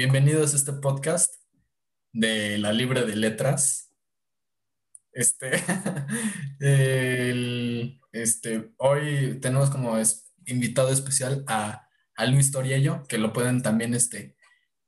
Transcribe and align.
bienvenidos 0.00 0.54
a 0.54 0.56
este 0.56 0.72
podcast 0.72 1.30
de 2.14 2.56
la 2.56 2.72
Libre 2.72 3.04
de 3.04 3.16
Letras. 3.16 3.92
Este, 5.12 5.62
este, 8.12 8.72
hoy 8.78 9.38
tenemos 9.42 9.68
como 9.68 9.98
invitado 10.46 10.88
especial 10.88 11.44
a, 11.46 11.86
Luis 12.30 12.50
Toriello, 12.50 13.02
que 13.08 13.18
lo 13.18 13.34
pueden 13.34 13.60
también, 13.60 13.92
este, 13.92 14.36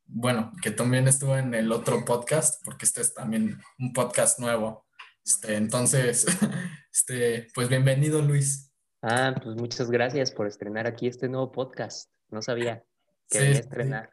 bueno, 0.05 0.51
que 0.63 0.71
también 0.71 1.07
estuvo 1.07 1.37
en 1.37 1.53
el 1.53 1.71
otro 1.71 2.03
podcast, 2.05 2.65
porque 2.65 2.85
este 2.85 3.01
es 3.01 3.13
también 3.13 3.59
un 3.77 3.93
podcast 3.93 4.39
nuevo. 4.39 4.87
Este, 5.23 5.57
entonces, 5.57 6.25
este, 6.91 7.49
pues 7.53 7.69
bienvenido 7.69 8.19
Luis. 8.23 8.73
Ah, 9.03 9.35
pues 9.43 9.55
muchas 9.57 9.91
gracias 9.91 10.31
por 10.31 10.47
estrenar 10.47 10.87
aquí 10.87 11.05
este 11.05 11.29
nuevo 11.29 11.51
podcast. 11.51 12.09
No 12.31 12.41
sabía 12.41 12.83
que 13.29 13.39
sí, 13.39 13.45
estrenar. 13.59 14.09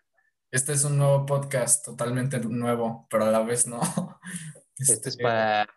Este 0.52 0.72
es 0.72 0.82
un 0.82 0.98
nuevo 0.98 1.24
podcast 1.26 1.84
totalmente 1.84 2.40
nuevo, 2.40 3.06
pero 3.08 3.24
a 3.24 3.30
la 3.30 3.40
vez 3.42 3.68
no. 3.68 3.80
Este, 4.76 4.92
este 4.94 5.08
es 5.10 5.16
para, 5.16 5.68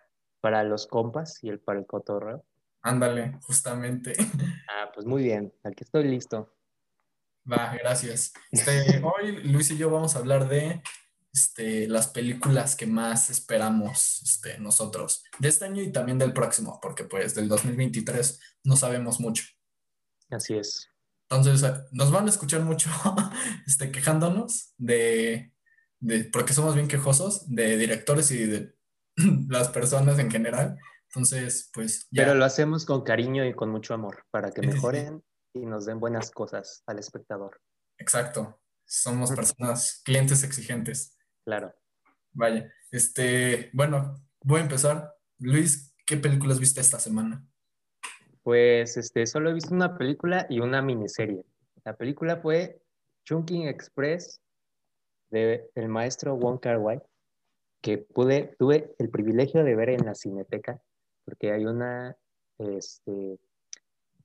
para 0.41 0.64
los 0.64 0.88
compas 0.88 1.44
y 1.44 1.50
el 1.50 1.59
para 1.59 1.80
el 1.80 1.86
cotorreo. 1.86 2.44
Ándale, 2.81 3.40
justamente. 3.44 4.14
Ah, 4.67 4.91
pues 4.94 5.05
muy 5.05 5.23
bien, 5.23 5.54
aquí 5.64 5.84
estoy 5.84 6.05
listo. 6.05 6.52
Va, 7.50 7.76
gracias. 7.76 8.34
Este, 8.52 9.02
hoy 9.04 9.44
Luis 9.44 9.70
y 9.70 9.78
yo 9.78 9.91
vamos 9.91 10.16
a 10.16 10.20
hablar 10.20 10.50
de 10.50 10.81
este, 11.31 11.88
las 11.88 12.08
películas 12.08 12.76
que 12.76 12.88
más 12.88 13.30
esperamos 13.30 14.22
este, 14.23 14.58
nosotros 14.58 15.23
de 15.38 15.50
este 15.50 15.66
año 15.66 15.84
y 15.84 15.92
también 15.92 16.17
del 16.17 16.34
próximo, 16.34 16.80
porque 16.81 17.03
pues 17.03 17.36
del 17.36 17.48
2023 17.48 18.40
no 18.64 18.76
sabemos 18.76 19.20
mucho. 19.20 19.45
Así 20.31 20.55
es. 20.55 20.90
Entonces, 21.30 21.63
eh, 21.63 21.73
nos 21.91 22.12
van 22.12 22.26
a 22.27 22.30
escuchar 22.30 22.62
mucho 22.62 22.90
este, 23.67 23.92
quejándonos 23.92 24.73
de, 24.78 25.53
de, 26.00 26.25
porque 26.25 26.53
somos 26.53 26.75
bien 26.75 26.88
quejosos, 26.88 27.53
de 27.53 27.78
directores 27.78 28.31
y 28.31 28.45
de 28.45 28.75
las 29.50 29.70
personas 29.70 30.20
en 30.20 30.30
general. 30.30 30.78
Entonces, 31.09 31.70
pues... 31.73 32.08
Pero 32.12 32.34
lo 32.34 32.45
hacemos 32.45 32.86
con 32.86 33.03
cariño 33.03 33.45
y 33.45 33.53
con 33.53 33.70
mucho 33.70 33.94
amor, 33.94 34.25
para 34.31 34.52
que 34.52 34.66
mejoren 34.66 35.23
y 35.53 35.66
nos 35.66 35.86
den 35.86 36.00
buenas 36.00 36.31
cosas 36.31 36.84
al 36.88 37.00
espectador. 37.00 37.62
Exacto. 38.00 38.59
Somos 38.86 39.31
personas, 39.31 40.02
clientes 40.03 40.44
exigentes. 40.44 41.17
Claro. 41.45 41.73
Vaya, 42.31 42.72
este, 42.92 43.69
bueno, 43.73 44.16
voy 44.42 44.59
a 44.59 44.64
empezar. 44.64 45.14
Luis, 45.40 45.95
¿qué 46.06 46.17
películas 46.17 46.59
viste 46.59 46.81
esta 46.81 47.00
semana? 47.00 47.45
Pues 48.44 48.97
este, 48.97 49.25
solo 49.25 49.49
he 49.49 49.53
visto 49.53 49.73
una 49.73 49.97
película 49.97 50.45
y 50.49 50.59
una 50.59 50.81
miniserie. 50.81 51.44
La 51.86 51.95
película 51.95 52.38
fue 52.38 52.81
Chunking 53.25 53.67
Express 53.67 54.41
de 55.31 55.69
el 55.75 55.88
maestro 55.88 56.35
Wong 56.35 56.59
Kar 56.59 56.77
Wai, 56.77 57.02
que 57.81 57.97
pude, 57.97 58.55
tuve 58.59 58.94
el 59.00 59.09
privilegio 59.09 59.63
de 59.63 59.75
ver 59.75 59.89
en 59.89 60.05
la 60.05 60.13
Cineteca, 60.13 60.81
porque 61.25 61.52
hay 61.52 61.66
una, 61.66 62.17
este, 62.58 63.39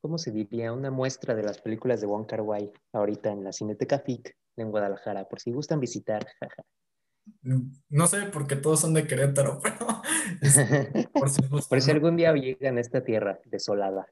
¿cómo 0.01 0.19
se 0.19 0.33
diría? 0.33 0.73
Una 0.73 0.91
muestra 0.91 1.35
de 1.35 1.45
las 1.45 1.61
películas 1.61 2.01
de 2.01 2.09
Wong 2.09 2.27
Kar 2.27 2.43
Wai 2.43 2.73
ahorita 2.93 3.31
en 3.31 3.45
la 3.45 3.53
Cineteca 3.53 4.01
FIC 4.01 4.37
en 4.57 4.71
Guadalajara, 4.71 5.29
por 5.29 5.41
si 5.41 5.53
gustan 5.53 5.81
visitar. 5.81 6.27
No 7.43 8.07
sé, 8.07 8.23
porque 8.33 8.57
todos 8.57 8.81
son 8.81 8.95
de 8.95 9.07
Querétaro, 9.07 9.61
pero 9.63 9.87
por, 11.13 11.31
si, 11.31 11.43
por 11.43 11.81
si 11.81 11.91
algún 11.91 12.17
día 12.17 12.33
llegan 12.35 12.79
a 12.79 12.81
esta 12.81 13.03
tierra 13.03 13.41
desolada. 13.47 14.07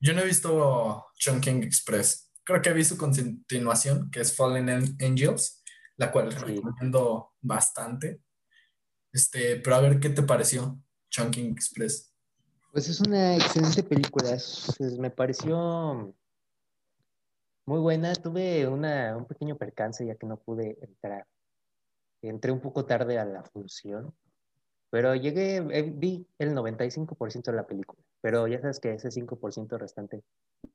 Yo 0.00 0.14
no 0.14 0.20
he 0.20 0.26
visto 0.26 1.06
Chunking 1.14 1.62
Express. 1.62 2.32
Creo 2.44 2.60
que 2.60 2.72
vi 2.72 2.84
su 2.84 2.96
continuación, 2.96 4.10
que 4.10 4.20
es 4.20 4.34
Fallen 4.34 4.68
Angels, 5.00 5.62
la 5.96 6.10
cual 6.10 6.32
recomiendo 6.32 7.32
bastante. 7.40 8.20
Este, 9.12 9.56
pero 9.56 9.76
a 9.76 9.80
ver 9.80 10.00
qué 10.00 10.08
te 10.08 10.22
pareció 10.22 10.80
Chunking 11.10 11.52
Express. 11.52 12.12
Pues 12.72 12.88
es 12.88 13.00
una 13.00 13.36
excelente 13.36 13.82
película. 13.82 14.36
me 14.98 15.10
pareció 15.10 16.14
muy 17.66 17.78
buena. 17.78 18.14
Tuve 18.14 18.66
una, 18.66 19.16
un 19.16 19.26
pequeño 19.26 19.56
percance 19.56 20.06
ya 20.06 20.16
que 20.16 20.26
no 20.26 20.38
pude 20.38 20.78
entrar 20.80 21.26
entré 22.28 22.52
un 22.52 22.60
poco 22.60 22.84
tarde 22.84 23.18
a 23.18 23.24
la 23.24 23.42
función, 23.42 24.14
pero 24.90 25.14
llegué, 25.14 25.56
eh, 25.56 25.90
vi 25.94 26.26
el 26.38 26.54
95% 26.54 27.50
de 27.50 27.56
la 27.56 27.66
película, 27.66 28.02
pero 28.20 28.46
ya 28.46 28.60
sabes 28.60 28.78
que 28.78 28.92
ese 28.92 29.10
5% 29.10 29.78
restante 29.78 30.22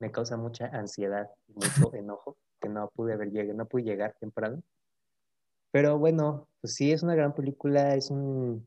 me 0.00 0.10
causa 0.10 0.36
mucha 0.36 0.66
ansiedad 0.66 1.30
y 1.48 1.54
mucho 1.54 1.60
enojo, 1.94 2.36
que 2.60 2.68
no 2.68 2.90
pude 2.94 3.14
haber 3.14 3.30
llegado, 3.30 3.56
no 3.56 3.66
pude 3.66 3.84
llegar 3.84 4.16
temprano. 4.20 4.62
Pero 5.70 5.98
bueno, 5.98 6.48
pues 6.60 6.74
sí, 6.74 6.92
es 6.92 7.02
una 7.02 7.14
gran 7.14 7.34
película, 7.34 7.94
es 7.94 8.10
un, 8.10 8.66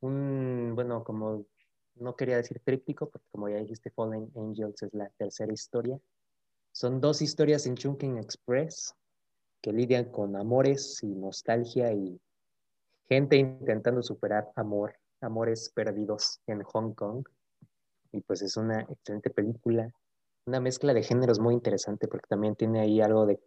un, 0.00 0.72
bueno, 0.74 1.04
como 1.04 1.46
no 1.96 2.16
quería 2.16 2.36
decir 2.36 2.60
tríptico, 2.64 3.08
porque 3.08 3.26
como 3.30 3.48
ya 3.48 3.56
dijiste, 3.56 3.90
Fallen 3.90 4.30
Angels 4.36 4.82
es 4.82 4.94
la 4.94 5.08
tercera 5.16 5.52
historia. 5.52 5.98
Son 6.72 7.00
dos 7.00 7.22
historias 7.22 7.66
en 7.66 7.76
Chunking 7.76 8.18
Express, 8.18 8.94
que 9.60 9.72
lidian 9.72 10.06
con 10.06 10.36
amores 10.36 11.02
y 11.02 11.14
nostalgia 11.14 11.92
y 11.92 12.20
gente 13.08 13.36
intentando 13.36 14.02
superar 14.02 14.50
amor, 14.56 14.94
amores 15.20 15.70
perdidos 15.74 16.40
en 16.46 16.62
Hong 16.62 16.92
Kong. 16.94 17.26
Y 18.12 18.20
pues 18.20 18.42
es 18.42 18.56
una 18.56 18.80
excelente 18.82 19.30
película, 19.30 19.92
una 20.46 20.60
mezcla 20.60 20.94
de 20.94 21.02
géneros 21.02 21.38
muy 21.40 21.54
interesante 21.54 22.08
porque 22.08 22.26
también 22.28 22.54
tiene 22.54 22.80
ahí 22.80 23.00
algo 23.00 23.26
de 23.26 23.40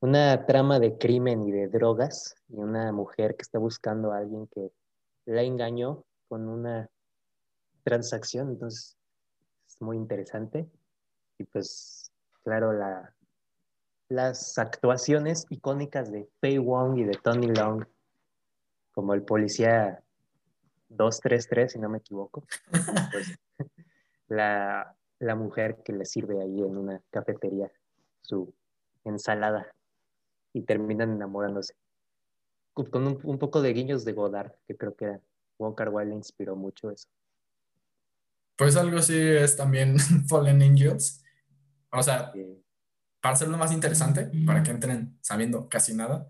una 0.00 0.44
trama 0.46 0.80
de 0.80 0.98
crimen 0.98 1.42
y 1.44 1.52
de 1.52 1.68
drogas 1.68 2.34
y 2.48 2.56
una 2.56 2.92
mujer 2.92 3.36
que 3.36 3.42
está 3.42 3.58
buscando 3.58 4.12
a 4.12 4.18
alguien 4.18 4.48
que 4.48 4.72
la 5.26 5.42
engañó 5.42 6.04
con 6.28 6.48
una 6.48 6.90
transacción, 7.84 8.50
entonces 8.50 8.96
es 9.66 9.80
muy 9.80 9.96
interesante. 9.96 10.68
Y 11.38 11.44
pues 11.44 12.10
claro, 12.42 12.72
la, 12.72 13.14
las 14.12 14.58
actuaciones 14.58 15.46
icónicas 15.48 16.12
de 16.12 16.28
Fei 16.40 16.58
Wong 16.58 16.98
y 16.98 17.04
de 17.04 17.12
Tony 17.22 17.48
Long, 17.48 17.86
como 18.92 19.14
el 19.14 19.22
policía 19.22 20.02
233, 20.90 21.72
si 21.72 21.78
no 21.78 21.88
me 21.88 21.98
equivoco. 21.98 22.44
Pues, 23.10 23.38
la, 24.28 24.96
mujer 25.34 25.78
que 25.82 25.92
le 25.92 26.04
sirve 26.04 26.42
ahí 26.42 26.60
en 26.60 26.76
una 26.76 27.00
cafetería 27.10 27.70
su 28.20 28.52
ensalada 29.04 29.66
y 30.52 30.62
terminan 30.62 31.12
enamorándose. 31.12 31.74
Con 32.74 33.06
un, 33.06 33.38
poco 33.38 33.62
de 33.62 33.72
guiños 33.72 34.04
de 34.04 34.12
Godard, 34.12 34.52
que 34.66 34.76
creo 34.76 34.94
que 34.94 35.20
Wong 35.58 35.74
Kar 35.74 35.88
Wai 35.88 36.06
le 36.06 36.14
inspiró 36.14 36.56
mucho 36.56 36.90
eso. 36.90 37.08
Pues 38.56 38.76
algo 38.76 38.98
así 38.98 39.18
es 39.18 39.56
también 39.56 39.98
Fallen 40.28 40.60
Angels. 40.60 41.24
O 41.90 42.02
sea, 42.02 42.32
para 43.22 43.36
hacerlo 43.36 43.56
más 43.56 43.72
interesante, 43.72 44.30
para 44.44 44.62
que 44.62 44.72
entren 44.72 45.16
sabiendo 45.22 45.68
casi 45.68 45.94
nada, 45.94 46.28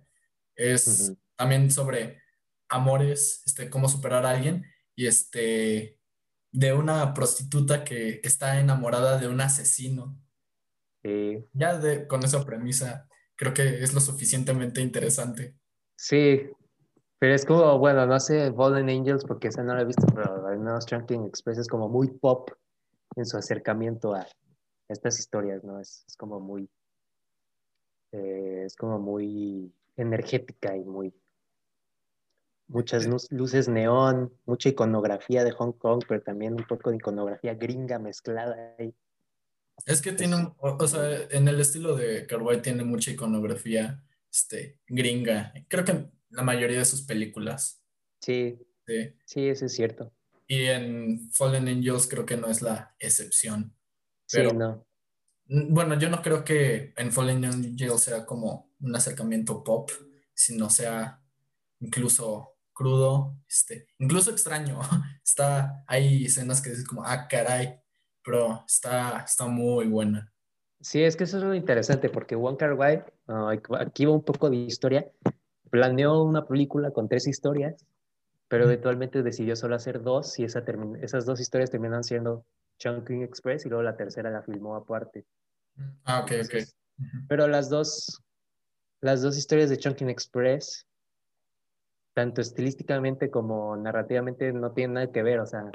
es 0.54 1.14
también 1.34 1.70
sobre 1.70 2.20
amores, 2.69 3.42
este, 3.47 3.70
cómo 3.70 3.88
superar 3.88 4.26
a 4.26 4.30
alguien 4.30 4.64
y 4.94 5.06
este, 5.06 5.98
de 6.53 6.72
una 6.75 7.14
prostituta 7.14 7.82
que 7.82 8.20
está 8.22 8.60
enamorada 8.60 9.19
de 9.19 9.26
un 9.26 9.41
asesino. 9.41 10.19
Ya 11.54 11.78
de, 11.78 12.06
con 12.06 12.22
esa 12.25 12.44
premisa, 12.44 13.09
creo 13.36 13.54
que 13.54 13.82
es 13.82 13.94
lo 13.94 14.00
suficientemente 14.00 14.82
interesante. 14.82 15.56
Sí, 15.97 16.42
pero 17.19 17.34
es 17.34 17.47
como, 17.47 17.78
bueno, 17.78 18.04
no 18.04 18.20
sé, 18.20 18.53
Fallen 18.53 18.91
Angels, 18.91 19.24
porque 19.24 19.48
esa 19.48 19.62
no 19.62 19.74
la 19.74 19.80
he 19.80 19.86
visto, 19.86 20.06
pero 20.14 20.47
al 20.47 20.59
menos 20.59 20.84
Trunking 20.84 21.24
Express 21.24 21.59
es 21.59 21.69
como 21.69 21.88
muy 21.88 22.09
pop 22.09 22.50
en 23.16 23.24
su 23.24 23.36
acercamiento 23.38 24.14
a 24.14 24.26
estas 24.88 25.18
historias, 25.18 25.65
¿no? 25.65 25.80
Es, 25.80 26.04
es 26.06 26.16
como 26.16 26.38
muy, 26.38 26.68
eh, 28.12 28.62
es 28.66 28.76
como 28.76 28.98
muy 28.98 29.72
energética 29.97 30.76
y 30.76 30.84
muy 30.84 31.12
muchas 32.68 33.06
luces 33.30 33.68
neón, 33.68 34.32
mucha 34.47 34.70
iconografía 34.70 35.44
de 35.44 35.53
Hong 35.53 35.72
Kong, 35.72 36.03
pero 36.09 36.22
también 36.22 36.54
un 36.54 36.66
poco 36.66 36.91
de 36.91 36.97
iconografía 36.97 37.54
gringa 37.54 37.98
mezclada 37.98 38.74
ahí. 38.78 38.94
Es 39.86 40.00
que 40.00 40.12
tiene 40.12 40.36
un, 40.36 40.54
o, 40.59 40.88
sea, 40.88 41.22
en 41.30 41.48
el 41.48 41.60
estilo 41.60 41.97
de 41.97 42.26
Carway 42.26 42.62
tiene 42.62 42.84
mucha 42.84 43.10
iconografía 43.10 44.03
este, 44.30 44.78
gringa. 44.86 45.53
Creo 45.68 45.84
que 45.84 45.92
en 45.92 46.12
la 46.30 46.42
mayoría 46.42 46.78
de 46.78 46.84
sus 46.84 47.03
películas. 47.03 47.82
Sí, 48.20 48.59
sí, 48.86 49.12
sí, 49.24 49.48
eso 49.48 49.66
es 49.66 49.74
cierto. 49.74 50.12
Y 50.47 50.64
en 50.64 51.30
Fallen 51.32 51.68
Angels 51.68 52.06
creo 52.06 52.24
que 52.24 52.36
no 52.36 52.48
es 52.48 52.62
la 52.62 52.94
excepción. 52.98 53.74
Pero, 54.30 54.50
sí, 54.50 54.56
no. 54.56 54.86
Bueno, 55.54 55.99
yo 55.99 56.09
no 56.09 56.22
creo 56.22 56.45
que 56.45 56.95
en 56.97 57.13
Fallen 57.13 57.45
Angel 57.45 57.99
sea 57.99 58.25
como 58.25 58.72
un 58.81 58.97
acercamiento 58.97 59.63
pop, 59.63 59.91
sino 60.33 60.71
sea 60.71 61.21
incluso 61.81 62.57
crudo, 62.72 63.37
este, 63.47 63.87
incluso 63.99 64.31
extraño. 64.31 64.81
Está, 65.22 65.84
hay 65.87 66.25
escenas 66.25 66.63
que 66.63 66.71
dices 66.71 66.87
como, 66.87 67.04
ah, 67.04 67.28
caray, 67.28 67.78
pero 68.25 68.65
está, 68.66 69.25
está 69.27 69.47
muy 69.47 69.87
buena. 69.87 70.33
Sí, 70.81 71.03
es 71.03 71.16
que 71.16 71.25
eso 71.25 71.37
es 71.37 71.45
lo 71.45 71.55
interesante, 71.55 72.09
porque 72.09 72.34
Wong 72.34 72.57
Kar 72.57 72.72
Wai, 72.72 73.05
aquí 73.78 74.07
va 74.07 74.13
un 74.13 74.25
poco 74.25 74.48
de 74.48 74.57
historia, 74.57 75.10
planeó 75.71 76.22
una 76.22 76.47
película 76.47 76.93
con 76.93 77.09
tres 77.09 77.27
historias, 77.27 77.84
pero 78.48 78.65
eventualmente 78.65 79.22
decidió 79.22 79.55
solo 79.55 79.75
hacer 79.75 80.03
dos 80.03 80.39
y 80.39 80.45
esa 80.45 80.65
esas 81.03 81.27
dos 81.27 81.41
historias 81.41 81.71
terminan 81.71 82.05
siendo 82.05 82.47
Chunking 82.78 83.22
Express 83.22 83.66
y 83.66 83.69
luego 83.69 83.83
la 83.83 83.97
tercera 83.97 84.31
la 84.31 84.43
filmó 84.43 84.77
aparte. 84.77 85.25
Ah, 86.04 86.21
ok, 86.21 86.33
ok. 86.45 86.54
Pero 87.28 87.48
las 87.48 87.69
dos, 87.69 88.22
las 89.01 89.22
dos 89.22 89.36
historias 89.36 89.71
de 89.71 89.78
Chunking 89.78 90.10
Express, 90.10 90.86
tanto 92.15 92.41
estilísticamente 92.41 93.30
como 93.30 93.77
narrativamente, 93.77 94.53
no 94.53 94.72
tienen 94.72 94.95
nada 94.95 95.13
que 95.13 95.22
ver, 95.22 95.41
o 95.41 95.47
sea, 95.47 95.71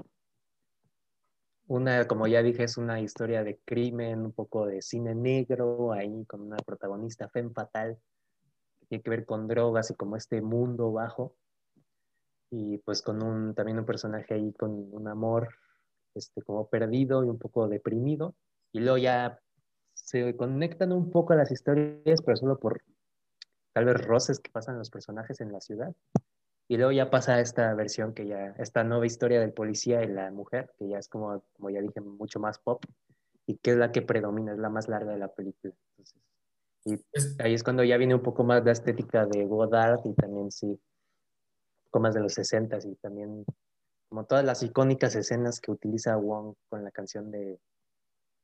una, 1.68 2.08
como 2.08 2.28
ya 2.28 2.42
dije, 2.42 2.64
es 2.64 2.78
una 2.78 3.02
historia 3.02 3.44
de 3.44 3.60
crimen, 3.66 4.22
un 4.22 4.32
poco 4.32 4.66
de 4.66 4.82
cine 4.82 5.14
negro, 5.14 5.92
ahí 5.92 6.26
con 6.26 6.42
una 6.42 6.58
protagonista 6.58 7.28
femme 7.30 7.52
fatal, 7.52 7.98
que 8.80 8.86
tiene 8.88 9.04
que 9.04 9.10
ver 9.10 9.26
con 9.26 9.48
drogas 9.48 9.92
y 9.92 9.96
como 9.96 10.16
este 10.16 10.42
mundo 10.42 10.92
bajo. 10.94 11.36
Y 12.50 12.78
pues 12.78 13.02
con 13.02 13.22
un, 13.22 13.54
también 13.54 13.80
un 13.80 13.86
personaje 13.86 14.34
ahí 14.34 14.54
con 14.54 14.72
un 14.72 15.08
amor 15.10 15.50
este, 16.16 16.42
como 16.42 16.70
perdido 16.70 17.26
y 17.26 17.28
un 17.28 17.38
poco 17.38 17.68
deprimido. 17.68 18.36
Y 18.72 18.80
luego 18.80 18.98
ya 18.98 19.42
se 20.08 20.38
conectan 20.38 20.94
un 20.94 21.12
poco 21.12 21.34
a 21.34 21.36
las 21.36 21.52
historias, 21.52 22.22
pero 22.22 22.38
solo 22.38 22.58
por 22.58 22.82
tal 23.74 23.84
vez 23.84 24.08
roces 24.08 24.40
que 24.40 24.50
pasan 24.50 24.78
los 24.78 24.90
personajes 24.90 25.42
en 25.42 25.52
la 25.52 25.60
ciudad. 25.60 25.94
Y 26.70 26.78
luego 26.78 26.94
ya 26.94 27.10
pasa 27.10 27.42
esta 27.42 27.74
versión 27.74 28.14
que 28.14 28.26
ya, 28.26 28.56
esta 28.58 28.86
nueva 28.86 29.06
historia 29.06 29.42
del 29.42 29.52
policía 29.52 30.02
y 30.04 30.08
la 30.08 30.32
mujer, 30.32 30.72
que 30.80 30.88
ya 30.88 30.98
es 30.98 31.10
como, 31.10 31.44
como 31.52 31.70
ya 31.72 31.82
dije, 31.82 32.00
mucho 32.00 32.40
más 32.40 32.58
pop 32.58 32.82
y 33.46 33.58
que 33.58 33.72
es 33.72 33.78
la 33.78 33.92
que 33.92 34.02
predomina, 34.02 34.54
es 34.54 34.60
la 34.60 34.70
más 34.70 34.88
larga 34.88 35.12
de 35.12 35.20
la 35.20 35.28
película. 35.28 35.74
Entonces, 35.98 36.22
y 36.86 37.44
ahí 37.44 37.54
es 37.54 37.64
cuando 37.64 37.84
ya 37.84 37.98
viene 37.98 38.16
un 38.16 38.24
poco 38.24 38.46
más 38.46 38.64
la 38.64 38.72
estética 38.72 39.26
de 39.26 39.46
Godard 39.46 40.06
y 40.06 40.14
también 40.14 40.52
sí, 40.52 40.68
un 40.68 40.80
poco 41.84 42.00
más 42.00 42.14
de 42.14 42.22
los 42.22 42.34
60 42.34 42.78
y 42.86 42.96
también 42.96 43.44
como 44.08 44.24
todas 44.24 44.46
las 44.46 44.64
icónicas 44.64 45.16
escenas 45.16 45.60
que 45.60 45.72
utiliza 45.72 46.16
Wong 46.16 46.54
con 46.70 46.86
la 46.86 46.92
canción 46.92 47.30
de 47.30 47.60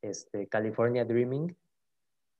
este, 0.04 0.48
California 0.48 1.06
Dreaming, 1.06 1.56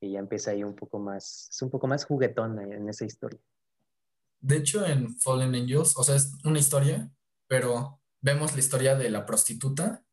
y 0.02 0.12
ya 0.12 0.20
empieza 0.20 0.52
ahí 0.52 0.64
un 0.64 0.76
poco 0.76 1.00
más, 1.00 1.48
es 1.50 1.62
un 1.62 1.70
poco 1.70 1.88
más 1.88 2.06
juguetón 2.06 2.60
en 2.60 2.90
esa 2.90 3.06
historia. 3.06 3.40
De 4.42 4.58
hecho, 4.58 4.86
en 4.86 5.18
Fallen 5.20 5.56
Angels, 5.56 5.94
o 5.96 6.04
sea, 6.04 6.16
es 6.16 6.34
una 6.44 6.60
historia, 6.60 7.10
pero 7.48 8.02
vemos 8.20 8.54
la 8.54 8.60
historia 8.60 8.96
de 8.96 9.10
la 9.10 9.26
prostituta. 9.26 10.04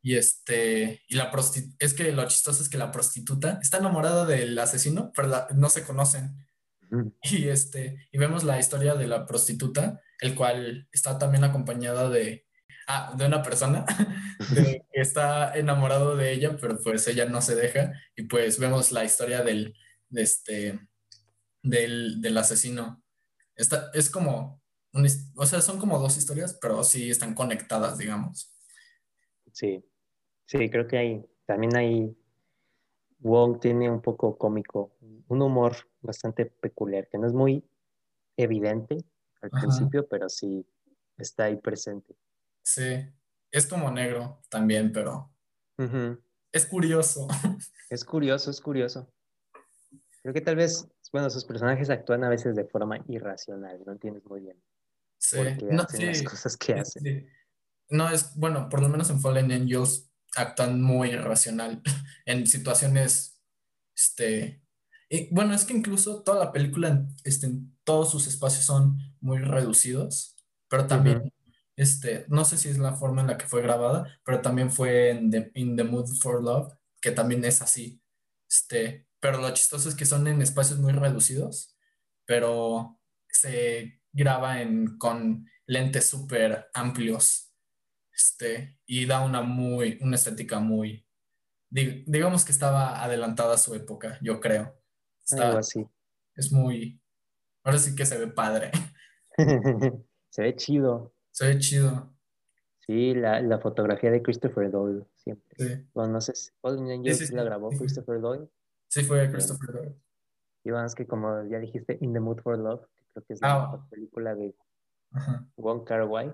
Y 0.00 0.16
este, 0.16 1.02
y 1.08 1.16
la 1.16 1.30
es 1.78 1.94
que 1.94 2.12
lo 2.12 2.26
chistoso 2.26 2.62
es 2.62 2.68
que 2.68 2.78
la 2.78 2.90
prostituta 2.90 3.58
está 3.62 3.78
enamorada 3.78 4.26
del 4.26 4.58
asesino, 4.58 5.12
pero 5.14 5.30
no 5.54 5.68
se 5.68 5.84
conocen. 5.84 6.36
Y 7.22 7.48
este, 7.48 8.08
y 8.12 8.18
vemos 8.18 8.44
la 8.44 8.58
historia 8.58 8.94
de 8.94 9.06
la 9.06 9.26
prostituta, 9.26 10.00
el 10.20 10.34
cual 10.34 10.88
está 10.92 11.18
también 11.18 11.44
acompañada 11.44 12.08
de, 12.08 12.43
ah, 12.86 13.14
de 13.16 13.26
una 13.26 13.42
persona 13.42 13.84
que 14.54 14.84
está 14.92 15.56
enamorado 15.56 16.16
de 16.16 16.32
ella, 16.32 16.56
pero 16.60 16.78
pues 16.80 17.06
ella 17.08 17.26
no 17.26 17.40
se 17.40 17.54
deja. 17.54 17.92
Y 18.16 18.24
pues 18.24 18.58
vemos 18.58 18.92
la 18.92 19.04
historia 19.04 19.42
del, 19.42 19.74
de 20.08 20.22
este, 20.22 20.80
del, 21.62 22.20
del 22.20 22.38
asesino 22.38 23.04
es 23.56 24.10
como, 24.10 24.60
o 25.36 25.46
sea, 25.46 25.60
son 25.60 25.78
como 25.78 25.98
dos 25.98 26.16
historias, 26.16 26.58
pero 26.60 26.82
sí 26.82 27.10
están 27.10 27.34
conectadas, 27.34 27.98
digamos. 27.98 28.52
Sí, 29.52 29.84
sí, 30.46 30.70
creo 30.70 30.86
que 30.86 30.98
hay, 30.98 31.26
también 31.46 31.76
hay, 31.76 32.16
Wong 33.20 33.60
tiene 33.60 33.90
un 33.90 34.02
poco 34.02 34.36
cómico, 34.36 34.96
un 35.28 35.42
humor 35.42 35.76
bastante 36.00 36.46
peculiar, 36.46 37.08
que 37.08 37.18
no 37.18 37.26
es 37.26 37.32
muy 37.32 37.64
evidente 38.36 38.98
al 39.40 39.50
principio, 39.50 40.08
pero 40.08 40.28
sí 40.28 40.66
está 41.16 41.44
ahí 41.44 41.56
presente. 41.56 42.16
Sí, 42.64 43.06
es 43.52 43.66
como 43.66 43.90
negro 43.90 44.40
también, 44.48 44.90
pero 44.90 45.32
es 46.52 46.66
curioso. 46.66 47.28
Es 47.90 48.02
curioso, 48.04 48.50
es 48.50 48.60
curioso. 48.60 49.12
Creo 50.22 50.34
que 50.34 50.40
tal 50.40 50.56
vez, 50.56 50.88
bueno, 51.12 51.28
sus 51.30 51.44
personajes 51.44 51.90
actúan 51.90 52.24
a 52.24 52.28
veces 52.28 52.56
de 52.56 52.64
forma 52.64 52.98
irracional, 53.06 53.80
no 53.86 53.92
entiendes 53.92 54.24
muy 54.24 54.40
bien. 54.40 54.60
Sí, 55.18 55.38
no, 55.70 55.86
sí, 55.86 56.06
las 56.06 56.22
cosas 56.22 56.56
que 56.56 56.74
hacen. 56.74 57.30
No, 57.90 58.08
es, 58.08 58.34
bueno, 58.34 58.68
por 58.68 58.80
lo 58.80 58.88
menos 58.88 59.10
en 59.10 59.20
Fallen 59.20 59.52
Angels 59.52 60.10
actúan 60.34 60.82
muy 60.82 61.10
irracional 61.10 61.82
en 62.26 62.46
situaciones, 62.46 63.38
este, 63.94 64.62
y, 65.08 65.32
bueno, 65.32 65.54
es 65.54 65.64
que 65.64 65.74
incluso 65.74 66.22
toda 66.22 66.46
la 66.46 66.52
película, 66.52 67.06
este, 67.22 67.52
todos 67.84 68.10
sus 68.10 68.26
espacios 68.26 68.64
son 68.64 68.98
muy 69.20 69.38
reducidos, 69.38 70.36
pero 70.68 70.86
también, 70.86 71.32
este, 71.76 72.24
no 72.28 72.44
sé 72.44 72.56
si 72.56 72.68
es 72.68 72.78
la 72.78 72.94
forma 72.94 73.22
en 73.22 73.28
la 73.28 73.38
que 73.38 73.46
fue 73.46 73.62
grabada, 73.62 74.20
pero 74.24 74.40
también 74.40 74.70
fue 74.70 75.10
en 75.10 75.30
The, 75.30 75.50
in 75.54 75.76
the 75.76 75.84
Mood 75.84 76.08
for 76.20 76.42
Love, 76.42 76.72
que 77.00 77.10
también 77.10 77.44
es 77.44 77.62
así, 77.62 78.02
este, 78.48 79.08
pero 79.20 79.38
lo 79.38 79.52
chistoso 79.52 79.88
es 79.88 79.94
que 79.94 80.06
son 80.06 80.26
en 80.26 80.42
espacios 80.42 80.78
muy 80.78 80.92
reducidos, 80.92 81.76
pero 82.26 83.00
se 83.28 84.00
graba 84.12 84.60
en, 84.60 84.98
con 84.98 85.46
lentes 85.66 86.08
súper 86.08 86.68
amplios 86.74 87.52
este, 88.12 88.78
y 88.86 89.06
da 89.06 89.24
una, 89.24 89.42
muy, 89.42 89.98
una 90.00 90.16
estética 90.16 90.60
muy, 90.60 91.06
digamos 91.70 92.44
que 92.44 92.52
estaba 92.52 93.02
adelantada 93.02 93.54
a 93.54 93.58
su 93.58 93.74
época, 93.74 94.18
yo 94.22 94.40
creo. 94.40 94.78
Algo 95.32 95.58
así. 95.58 95.84
Es 96.36 96.52
muy, 96.52 97.00
ahora 97.64 97.78
sí 97.78 97.96
que 97.96 98.06
se 98.06 98.18
ve 98.18 98.28
padre. 98.28 98.70
se 100.30 100.42
ve 100.42 100.54
chido. 100.54 101.13
Se 101.34 101.48
ve 101.48 101.58
chido. 101.58 102.14
Sí, 102.86 103.12
la, 103.12 103.40
la 103.40 103.58
fotografía 103.58 104.10
de 104.12 104.22
Christopher 104.22 104.70
Doyle, 104.70 105.04
siempre. 105.16 105.56
Sí. 105.58 105.84
Bueno, 105.92 106.12
no 106.12 106.20
sé 106.20 106.34
si 106.36 107.34
la 107.34 107.42
grabó 107.42 107.70
Christopher 107.70 108.20
Doyle. 108.20 108.48
Sí, 108.86 109.02
fue 109.02 109.28
Christopher 109.28 109.74
Lloyd. 109.74 109.92
Y 110.62 110.70
más 110.70 110.94
que 110.94 111.08
como 111.08 111.44
ya 111.48 111.58
dijiste, 111.58 111.98
In 112.00 112.12
the 112.12 112.20
Mood 112.20 112.40
for 112.40 112.56
Love, 112.56 112.86
que 112.94 113.04
creo 113.12 113.24
que 113.24 113.32
es 113.32 113.40
la 113.40 113.64
ah. 113.64 113.86
película 113.90 114.36
de 114.36 114.54
Wong 115.56 115.82
Kar 115.84 116.04
Wai. 116.04 116.32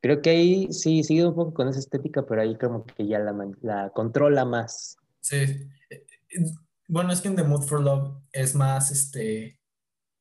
Creo 0.00 0.22
que 0.22 0.30
ahí 0.30 0.72
sí 0.72 1.04
sigue 1.04 1.26
un 1.26 1.34
poco 1.34 1.52
con 1.52 1.68
esa 1.68 1.80
estética, 1.80 2.24
pero 2.24 2.40
ahí 2.40 2.56
como 2.56 2.86
que 2.86 3.06
ya 3.06 3.18
la, 3.18 3.34
la 3.60 3.90
controla 3.90 4.46
más. 4.46 4.96
Sí. 5.20 5.68
Bueno, 6.88 7.12
es 7.12 7.20
que 7.20 7.28
In 7.28 7.36
the 7.36 7.44
Mood 7.44 7.64
for 7.64 7.82
Love 7.82 8.22
es 8.32 8.54
más 8.54 8.90
este, 8.90 9.60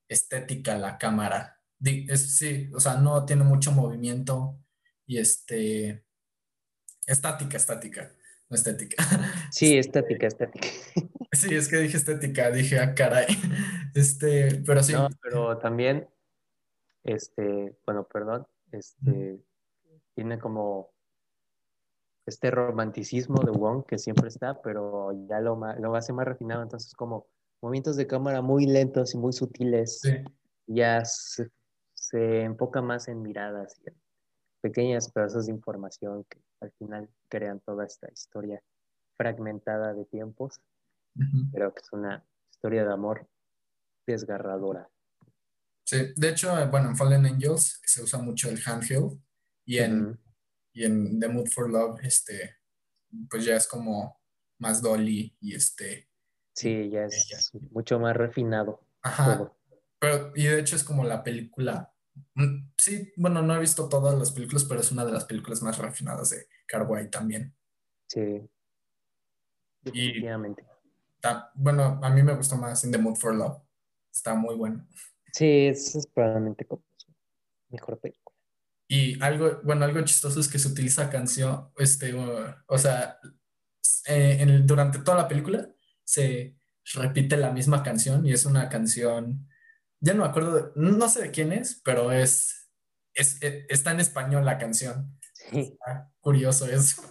estética 0.10 0.78
la 0.78 0.98
cámara. 0.98 1.59
Es, 1.84 2.38
sí, 2.38 2.70
o 2.74 2.80
sea, 2.80 2.96
no 2.96 3.26
tiene 3.26 3.44
mucho 3.44 3.72
movimiento 3.72 4.60
y 5.06 5.18
este 5.18 6.06
estática, 7.08 7.58
estática 7.58 8.12
estética. 8.56 8.96
Sí, 9.52 9.78
estética, 9.78 10.28
estética. 10.28 10.68
Sí, 11.32 11.54
es 11.54 11.70
que 11.70 11.78
dije 11.78 11.96
estética, 11.96 12.50
dije, 12.50 12.80
ah, 12.80 12.96
caray. 12.96 13.28
Este, 13.96 14.62
pero 14.66 14.84
sí. 14.84 14.94
No, 14.94 15.08
pero 15.22 15.58
también, 15.58 16.08
este, 17.04 17.76
bueno, 17.86 18.08
perdón, 18.12 18.48
este, 18.72 19.40
tiene 20.16 20.40
como 20.40 20.92
este 22.26 22.52
romanticismo 22.52 23.42
de 23.44 23.52
Wong 23.52 23.86
que 23.86 23.98
siempre 23.98 24.28
está, 24.28 24.62
pero 24.62 25.12
ya 25.28 25.40
lo, 25.40 25.60
lo 25.80 25.96
hace 25.96 26.14
más 26.14 26.28
refinado, 26.28 26.62
entonces 26.62 26.94
como 26.94 27.28
movimientos 27.62 27.96
de 27.96 28.06
cámara 28.06 28.42
muy 28.42 28.68
lentos 28.68 29.16
y 29.16 29.18
muy 29.18 29.34
sutiles, 29.34 30.02
ya 30.68 31.04
se, 31.04 31.50
se, 32.10 32.42
enfoca 32.42 32.82
más 32.82 33.08
en 33.08 33.22
miradas 33.22 33.80
y 33.86 33.92
pequeñas 34.62 35.12
pedazos 35.12 35.46
de 35.46 35.54
información 35.54 36.26
que 36.30 36.42
al 36.62 36.72
final 36.74 37.10
crean 37.30 37.60
toda 37.62 37.86
esta 37.86 38.12
historia 38.12 38.62
fragmentada 39.16 39.94
de 39.94 40.06
tiempos, 40.06 40.62
pero 41.52 41.74
que 41.74 41.82
es 41.82 41.92
una 41.92 42.26
historia 42.50 42.86
de 42.86 42.94
amor 42.94 43.28
desgarradora. 44.08 44.90
Sí, 45.84 46.14
de 46.16 46.30
hecho, 46.30 46.58
eh, 46.58 46.68
bueno, 46.68 46.90
en 46.90 46.96
Fallen 46.96 47.26
Angels 47.26 47.82
se 47.84 48.04
usa 48.04 48.20
mucho 48.20 48.50
el 48.50 48.60
handheld 48.66 49.20
y 49.66 49.80
en, 49.80 50.20
y 50.74 50.86
en 50.86 51.20
The 51.20 51.28
Mood 51.28 51.48
for 51.48 51.70
Love, 51.70 52.00
este, 52.04 52.58
pues 53.30 53.46
ya 53.46 53.56
es 53.56 53.68
como 53.68 54.22
más 54.60 54.82
dolly 54.82 55.36
y 55.42 55.56
este. 55.56 56.10
Sí, 56.54 56.90
ya 56.90 57.06
es 57.06 57.52
mucho 57.72 58.00
más 58.00 58.16
refinado. 58.16 58.86
Ajá. 59.02 59.52
Pero, 60.00 60.32
y 60.36 60.46
de 60.46 60.60
hecho 60.60 60.76
es 60.76 60.84
como 60.84 61.04
la 61.04 61.24
película 61.24 61.94
sí, 62.78 63.12
bueno, 63.16 63.42
no 63.42 63.56
he 63.56 63.60
visto 63.60 63.90
todas 63.90 64.18
las 64.18 64.32
películas, 64.32 64.66
pero 64.66 64.82
es 64.82 64.92
una 64.92 65.06
de 65.06 65.12
las 65.12 65.26
películas 65.26 65.62
más 65.62 65.78
refinadas 65.78 66.30
de 66.32 66.48
Carway 66.66 67.10
también. 67.10 67.56
Sí. 68.08 68.50
Definitivamente. 69.82 70.66
bueno, 71.56 72.00
a 72.02 72.10
mí 72.10 72.24
me 72.24 72.36
gustó 72.36 72.58
más 72.58 72.84
In 72.84 72.92
the 72.92 72.98
Mood 72.98 73.16
for 73.16 73.36
Love. 73.36 73.62
Está 74.12 74.34
muy 74.36 74.56
bueno. 74.56 74.88
Sí, 75.34 75.68
es, 75.68 76.08
probablemente 76.14 76.66
como 76.66 76.84
su 76.98 77.14
mejor 77.70 78.00
película. 78.00 78.36
Y 78.88 79.22
algo, 79.22 79.62
bueno, 79.64 79.86
algo 79.86 80.02
chistoso 80.02 80.40
es 80.40 80.48
que 80.48 80.58
se 80.58 80.68
utiliza 80.68 81.12
canción, 81.12 81.70
este, 81.78 82.12
o, 82.68 82.78
sea, 82.78 83.20
eh, 84.08 84.62
durante 84.64 85.00
toda 85.00 85.18
la 85.18 85.28
película 85.28 85.70
se 86.04 86.58
repite 86.96 87.38
la 87.38 87.52
misma 87.52 87.84
canción 87.84 88.26
y 88.26 88.34
es 88.34 88.46
una 88.46 88.68
canción, 88.68 89.48
ya 90.02 90.14
no 90.14 90.24
me 90.24 90.30
acuerdo, 90.30 90.72
no 90.76 91.10
sé 91.10 91.22
de 91.22 91.32
quién 91.32 91.52
es, 91.52 91.82
pero 91.84 92.12
es, 92.12 92.70
es, 93.14 93.42
e, 93.42 93.66
está 93.70 93.92
en 93.92 94.00
español 94.00 94.46
la 94.46 94.58
canción. 94.58 95.18
Sí. 95.34 95.78
curioso 96.20 96.66
eso. 96.68 97.02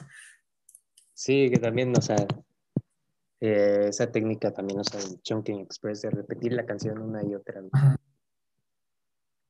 Sí, 1.12 1.50
que 1.50 1.59
también, 1.59 1.92
o 1.97 2.00
sea, 2.00 2.16
eh, 3.40 3.87
esa 3.88 4.11
técnica 4.11 4.52
también, 4.52 4.80
o 4.80 4.85
sea, 4.85 5.00
el 5.00 5.21
Chunking 5.23 5.61
Express, 5.61 6.02
de 6.02 6.11
repetir 6.11 6.52
la 6.52 6.66
canción 6.66 6.99
una 6.99 7.25
y 7.25 7.35
otra 7.35 7.61
vez. 7.61 7.71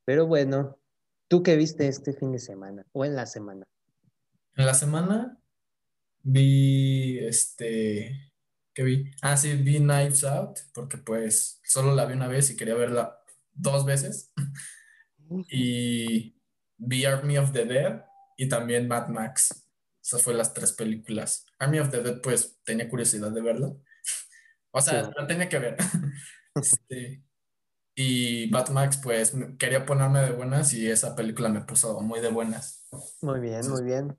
Pero 0.04 0.26
bueno, 0.26 0.78
¿tú 1.28 1.42
qué 1.42 1.56
viste 1.56 1.86
este 1.86 2.14
fin 2.14 2.32
de 2.32 2.38
semana 2.38 2.86
o 2.92 3.04
en 3.04 3.14
la 3.14 3.26
semana? 3.26 3.66
En 4.56 4.66
la 4.66 4.74
semana 4.74 5.38
vi 6.22 7.18
este. 7.20 8.32
¿Qué 8.72 8.82
vi? 8.84 9.10
Ah, 9.20 9.36
sí, 9.36 9.54
vi 9.54 9.78
Knives 9.78 10.24
Out, 10.24 10.60
porque 10.72 10.98
pues 10.98 11.60
solo 11.64 11.94
la 11.94 12.06
vi 12.06 12.14
una 12.14 12.28
vez 12.28 12.50
y 12.50 12.56
quería 12.56 12.74
verla 12.74 13.17
dos 13.58 13.84
veces. 13.84 14.32
y 15.48 16.34
vi 16.76 17.04
Army 17.04 17.38
of 17.38 17.52
the 17.52 17.64
Dead 17.64 18.04
y 18.36 18.48
también 18.48 18.88
Mad 18.88 19.08
Max. 19.08 19.68
Esas 20.02 20.22
fueron 20.22 20.38
las 20.38 20.54
tres 20.54 20.72
películas. 20.72 21.44
Army 21.58 21.80
of 21.80 21.90
the 21.90 22.02
Dead, 22.02 22.20
pues 22.22 22.58
tenía 22.64 22.88
curiosidad 22.88 23.30
de 23.30 23.42
verlo. 23.42 23.82
o 24.70 24.80
sea, 24.80 25.10
la 25.16 25.26
tenía 25.26 25.48
que 25.48 25.58
ver. 25.58 25.76
este, 26.54 27.22
y 28.00 28.48
Batmax, 28.48 28.98
pues 28.98 29.34
quería 29.58 29.84
ponerme 29.84 30.20
de 30.20 30.30
buenas 30.30 30.72
y 30.72 30.88
esa 30.88 31.16
película 31.16 31.48
me 31.48 31.62
puso 31.62 32.00
muy 32.00 32.20
de 32.20 32.30
buenas. 32.30 32.86
Muy 33.20 33.40
bien, 33.40 33.68
muy 33.68 33.82
bien. 33.82 34.16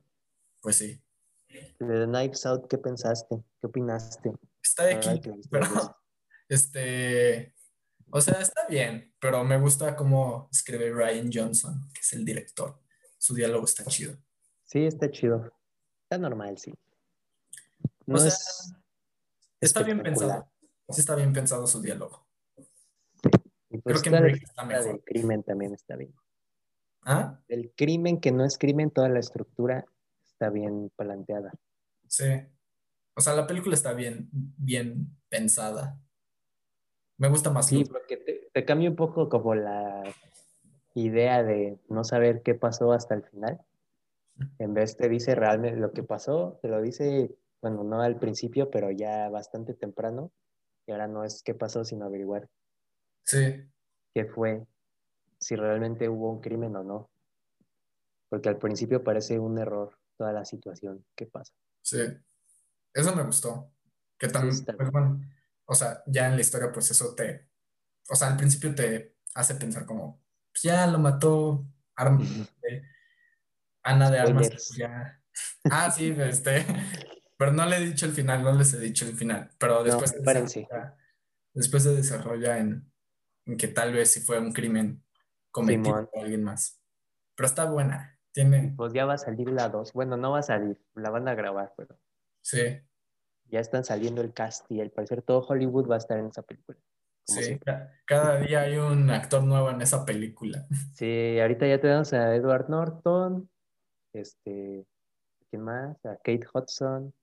Pues 0.60 0.76
sí. 0.76 1.02
De 1.48 1.88
The 1.88 2.06
Knives 2.06 2.46
Out, 2.46 2.68
¿qué 2.70 2.78
pensaste? 2.78 3.38
¿Qué 3.62 3.68
opinaste? 3.68 4.34
Está 4.62 4.84
aquí, 4.90 5.22
pero 5.50 5.66
este, 6.50 7.56
o 8.12 8.22
sea, 8.22 8.40
está 8.42 8.68
bien, 8.68 9.14
pero 9.20 9.44
me 9.44 9.60
gusta 9.60 9.96
cómo 9.96 10.50
escribe 10.52 10.92
Ryan 10.92 11.30
Johnson, 11.34 11.88
que 11.94 12.02
es 12.02 12.14
el 12.14 12.26
director. 12.26 12.80
Su 13.18 13.34
diálogo 13.34 13.66
está 13.66 13.84
chido. 13.86 14.18
Sí, 14.66 14.86
está 14.86 15.10
chido. 15.12 15.52
Está 16.04 16.18
normal, 16.18 16.58
sí. 16.58 16.74
o 18.08 18.18
sea, 18.18 18.32
está 19.62 19.84
bien 19.84 20.02
pensado. 20.02 20.50
Sí 20.90 21.02
está 21.02 21.16
bien 21.16 21.34
pensado 21.34 21.68
su 21.68 21.82
diálogo. 21.82 22.26
Pues 23.84 24.02
Creo 24.02 24.22
que 24.24 24.44
está 24.44 24.66
mejor. 24.66 24.96
El 24.96 25.04
crimen 25.04 25.44
también 25.44 25.74
está 25.74 25.96
bien. 25.96 26.14
¿Ah? 27.04 27.40
El 27.48 27.72
crimen 27.76 28.20
que 28.20 28.32
no 28.32 28.44
es 28.44 28.58
crimen, 28.58 28.90
toda 28.90 29.10
la 29.10 29.20
estructura 29.20 29.86
está 30.26 30.50
bien 30.50 30.92
planteada. 30.96 31.52
Sí. 32.08 32.26
O 33.16 33.22
sea, 33.22 33.34
la 33.36 33.46
película 33.46 33.76
está 33.76 33.94
bien, 33.94 34.30
bien 34.32 35.16
pensada. 35.30 36.00
Me 37.20 37.30
gusta 37.30 37.52
más. 37.52 37.68
Sí, 37.68 37.84
porque 37.84 38.18
te, 38.18 38.50
te 38.52 38.66
cambia 38.66 38.90
un 38.90 38.96
poco 38.96 39.30
como 39.30 39.54
la 39.54 40.04
idea 40.96 41.44
de 41.44 41.78
no 41.90 42.04
saber 42.04 42.42
qué 42.42 42.56
pasó 42.56 42.94
hasta 42.94 43.14
el 43.14 43.24
final. 43.24 43.62
En 44.58 44.74
vez 44.74 44.96
te 44.96 45.10
dice 45.10 45.36
realmente 45.36 45.80
lo 45.80 45.92
que 45.92 46.02
pasó, 46.02 46.60
te 46.62 46.70
lo 46.70 46.82
dice, 46.82 47.36
bueno, 47.62 47.84
no 47.84 48.02
al 48.02 48.18
principio, 48.18 48.72
pero 48.72 48.90
ya 48.90 49.30
bastante 49.30 49.74
temprano. 49.74 50.32
Y 50.88 50.92
ahora 50.92 51.08
no 51.08 51.24
es 51.24 51.44
qué 51.44 51.54
pasó, 51.54 51.84
sino 51.84 52.06
averiguar. 52.06 52.50
Sí. 53.24 53.70
¿Qué 54.14 54.26
fue? 54.26 54.66
Si 55.40 55.56
realmente 55.56 56.10
hubo 56.10 56.32
un 56.32 56.42
crimen 56.42 56.76
o 56.76 56.84
no. 56.84 57.10
Porque 58.30 58.50
al 58.50 58.58
principio 58.58 59.04
parece 59.04 59.40
un 59.40 59.58
error 59.58 59.98
toda 60.18 60.32
la 60.32 60.46
situación 60.46 61.06
que 61.16 61.26
pasa. 61.26 61.54
Sí. 61.82 62.00
Eso 62.94 63.16
me 63.16 63.24
gustó. 63.24 63.72
Que 64.18 64.28
también, 64.28 64.56
pues, 64.66 64.92
bueno, 64.92 65.20
o 65.70 65.76
sea, 65.76 66.02
ya 66.08 66.28
en 66.28 66.36
la 66.36 66.42
historia, 66.42 66.72
pues 66.72 66.90
eso 66.90 67.14
te, 67.14 67.48
o 68.10 68.16
sea, 68.16 68.30
al 68.30 68.38
principio 68.38 68.74
te 68.74 69.18
hace 69.36 69.54
pensar 69.54 69.86
como, 69.86 70.20
pues 70.52 70.64
ya 70.64 70.88
lo 70.88 70.98
mató 70.98 71.64
Arma, 71.96 72.26
Ana 73.84 74.10
de 74.10 74.20
Armas, 74.20 74.50
pues 74.50 74.76
ya. 74.76 75.22
Ah, 75.70 75.92
sí, 75.92 76.16
este. 76.18 76.66
Pero 77.38 77.54
no 77.54 77.66
le 77.68 77.78
he 77.78 77.86
dicho 77.86 78.08
el 78.08 78.14
final, 78.14 78.44
no 78.44 78.52
les 78.54 78.74
he 78.74 78.80
dicho 78.80 79.06
el 79.06 79.16
final. 79.16 79.52
Pero 79.60 79.84
después, 79.84 80.10
se, 80.10 80.20
desarrolla, 80.20 80.98
después 81.54 81.84
se 81.84 81.96
desarrolla 81.96 82.58
en, 82.58 82.92
que 83.58 83.68
tal 83.68 83.94
vez 83.94 84.12
si 84.12 84.22
fue 84.22 84.40
un 84.40 84.52
crimen 84.52 85.06
cometido 85.52 86.10
por 86.10 86.24
alguien 86.24 86.44
más. 86.44 86.82
Pero 87.36 87.48
está 87.48 87.66
buena. 87.66 88.20
Tiene... 88.34 88.74
Pues 88.76 88.92
ya 88.92 89.06
va 89.06 89.14
a 89.14 89.18
salir 89.20 89.50
la 89.50 89.70
2. 89.70 89.94
Bueno, 89.94 90.18
no 90.18 90.32
va 90.32 90.40
a 90.40 90.44
salir, 90.44 90.84
la 90.96 91.12
van 91.12 91.28
a 91.28 91.36
grabar, 91.36 91.74
pero. 91.78 92.00
Sí. 92.42 92.82
Ya 93.52 93.60
están 93.60 93.84
saliendo 93.84 94.22
el 94.22 94.34
cast 94.34 94.70
y 94.72 94.82
al 94.82 94.92
parecer 94.92 95.22
todo 95.22 95.46
Hollywood 95.48 95.90
va 95.90 95.96
a 95.96 95.98
estar 95.98 96.18
en 96.20 96.28
esa 96.28 96.42
película. 96.44 96.78
Sí, 97.26 97.60
cada 98.06 98.40
día 98.40 98.62
hay 98.62 98.78
un 98.78 99.10
actor 99.10 99.44
nuevo 99.44 99.70
en 99.70 99.82
esa 99.82 100.06
película. 100.06 100.66
Sí, 100.96 101.40
ahorita 101.40 101.68
ya 101.68 101.80
tenemos 101.80 102.12
a 102.14 102.36
Edward 102.36 102.70
Norton, 102.70 103.50
este, 104.14 104.86
¿quién 105.50 105.62
más? 105.62 106.04
A 106.06 106.16
Kate 106.18 106.46
Hudson, 106.54 107.14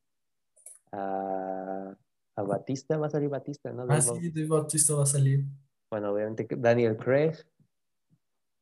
a, 0.92 1.94
a 2.36 2.42
Batista, 2.42 2.96
va 2.96 3.08
a 3.08 3.10
salir 3.10 3.28
Batista, 3.28 3.72
¿no? 3.72 3.86
Ah, 3.88 4.00
sí, 4.00 4.30
de 4.30 4.46
Batista 4.46 4.94
va 4.94 5.02
a 5.02 5.06
salir. 5.06 5.44
Bueno, 5.90 6.12
obviamente 6.12 6.46
Daniel 6.56 6.96
Craig, 6.96 7.36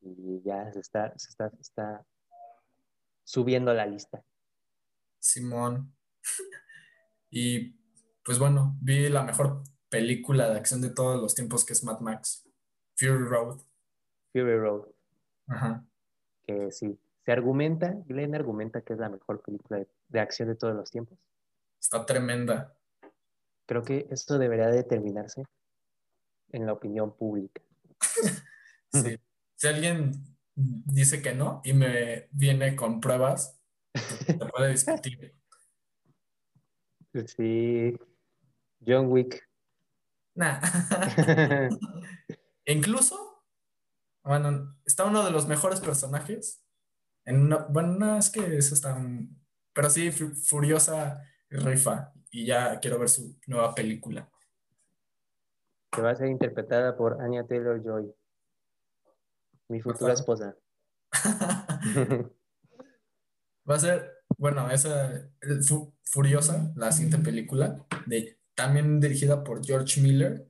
y 0.00 0.42
ya 0.42 0.72
se 0.72 0.80
está, 0.80 1.16
se 1.16 1.30
está, 1.30 1.50
se 1.50 1.60
está 1.60 2.04
subiendo 3.24 3.72
la 3.72 3.86
lista. 3.86 4.22
Simón. 5.18 5.94
y 7.36 7.74
pues 8.24 8.38
bueno, 8.38 8.78
vi 8.80 9.08
la 9.08 9.24
mejor 9.24 9.64
película 9.88 10.48
de 10.48 10.56
acción 10.56 10.80
de 10.80 10.90
todos 10.90 11.20
los 11.20 11.34
tiempos 11.34 11.64
que 11.64 11.72
es 11.72 11.82
Mad 11.82 11.98
Max, 11.98 12.48
Fury 12.94 13.24
Road. 13.24 13.60
Fury 14.32 14.56
Road. 14.56 14.86
Ajá. 15.48 15.84
Que 16.46 16.70
sí, 16.70 16.96
se 17.24 17.32
argumenta, 17.32 17.92
Glenn 18.06 18.36
argumenta 18.36 18.82
que 18.82 18.92
es 18.92 19.00
la 19.00 19.08
mejor 19.08 19.42
película 19.42 19.84
de, 20.08 20.20
acción 20.20 20.48
de 20.48 20.54
todos 20.54 20.76
los 20.76 20.92
tiempos. 20.92 21.18
Está 21.80 22.06
tremenda. 22.06 22.72
Creo 23.66 23.82
que 23.82 24.06
esto 24.12 24.38
debería 24.38 24.68
determinarse 24.68 25.42
en 26.52 26.66
la 26.66 26.72
opinión 26.72 27.16
pública. 27.16 27.62
sí. 28.92 29.18
Si 29.56 29.66
alguien 29.66 30.12
dice 30.54 31.20
que 31.20 31.34
no 31.34 31.62
y 31.64 31.72
me 31.72 32.28
viene 32.30 32.76
con 32.76 33.00
pruebas, 33.00 33.60
se 33.92 34.34
puede 34.34 34.70
discutir. 34.70 35.34
Sí. 37.26 37.96
John 38.86 39.06
Wick. 39.06 39.48
Nah. 40.34 40.60
Incluso, 42.66 43.44
bueno, 44.22 44.76
está 44.84 45.04
uno 45.04 45.24
de 45.24 45.30
los 45.30 45.46
mejores 45.46 45.80
personajes 45.80 46.64
bueno, 47.70 47.98
no, 47.98 48.18
es 48.18 48.30
que 48.30 48.58
eso 48.58 48.74
está... 48.74 49.00
Pero 49.72 49.90
sí, 49.90 50.10
Furiosa 50.12 51.22
rifa 51.50 52.12
y 52.30 52.46
ya 52.46 52.78
quiero 52.80 52.98
ver 52.98 53.08
su 53.08 53.38
nueva 53.46 53.74
película. 53.74 54.30
Que 55.90 56.02
va 56.02 56.10
a 56.10 56.16
ser 56.16 56.28
interpretada 56.28 56.96
por 56.96 57.20
Anya 57.20 57.46
Taylor 57.46 57.82
Joy, 57.82 58.12
mi 59.68 59.80
futura 59.80 60.12
esposa. 60.12 60.56
va 63.68 63.74
a 63.74 63.78
ser, 63.78 64.24
bueno, 64.36 64.70
esa 64.70 65.28
Furiosa, 66.04 66.72
la 66.76 66.92
siguiente 66.92 67.18
película, 67.18 67.86
de, 68.06 68.38
también 68.54 69.00
dirigida 69.00 69.42
por 69.42 69.64
George 69.64 70.00
Miller, 70.00 70.46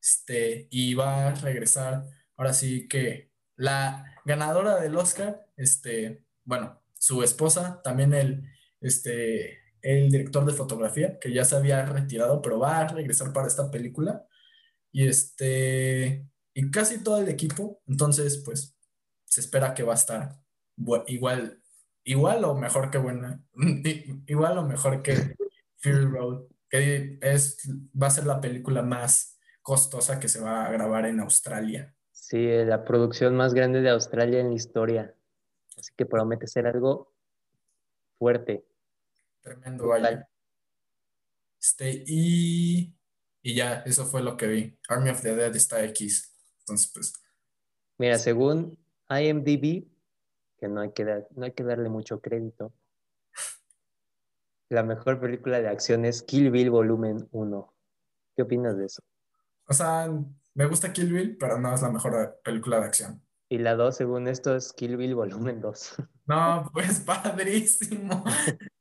este, 0.00 0.68
y 0.70 0.94
va 0.94 1.28
a 1.28 1.34
regresar, 1.34 2.06
ahora 2.36 2.52
sí 2.52 2.88
que 2.88 3.32
la 3.56 4.04
ganadora 4.24 4.80
del 4.80 4.96
Oscar, 4.96 5.46
este, 5.56 6.24
bueno, 6.44 6.82
su 6.98 7.22
esposa, 7.22 7.80
también 7.82 8.12
el, 8.14 8.48
este, 8.80 9.58
el 9.82 10.10
director 10.10 10.44
de 10.44 10.52
fotografía, 10.52 11.18
que 11.18 11.32
ya 11.32 11.44
se 11.44 11.56
había 11.56 11.84
retirado, 11.86 12.40
pero 12.42 12.58
va 12.58 12.78
a 12.78 12.88
regresar 12.88 13.32
para 13.32 13.46
esta 13.46 13.70
película. 13.70 14.26
Y 14.92 15.06
este, 15.08 16.26
y 16.54 16.70
casi 16.70 17.02
todo 17.02 17.20
el 17.20 17.28
equipo, 17.28 17.82
entonces, 17.86 18.38
pues, 18.44 18.76
se 19.24 19.40
espera 19.40 19.74
que 19.74 19.82
va 19.82 19.92
a 19.92 19.96
estar 19.96 20.40
igual, 21.06 21.62
igual 22.04 22.44
o 22.44 22.54
mejor 22.54 22.90
que 22.90 22.98
buena, 22.98 23.42
igual 24.26 24.58
o 24.58 24.62
mejor 24.62 25.02
que 25.02 25.36
Fury 25.78 26.06
Road, 26.06 26.44
que 26.68 27.18
es, 27.20 27.58
va 28.00 28.08
a 28.08 28.10
ser 28.10 28.26
la 28.26 28.40
película 28.40 28.82
más 28.82 29.38
costosa 29.62 30.20
que 30.20 30.28
se 30.28 30.40
va 30.40 30.66
a 30.66 30.70
grabar 30.70 31.06
en 31.06 31.20
Australia. 31.20 31.94
Sí, 32.12 32.46
la 32.64 32.84
producción 32.84 33.36
más 33.36 33.54
grande 33.54 33.80
de 33.80 33.90
Australia 33.90 34.40
en 34.40 34.48
la 34.48 34.54
historia. 34.54 35.14
Así 35.76 35.92
que 35.96 36.06
promete 36.06 36.46
ser 36.46 36.66
algo 36.66 37.12
fuerte. 38.18 38.64
Tremendo, 39.42 39.88
vaya. 39.88 40.28
Este, 41.60 42.04
y, 42.06 42.94
y 43.42 43.54
ya, 43.54 43.82
eso 43.86 44.06
fue 44.06 44.22
lo 44.22 44.36
que 44.36 44.46
vi. 44.46 44.78
Army 44.88 45.10
of 45.10 45.22
the 45.22 45.34
Dead 45.34 45.54
está 45.56 45.82
X. 45.84 46.34
Entonces, 46.60 46.90
pues. 46.92 47.12
Mira, 47.98 48.18
según 48.18 48.78
IMDb, 49.08 49.86
que 50.64 50.68
no 50.68 50.80
hay 50.80 50.92
que, 50.92 51.04
no 51.36 51.44
hay 51.44 51.52
que 51.52 51.62
darle 51.62 51.90
mucho 51.90 52.22
crédito, 52.22 52.72
La 54.70 54.82
mejor 54.82 55.20
película 55.20 55.60
de 55.60 55.68
acción 55.68 56.06
es 56.06 56.22
Kill 56.22 56.50
Bill 56.50 56.70
Volumen 56.70 57.28
1. 57.32 57.74
¿Qué 58.34 58.42
opinas 58.42 58.78
de 58.78 58.86
eso? 58.86 59.02
O 59.68 59.74
sea, 59.74 60.10
me 60.54 60.64
gusta 60.66 60.90
Kill 60.90 61.12
Bill, 61.12 61.36
pero 61.36 61.58
no 61.58 61.74
es 61.74 61.82
la 61.82 61.90
mejor 61.90 62.40
película 62.42 62.80
de 62.80 62.86
acción. 62.86 63.22
Y 63.50 63.58
la 63.58 63.74
2, 63.74 63.94
según 63.94 64.26
esto, 64.26 64.56
es 64.56 64.72
Kill 64.72 64.96
Bill 64.96 65.14
Volumen 65.14 65.60
2. 65.60 65.96
No, 66.26 66.70
pues 66.72 67.00
padrísimo. 67.00 68.24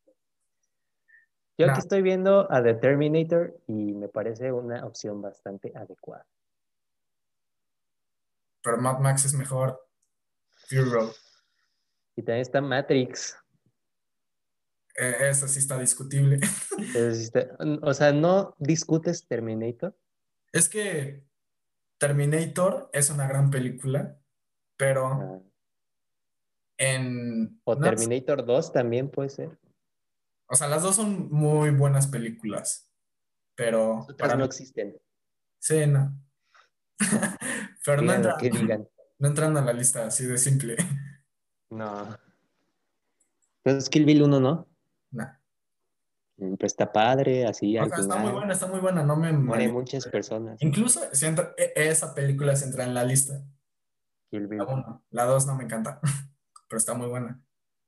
Yo 1.57 1.69
aquí 1.69 1.79
estoy 1.79 2.01
viendo 2.01 2.49
a 2.49 2.63
The 2.63 2.75
Terminator 2.75 3.59
y 3.67 3.91
me 3.91 4.07
parece 4.07 4.53
una 4.53 4.85
opción 4.85 5.21
bastante 5.21 5.73
adecuada. 5.75 6.25
Pero 8.63 8.77
Mad 8.77 8.99
Max 8.99 9.25
es 9.25 9.33
mejor. 9.33 9.85
Fury 10.69 10.89
Road. 10.89 11.11
Y 12.15 12.23
también 12.23 12.41
está 12.41 12.61
Matrix. 12.61 13.37
Eh, 14.95 15.29
eso 15.29 15.47
sí 15.47 15.59
está 15.59 15.79
discutible. 15.79 16.39
o 17.81 17.93
sea, 17.93 18.11
¿no 18.11 18.55
discutes 18.59 19.27
Terminator? 19.27 19.97
Es 20.51 20.69
que 20.69 21.23
Terminator 21.97 22.89
es 22.93 23.09
una 23.09 23.27
gran 23.27 23.49
película, 23.49 24.19
pero 24.77 25.07
ah. 25.07 25.41
en... 26.77 27.59
O 27.63 27.77
Terminator 27.77 28.45
2 28.45 28.71
también 28.71 29.09
puede 29.09 29.29
ser. 29.29 29.57
O 30.47 30.55
sea, 30.55 30.67
las 30.67 30.83
dos 30.83 30.95
son 30.95 31.31
muy 31.31 31.71
buenas 31.71 32.07
películas, 32.07 32.91
pero... 33.55 34.05
Para 34.19 34.35
no 34.35 34.45
existen. 34.45 34.95
Sí, 35.59 35.87
no. 35.87 36.15
pero 37.85 38.03
no, 38.03 38.13
no 38.17 39.27
entran 39.27 39.57
a 39.57 39.61
la 39.61 39.73
lista 39.73 40.05
así 40.05 40.25
de 40.27 40.37
simple. 40.37 40.75
No. 41.73 42.17
Entonces 43.63 43.89
Kill 43.89 44.05
Bill 44.05 44.23
1, 44.23 44.39
¿no? 44.39 44.67
No. 45.11 45.25
Mm, 46.37 46.55
pues 46.55 46.73
está 46.73 46.91
padre, 46.91 47.45
así. 47.45 47.77
Está 47.77 48.17
muy 48.17 48.31
buena, 48.31 48.53
está 48.53 48.67
muy 48.67 48.79
buena. 48.79 49.03
No 49.03 49.15
me. 49.15 49.31
Mueren 49.31 49.73
muchas 49.73 50.07
personas. 50.07 50.61
Incluso 50.61 51.01
si 51.11 51.25
entra, 51.25 51.53
e, 51.57 51.73
esa 51.75 52.13
película 52.13 52.55
se 52.55 52.65
entra 52.65 52.83
en 52.83 52.93
la 52.93 53.03
lista. 53.03 53.41
Kill 54.29 54.47
Bill. 54.47 54.59
La 54.59 54.65
1. 54.65 55.03
La 55.11 55.25
2 55.25 55.47
no 55.47 55.55
me 55.55 55.63
encanta, 55.63 55.99
pero 56.67 56.77
está 56.77 56.93
muy 56.93 57.07
buena. 57.07 57.41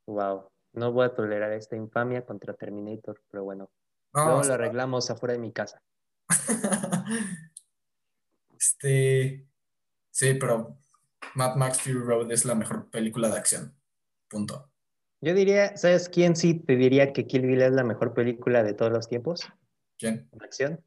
Wow. 0.08 0.50
No 0.74 0.92
voy 0.92 1.06
a 1.06 1.14
tolerar 1.14 1.52
esta 1.54 1.76
infamia 1.76 2.26
contra 2.26 2.54
Terminator, 2.54 3.22
pero 3.30 3.44
bueno. 3.44 3.70
Luego 4.14 4.44
lo 4.44 4.54
arreglamos 4.54 5.10
afuera 5.10 5.34
de 5.34 5.40
mi 5.40 5.52
casa. 5.52 5.82
este. 8.58 9.48
Sí, 10.12 10.34
pero 10.36 10.78
Mad 11.36 11.56
Max 11.58 11.82
Fury 11.82 12.00
Road 12.00 12.32
es 12.32 12.46
la 12.46 12.56
mejor 12.56 12.90
película 12.90 13.28
de 13.30 13.38
acción. 13.38 13.76
Punto. 14.30 14.72
Yo 15.22 15.34
diría, 15.34 15.76
¿sabes 15.76 16.08
quién 16.08 16.36
sí 16.36 16.54
te 16.54 16.76
diría 16.76 17.12
que 17.12 17.28
Kill 17.28 17.46
Bill 17.46 17.62
es 17.62 17.72
la 17.74 17.84
mejor 17.84 18.14
película 18.14 18.64
de 18.64 18.74
todos 18.74 18.92
los 18.92 19.10
tiempos? 19.10 19.42
¿Quién? 19.98 20.30
¿De 20.32 20.46
acción? 20.46 20.84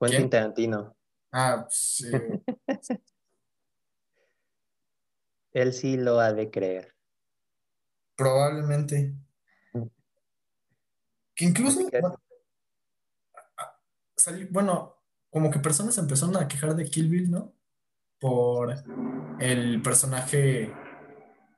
Quentin 0.00 0.30
Tarantino. 0.30 0.96
Ah, 1.32 1.66
sí. 1.70 2.10
Él 5.52 5.72
sí 5.72 5.96
lo 5.96 6.20
ha 6.20 6.32
de 6.32 6.50
creer. 6.50 6.94
Probablemente. 8.16 9.14
Que 11.34 11.44
incluso. 11.44 11.80
Bueno, 14.50 15.02
como 15.30 15.50
que 15.50 15.58
personas 15.60 15.96
empezaron 15.98 16.36
a 16.36 16.48
quejar 16.48 16.74
de 16.74 16.84
Kill 16.84 17.08
Bill, 17.08 17.30
¿no? 17.30 17.55
Por 18.18 18.74
el 19.40 19.82
personaje 19.82 20.72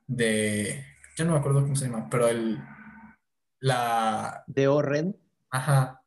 de. 0.07 0.85
Ya 1.17 1.25
no 1.25 1.33
me 1.33 1.39
acuerdo 1.39 1.63
cómo 1.63 1.77
se 1.77 1.87
llama, 1.87 2.09
pero 2.11 2.29
el. 2.29 2.59
La. 3.61 4.45
De 4.47 4.69
Orren. 4.69 5.17
Ajá. 5.51 6.03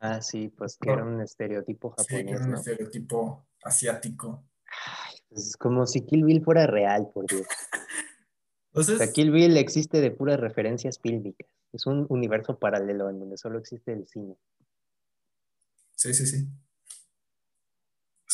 Ah, 0.00 0.20
sí, 0.20 0.48
pues 0.48 0.76
que 0.76 0.90
era 0.90 1.02
un 1.02 1.20
estereotipo 1.22 1.90
japonés. 1.90 2.26
Sí, 2.26 2.30
era 2.30 2.44
un 2.44 2.54
estereotipo 2.54 3.46
asiático. 3.62 4.44
pues 5.30 5.46
es 5.46 5.56
como 5.56 5.86
si 5.86 6.04
Kill 6.04 6.24
Bill 6.24 6.44
fuera 6.44 6.66
real, 6.66 7.10
por 7.12 7.26
Dios. 7.26 7.46
Entonces, 8.68 8.94
o 8.96 8.98
sea, 8.98 9.12
Kill 9.12 9.30
Bill 9.30 9.56
existe 9.56 10.02
de 10.02 10.10
puras 10.10 10.38
referencias 10.38 10.98
fílmicas. 11.00 11.48
Es 11.72 11.86
un 11.86 12.06
universo 12.10 12.58
paralelo 12.58 13.08
en 13.08 13.18
donde 13.18 13.38
solo 13.38 13.58
existe 13.58 13.92
el 13.92 14.06
cine. 14.06 14.36
Sí, 15.96 16.12
sí, 16.12 16.26
sí. 16.26 16.48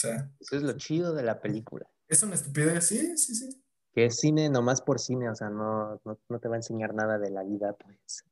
Sea. 0.00 0.30
Eso 0.40 0.56
es 0.56 0.62
lo 0.62 0.72
chido 0.72 1.14
de 1.14 1.22
la 1.22 1.40
película. 1.40 1.86
Es 2.08 2.22
una 2.22 2.34
estupidez, 2.34 2.86
sí, 2.86 3.16
sí, 3.16 3.34
sí 3.34 3.62
que 3.92 4.06
es 4.06 4.18
cine 4.18 4.48
nomás 4.48 4.82
por 4.82 5.00
cine, 5.00 5.28
o 5.28 5.34
sea, 5.34 5.50
no, 5.50 6.00
no, 6.04 6.38
te 6.38 6.48
va 6.48 6.54
a 6.54 6.58
enseñar 6.58 6.94
nada 6.94 7.18
de 7.18 7.30
la 7.30 7.42
vida, 7.42 7.74
pues. 7.74 8.24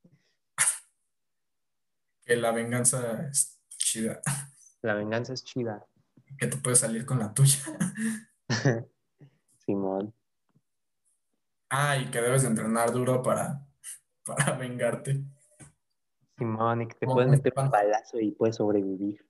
Que 2.23 2.37
la 2.37 2.53
venganza 2.53 3.29
es 3.29 3.59
chida. 3.77 4.21
La 4.83 4.95
venganza 4.95 5.33
es 5.33 5.43
chida. 5.43 5.87
Que 6.39 6.47
te 6.47 6.57
puedes 6.59 6.79
salir 6.79 7.05
con 7.05 7.19
la 7.19 7.33
tuya. 7.33 7.59
Simón. 9.67 10.15
Ah, 11.71 11.97
y 11.97 12.11
que 12.11 12.21
debes 12.21 12.45
entrenar 12.45 12.93
duro 12.93 13.23
para, 13.23 13.67
para 14.25 14.53
vengarte. 14.57 15.25
Simón, 16.37 16.83
y 16.83 16.89
que 16.89 16.95
te 16.95 17.07
puedes 17.07 17.31
meter 17.31 17.53
un 17.57 17.71
balazo 17.71 18.21
y 18.21 18.31
puedes 18.33 18.57
sobrevivir. 18.57 19.28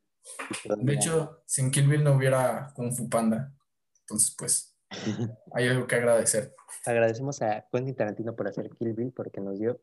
De 0.65 0.95
hecho, 0.95 1.43
sin 1.47 1.71
Kill 1.71 1.89
Bill 1.89 2.05
no 2.05 2.15
hubiera 2.15 2.73
Kung 2.75 2.93
Fu 2.93 3.09
Panda. 3.09 3.53
Entonces, 4.01 4.35
pues, 4.37 4.77
hay 5.53 5.69
algo 5.69 5.87
que 5.87 5.97
agradecer. 5.97 6.55
Agradecemos 6.85 7.43
a 7.43 7.67
Quentin 7.71 7.95
Tarantino 7.95 8.35
por 8.35 8.49
hacer 8.49 8.71
Kill 8.71 8.95
Bill 8.95 9.13
porque 9.13 9.41
nos 9.41 9.59
dio 9.59 9.81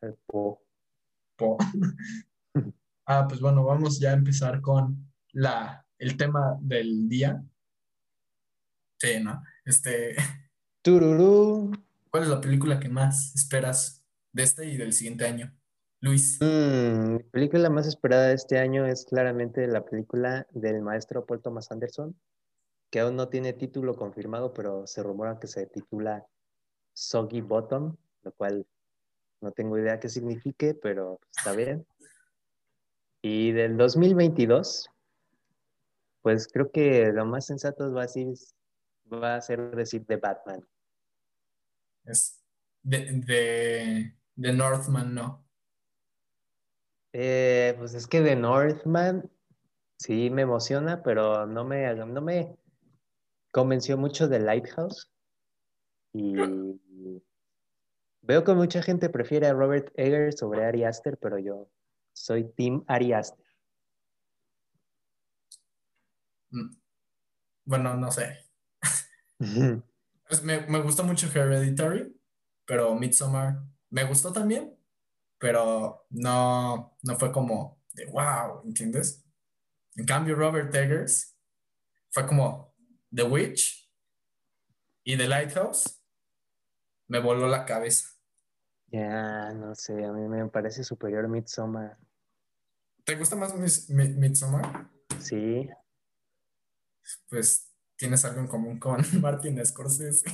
el 0.00 0.14
po. 0.26 0.62
po. 1.36 1.58
ah, 3.06 3.26
pues 3.28 3.40
bueno, 3.40 3.64
vamos 3.64 4.00
ya 4.00 4.10
a 4.10 4.14
empezar 4.14 4.60
con 4.60 5.12
la, 5.32 5.86
el 5.98 6.16
tema 6.16 6.56
del 6.60 7.08
día. 7.08 7.42
Sí, 8.98 9.20
¿no? 9.22 9.42
Este. 9.64 10.16
Tururú. 10.82 11.72
¿Cuál 12.10 12.24
es 12.24 12.28
la 12.28 12.40
película 12.40 12.78
que 12.78 12.88
más 12.88 13.34
esperas 13.34 14.04
de 14.32 14.42
este 14.42 14.66
y 14.66 14.76
del 14.76 14.92
siguiente 14.92 15.26
año? 15.26 15.56
Luis. 16.02 16.38
Mm, 16.40 17.12
mi 17.14 17.22
película 17.22 17.70
más 17.70 17.86
esperada 17.86 18.26
de 18.26 18.34
este 18.34 18.58
año 18.58 18.84
es 18.86 19.04
claramente 19.04 19.68
la 19.68 19.84
película 19.84 20.48
del 20.50 20.82
maestro 20.82 21.24
Paul 21.24 21.40
Thomas 21.40 21.70
Anderson, 21.70 22.18
que 22.90 22.98
aún 22.98 23.14
no 23.14 23.28
tiene 23.28 23.52
título 23.52 23.94
confirmado, 23.94 24.52
pero 24.52 24.84
se 24.88 25.00
rumora 25.04 25.38
que 25.38 25.46
se 25.46 25.64
titula 25.66 26.26
Soggy 26.92 27.40
Bottom, 27.40 27.96
lo 28.24 28.32
cual 28.32 28.66
no 29.40 29.52
tengo 29.52 29.78
idea 29.78 30.00
qué 30.00 30.08
signifique, 30.08 30.74
pero 30.74 31.20
está 31.30 31.52
bien. 31.52 31.86
Y 33.22 33.52
del 33.52 33.76
2022, 33.76 34.90
pues 36.20 36.48
creo 36.48 36.72
que 36.72 37.12
lo 37.12 37.26
más 37.26 37.46
sensato 37.46 37.92
va 37.92 38.02
a, 38.02 38.06
decir, 38.06 38.34
va 39.12 39.36
a 39.36 39.40
ser 39.40 39.76
decir 39.76 40.04
The 40.04 40.16
Batman. 40.16 40.66
Es 42.04 42.42
de, 42.82 44.12
de, 44.34 44.52
Northman, 44.52 45.14
¿no? 45.14 45.41
Eh, 47.12 47.74
pues 47.78 47.94
es 47.94 48.06
que 48.06 48.22
de 48.22 48.36
Northman 48.36 49.30
sí 49.98 50.30
me 50.30 50.42
emociona, 50.42 51.02
pero 51.02 51.46
no 51.46 51.64
me, 51.64 51.94
no 51.94 52.20
me, 52.22 52.56
convenció 53.52 53.96
mucho 53.96 54.26
de 54.28 54.40
Lighthouse 54.40 55.10
y 56.14 56.34
veo 58.22 58.44
que 58.44 58.54
mucha 58.54 58.82
gente 58.82 59.08
prefiere 59.10 59.46
a 59.46 59.52
Robert 59.52 59.92
Eggers 59.94 60.38
sobre 60.38 60.64
Ari 60.64 60.84
Aster, 60.84 61.18
pero 61.18 61.38
yo 61.38 61.70
soy 62.12 62.44
Team 62.54 62.84
Ari 62.88 63.12
Aster. 63.12 63.46
Mm. 66.50 66.76
Bueno, 67.64 67.96
no 67.96 68.10
sé. 68.10 68.38
me, 70.42 70.66
me 70.66 70.80
gustó 70.82 71.04
mucho 71.04 71.28
Hereditary, 71.28 72.14
pero 72.64 72.94
Midsommar 72.94 73.62
me 73.90 74.04
gustó 74.04 74.32
también, 74.32 74.74
pero 75.42 76.06
no, 76.10 76.96
no 77.02 77.18
fue 77.18 77.32
como 77.32 77.82
de 77.94 78.06
wow, 78.06 78.62
¿entiendes? 78.64 79.26
En 79.96 80.06
cambio, 80.06 80.36
Robert 80.36 80.72
Eggers 80.72 81.36
fue 82.10 82.28
como, 82.28 82.76
The 83.12 83.24
Witch 83.24 83.92
y 85.02 85.16
The 85.16 85.26
Lighthouse 85.26 86.00
me 87.08 87.18
voló 87.18 87.48
la 87.48 87.64
cabeza. 87.64 88.08
Ya, 88.86 89.52
no 89.52 89.74
sé, 89.74 90.04
a 90.04 90.12
mí 90.12 90.28
me 90.28 90.48
parece 90.48 90.84
superior 90.84 91.26
Midsommar. 91.26 91.98
¿Te 93.02 93.16
gusta 93.16 93.34
más 93.34 93.52
Midsommar? 93.88 94.92
Sí. 95.18 95.68
Pues 97.28 97.68
tienes 97.96 98.24
algo 98.24 98.42
en 98.42 98.46
común 98.46 98.78
con 98.78 99.02
Martin 99.20 99.66
Scorsese. 99.66 100.24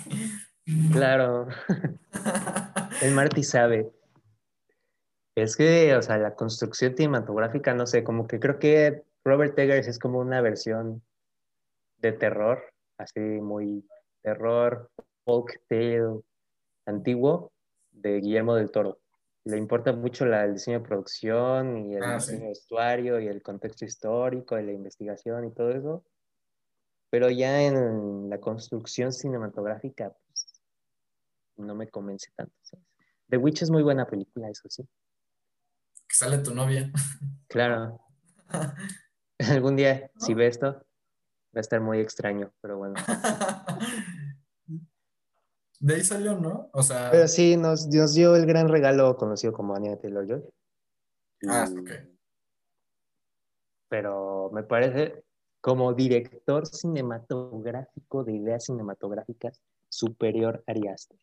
Claro. 0.93 1.49
El 3.01 3.15
Marty 3.15 3.43
sabe. 3.43 3.98
Es 5.41 5.57
que, 5.57 5.95
o 5.95 6.03
sea, 6.03 6.19
la 6.19 6.35
construcción 6.35 6.97
cinematográfica, 6.97 7.73
no 7.73 7.87
sé, 7.87 8.03
como 8.03 8.27
que 8.27 8.41
creo 8.41 8.59
que 8.59 9.05
Robert 9.25 9.57
Eggers 9.59 9.87
es 9.87 9.99
como 9.99 10.19
una 10.19 10.41
versión 10.41 11.03
de 11.99 12.13
terror, 12.13 12.61
así 12.99 13.21
muy 13.21 13.87
terror, 14.23 14.91
folk 15.25 15.61
tale 15.69 16.23
antiguo 16.87 17.53
de 17.93 18.21
Guillermo 18.21 18.55
del 18.57 18.71
Toro. 18.71 18.99
le 19.45 19.57
importa 19.57 19.93
mucho 19.93 20.27
la, 20.27 20.45
el 20.45 20.55
diseño 20.55 20.81
de 20.81 20.87
producción 20.87 21.87
y 21.87 21.95
el 21.95 22.03
Ah, 22.03 22.15
diseño 22.17 22.41
sí. 22.41 22.47
vestuario 22.49 23.21
y 23.21 23.29
el 23.29 23.41
contexto 23.43 23.85
histórico 23.85 24.59
y 24.59 24.67
la 24.67 24.73
investigación 24.73 25.45
y 25.47 25.53
todo 25.53 25.71
eso. 25.71 26.05
Pero 27.11 27.31
ya 27.31 27.63
en 27.63 28.29
la 28.29 28.39
construcción 28.41 29.13
cinematográfica, 29.13 30.11
pues, 30.27 30.63
no 31.57 31.75
me 31.75 31.89
convence 31.89 32.31
tanto. 32.35 32.53
The 33.31 33.37
Witch 33.39 33.63
es 33.63 33.71
muy 33.71 33.83
buena 33.83 34.07
película, 34.07 34.51
eso 34.51 34.69
sí. 34.69 34.87
Sale 36.19 36.39
tu 36.39 36.53
novia. 36.53 36.91
Claro, 37.49 38.01
algún 39.39 39.77
día, 39.77 40.11
si 40.19 40.35
ve 40.35 40.49
esto, 40.49 40.73
va 40.73 41.59
a 41.59 41.61
estar 41.61 41.81
muy 41.81 42.01
extraño, 42.01 42.53
pero 42.61 42.77
bueno. 42.77 42.95
De 45.79 45.95
ahí 45.95 46.03
salió, 46.03 46.35
¿no? 46.35 46.71
O 46.73 46.83
sea, 46.83 47.13
Pero 47.13 47.29
sí, 47.29 47.57
nos, 47.57 47.87
nos 47.87 48.15
dio 48.15 48.35
el 48.35 48.47
gran 48.47 48.69
regalo 48.69 49.17
conocido 49.17 49.53
como 49.53 49.77
Anya 49.77 49.97
Taylor-Joy. 49.97 50.43
ah, 51.51 51.69
Y- 51.73 51.79
ok. 51.79 51.91
Pero 53.89 54.51
me 54.53 54.65
parece, 54.65 55.23
como 55.61 55.95
director 55.95 56.67
cinematográfico 56.67 58.25
de 58.25 58.33
ideas 58.33 58.65
cinematográficas, 58.65 59.63
superior 59.89 60.65
a 60.67 60.73
Ari 60.73 60.89
Aster. 60.89 61.17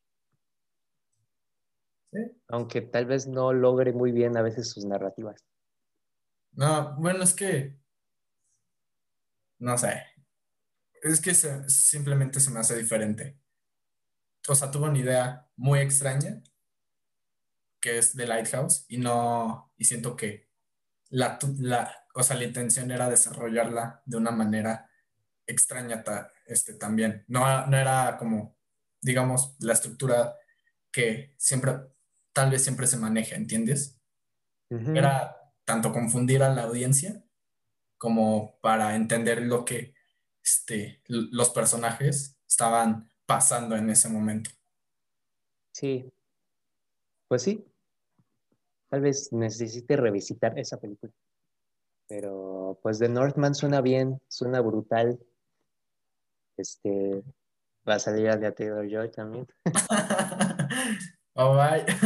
Sí. 2.12 2.20
Aunque 2.48 2.82
tal 2.82 3.06
vez 3.06 3.28
no 3.28 3.54
logre 3.54 3.94
muy 3.94 4.12
bien 4.12 4.38
a 4.38 4.42
veces 4.42 4.70
sus 4.72 4.86
narrativas. 4.86 5.44
No, 6.54 6.96
bueno, 6.98 7.24
es 7.24 7.34
que. 7.34 7.78
No 9.60 9.78
sé. 9.78 10.02
Es 11.04 11.22
que 11.22 11.34
se- 11.34 11.70
simplemente 11.70 12.40
se 12.40 12.52
me 12.52 12.60
hace 12.60 12.78
diferente. 12.78 13.38
O 14.48 14.56
sea, 14.56 14.72
tuvo 14.72 14.86
una 14.86 14.98
idea 15.00 15.50
muy 15.58 15.80
extraña, 15.80 16.42
que 17.80 17.98
es 17.98 18.14
The 18.16 18.28
Lighthouse, 18.28 18.86
y 18.88 18.98
no. 18.98 19.72
Y 19.78 19.86
siento 19.86 20.16
que 20.16 20.50
la, 21.10 21.40
la, 21.60 21.96
o 22.16 22.24
sea, 22.24 22.38
la 22.38 22.46
intención 22.46 22.92
era 22.92 23.10
desarrollarla 23.10 24.02
de 24.06 24.18
una 24.18 24.32
manera 24.32 24.90
extraña 25.48 26.04
ta- 26.04 26.32
este, 26.48 26.74
también. 26.76 27.26
No, 27.28 27.68
no 27.68 27.78
era 27.78 28.18
como, 28.18 28.58
digamos, 29.02 29.56
la 29.60 29.74
estructura 29.74 30.36
que 30.92 31.36
siempre, 31.38 31.74
tal 32.36 32.52
vez 32.52 32.64
siempre 32.64 32.86
se 32.86 32.98
maneja, 32.98 33.38
¿entiendes? 33.38 33.98
Era 34.70 35.54
tanto 35.64 35.94
confundir 35.94 36.44
a 36.44 36.54
la 36.54 36.64
audiencia 36.64 37.24
como 37.98 38.60
para 38.60 38.96
entender 38.96 39.42
lo 39.42 39.64
que 39.64 39.94
este, 40.44 41.02
los 41.08 41.50
personajes 41.52 42.38
estaban 42.46 43.10
pasando 43.26 43.78
en 43.78 43.90
ese 43.90 44.10
momento. 44.10 44.52
Sí, 45.72 46.12
pues 47.30 47.44
sí. 47.44 47.66
Tal 48.90 49.00
vez 49.00 49.32
necesite 49.32 49.96
revisitar 49.96 50.60
esa 50.60 50.78
película. 50.78 51.14
Pero 52.08 52.78
pues 52.84 53.00
The 53.00 53.08
Northman 53.08 53.56
suena 53.56 53.80
bien, 53.80 54.22
suena 54.28 54.60
brutal. 54.60 55.18
Este 56.58 57.24
va 57.88 57.96
a 57.96 58.00
salir 58.00 58.30
Anya 58.30 58.52
Taylor-Joy 58.52 59.12
también. 59.12 59.48
Oh. 61.36 61.60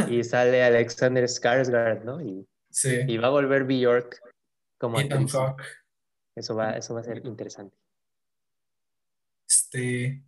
Y 0.08 0.24
sale 0.24 0.62
Alexander 0.62 1.24
Skarsgård, 1.24 2.02
¿no? 2.02 2.20
Y, 2.20 2.46
Sí, 2.70 3.00
y 3.06 3.16
va 3.18 3.26
a 3.26 3.30
volver 3.30 3.64
Bjork 3.64 4.20
como 4.78 4.98
actriz. 4.98 5.34
Eso 6.36 6.54
va, 6.54 6.76
eso 6.76 6.94
va 6.94 7.00
a 7.00 7.04
ser 7.04 7.26
interesante. 7.26 7.76
Este. 9.46 10.24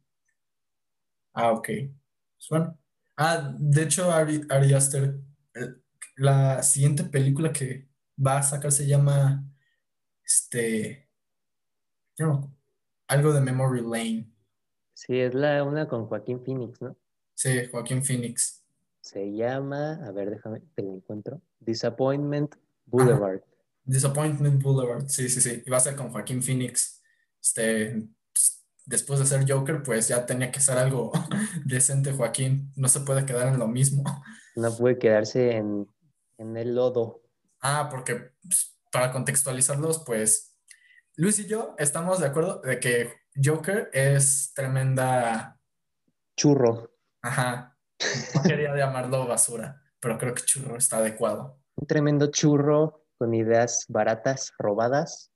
Ah, 1.33 1.53
ok. 1.53 1.67
Pues 1.67 2.49
bueno. 2.51 2.79
Ah, 3.17 3.55
de 3.57 3.83
hecho, 3.83 4.11
Ari, 4.11 4.43
Ari 4.51 4.75
Aster, 4.75 5.15
la 6.17 6.63
siguiente 6.63 7.05
película 7.05 7.53
que 7.53 7.89
va 8.25 8.39
a 8.39 8.43
sacar 8.43 8.73
se 8.73 8.87
llama 8.87 9.45
este. 10.25 11.09
no, 12.19 12.57
algo 13.07 13.33
de 13.33 13.41
Memory 13.41 13.83
Lane. 13.83 14.33
Sí, 14.95 15.19
es 15.21 15.35
la 15.35 15.63
una 15.63 15.87
con 15.87 16.07
Joaquín 16.07 16.45
Phoenix, 16.45 16.81
¿no? 16.83 16.97
Sí, 17.35 17.67
Joaquín 17.71 18.05
Phoenix. 18.05 18.62
Se 19.03 19.33
llama, 19.33 20.01
a 20.07 20.13
ver, 20.13 20.31
déjame, 20.31 20.63
te 20.75 20.83
lo 20.83 20.95
encuentro. 20.95 21.43
Disappointment 21.61 22.55
Boulevard. 22.87 23.41
Disappointment 23.85 24.63
Boulevard. 24.63 25.09
Sí, 25.09 25.29
sí, 25.29 25.41
sí. 25.41 25.63
Y 25.67 25.71
va 25.71 25.79
a 25.79 25.81
ser 25.81 25.97
con 25.97 26.11
Joaquín 26.11 26.43
Phoenix. 26.43 27.03
Este. 27.41 28.09
pues, 28.33 28.65
Después 28.87 29.19
de 29.19 29.27
ser 29.27 29.45
Joker, 29.47 29.83
pues 29.83 30.09
ya 30.09 30.25
tenía 30.25 30.51
que 30.51 30.61
ser 30.61 30.79
algo 30.79 31.13
decente, 31.67 32.13
Joaquín. 32.13 32.73
No 32.77 32.89
se 32.89 33.01
puede 33.01 33.27
quedar 33.27 33.49
en 33.49 33.59
lo 33.59 33.67
mismo. 33.67 34.05
No 34.55 34.75
puede 34.77 34.99
quedarse 34.99 35.57
en, 35.57 35.87
en 36.39 36.57
el 36.57 36.75
lodo. 36.75 37.23
Ah, 37.61 37.89
porque 37.91 38.33
pues, 38.43 38.77
para 38.93 39.11
contextualizarlos, 39.13 40.05
pues 40.05 40.57
Luis 41.17 41.39
y 41.41 41.47
yo 41.47 41.75
estamos 41.79 42.21
de 42.21 42.27
acuerdo 42.27 42.61
de 42.61 42.79
que 42.81 43.13
Joker 43.43 43.91
es 43.93 44.53
tremenda, 44.55 45.59
Churro. 46.37 46.91
ajá, 47.23 47.72
no 48.35 48.43
quería 48.43 48.75
llamarlo 48.77 49.27
basura, 49.27 49.81
pero 50.01 50.19
creo 50.19 50.35
que 50.35 50.43
churro 50.43 50.77
está 50.77 50.99
adecuado. 50.99 51.61
Un 51.77 51.87
tremendo 51.87 52.27
churro 52.31 53.07
con 53.19 53.35
ideas 53.35 53.85
baratas, 53.89 54.53
robadas. 54.59 55.31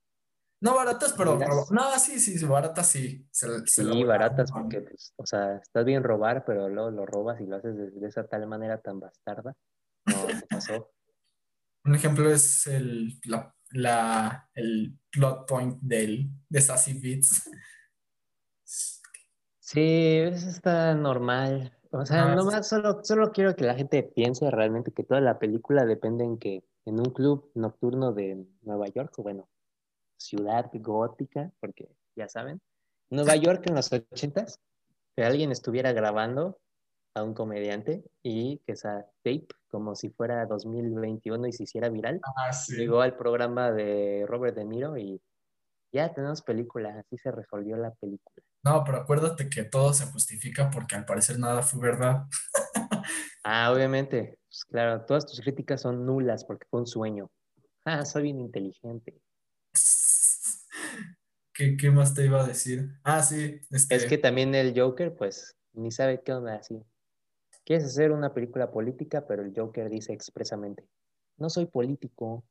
No 0.60 0.74
baratas, 0.74 1.12
pero 1.12 1.38
no, 1.70 1.98
sí, 1.98 2.18
sí, 2.18 2.42
baratas 2.46 2.88
sí. 2.88 3.28
Se, 3.30 3.46
se 3.66 3.84
Sí, 3.84 4.02
a- 4.02 4.06
baratas, 4.06 4.50
porque, 4.50 4.80
pues, 4.80 5.12
o 5.16 5.26
sea, 5.26 5.56
estás 5.56 5.84
bien 5.84 6.02
robar, 6.02 6.44
pero 6.46 6.68
luego 6.68 6.90
lo 6.90 7.06
robas 7.06 7.40
y 7.40 7.46
lo 7.46 7.56
haces 7.56 7.76
de, 7.76 7.90
de 7.90 8.08
esa 8.08 8.26
tal 8.26 8.46
manera 8.46 8.80
tan 8.80 8.98
bastarda. 8.98 9.54
No, 10.06 10.26
¿qué 10.26 10.46
pasó? 10.48 10.92
Un 11.84 11.94
ejemplo 11.94 12.30
es 12.30 12.66
el, 12.66 13.20
la, 13.26 13.54
la- 13.72 14.48
el 14.54 14.98
plot 15.10 15.46
point 15.46 15.78
del, 15.82 16.30
de 16.48 16.60
Sassy 16.60 16.98
Beats. 16.98 17.48
Sí, 19.58 20.18
eso 20.22 20.48
está 20.48 20.94
normal. 20.94 21.75
O 21.90 22.04
sea, 22.04 22.32
Ah, 22.32 22.34
nomás 22.34 22.68
solo, 22.68 23.02
solo 23.02 23.32
quiero 23.32 23.54
que 23.54 23.64
la 23.64 23.74
gente 23.74 24.02
piense 24.02 24.50
realmente 24.50 24.92
que 24.92 25.04
toda 25.04 25.20
la 25.20 25.38
película 25.38 25.84
depende 25.84 26.24
en 26.24 26.38
que 26.38 26.64
en 26.84 27.00
un 27.00 27.12
club 27.12 27.50
nocturno 27.54 28.12
de 28.12 28.46
Nueva 28.62 28.86
York, 28.88 29.12
o 29.18 29.22
bueno, 29.22 29.48
ciudad 30.16 30.70
gótica, 30.72 31.52
porque 31.60 31.88
ya 32.14 32.28
saben, 32.28 32.60
Nueva 33.10 33.36
York 33.36 33.66
en 33.66 33.74
los 33.74 33.92
ochentas, 33.92 34.60
que 35.14 35.24
alguien 35.24 35.52
estuviera 35.52 35.92
grabando 35.92 36.58
a 37.14 37.22
un 37.22 37.34
comediante 37.34 38.04
y 38.22 38.58
que 38.58 38.72
esa 38.72 39.06
tape, 39.22 39.48
como 39.68 39.94
si 39.94 40.10
fuera 40.10 40.44
2021 40.46 41.46
y 41.46 41.52
se 41.52 41.64
hiciera 41.64 41.88
viral, 41.88 42.20
ah, 42.36 42.52
sí. 42.52 42.76
llegó 42.76 43.00
al 43.00 43.16
programa 43.16 43.70
de 43.72 44.24
Robert 44.28 44.56
De 44.56 44.64
Niro 44.64 44.96
y 44.96 45.20
ya 45.92 46.12
tenemos 46.12 46.42
película, 46.42 46.98
así 46.98 47.16
se 47.16 47.30
resolvió 47.30 47.76
la 47.76 47.90
película. 47.92 48.44
No, 48.66 48.82
pero 48.82 48.98
acuérdate 48.98 49.48
que 49.48 49.62
todo 49.62 49.92
se 49.92 50.06
justifica 50.06 50.72
porque 50.72 50.96
al 50.96 51.04
parecer 51.04 51.38
nada 51.38 51.62
fue 51.62 51.80
verdad. 51.80 52.24
Ah, 53.48 53.70
obviamente, 53.72 54.40
pues 54.48 54.64
claro, 54.64 55.04
todas 55.04 55.24
tus 55.24 55.40
críticas 55.40 55.82
son 55.82 56.04
nulas 56.04 56.44
porque 56.44 56.66
fue 56.68 56.80
un 56.80 56.86
sueño. 56.88 57.30
Ah, 57.84 58.04
soy 58.04 58.24
bien 58.24 58.40
inteligente. 58.40 59.22
¿Qué, 61.54 61.76
qué 61.76 61.90
más 61.92 62.12
te 62.12 62.24
iba 62.24 62.42
a 62.42 62.46
decir? 62.46 62.90
Ah, 63.04 63.22
sí, 63.22 63.60
este, 63.70 63.94
Es 63.94 64.06
que 64.06 64.18
también 64.18 64.52
el 64.56 64.76
Joker, 64.76 65.14
pues, 65.14 65.54
ni 65.74 65.92
sabe 65.92 66.20
qué 66.24 66.32
onda 66.32 66.56
así. 66.56 66.82
Quieres 67.64 67.86
hacer 67.86 68.10
una 68.10 68.34
película 68.34 68.72
política, 68.72 69.28
pero 69.28 69.44
el 69.44 69.52
Joker 69.56 69.88
dice 69.88 70.12
expresamente, 70.12 70.88
no 71.36 71.50
soy 71.50 71.66
político, 71.66 72.42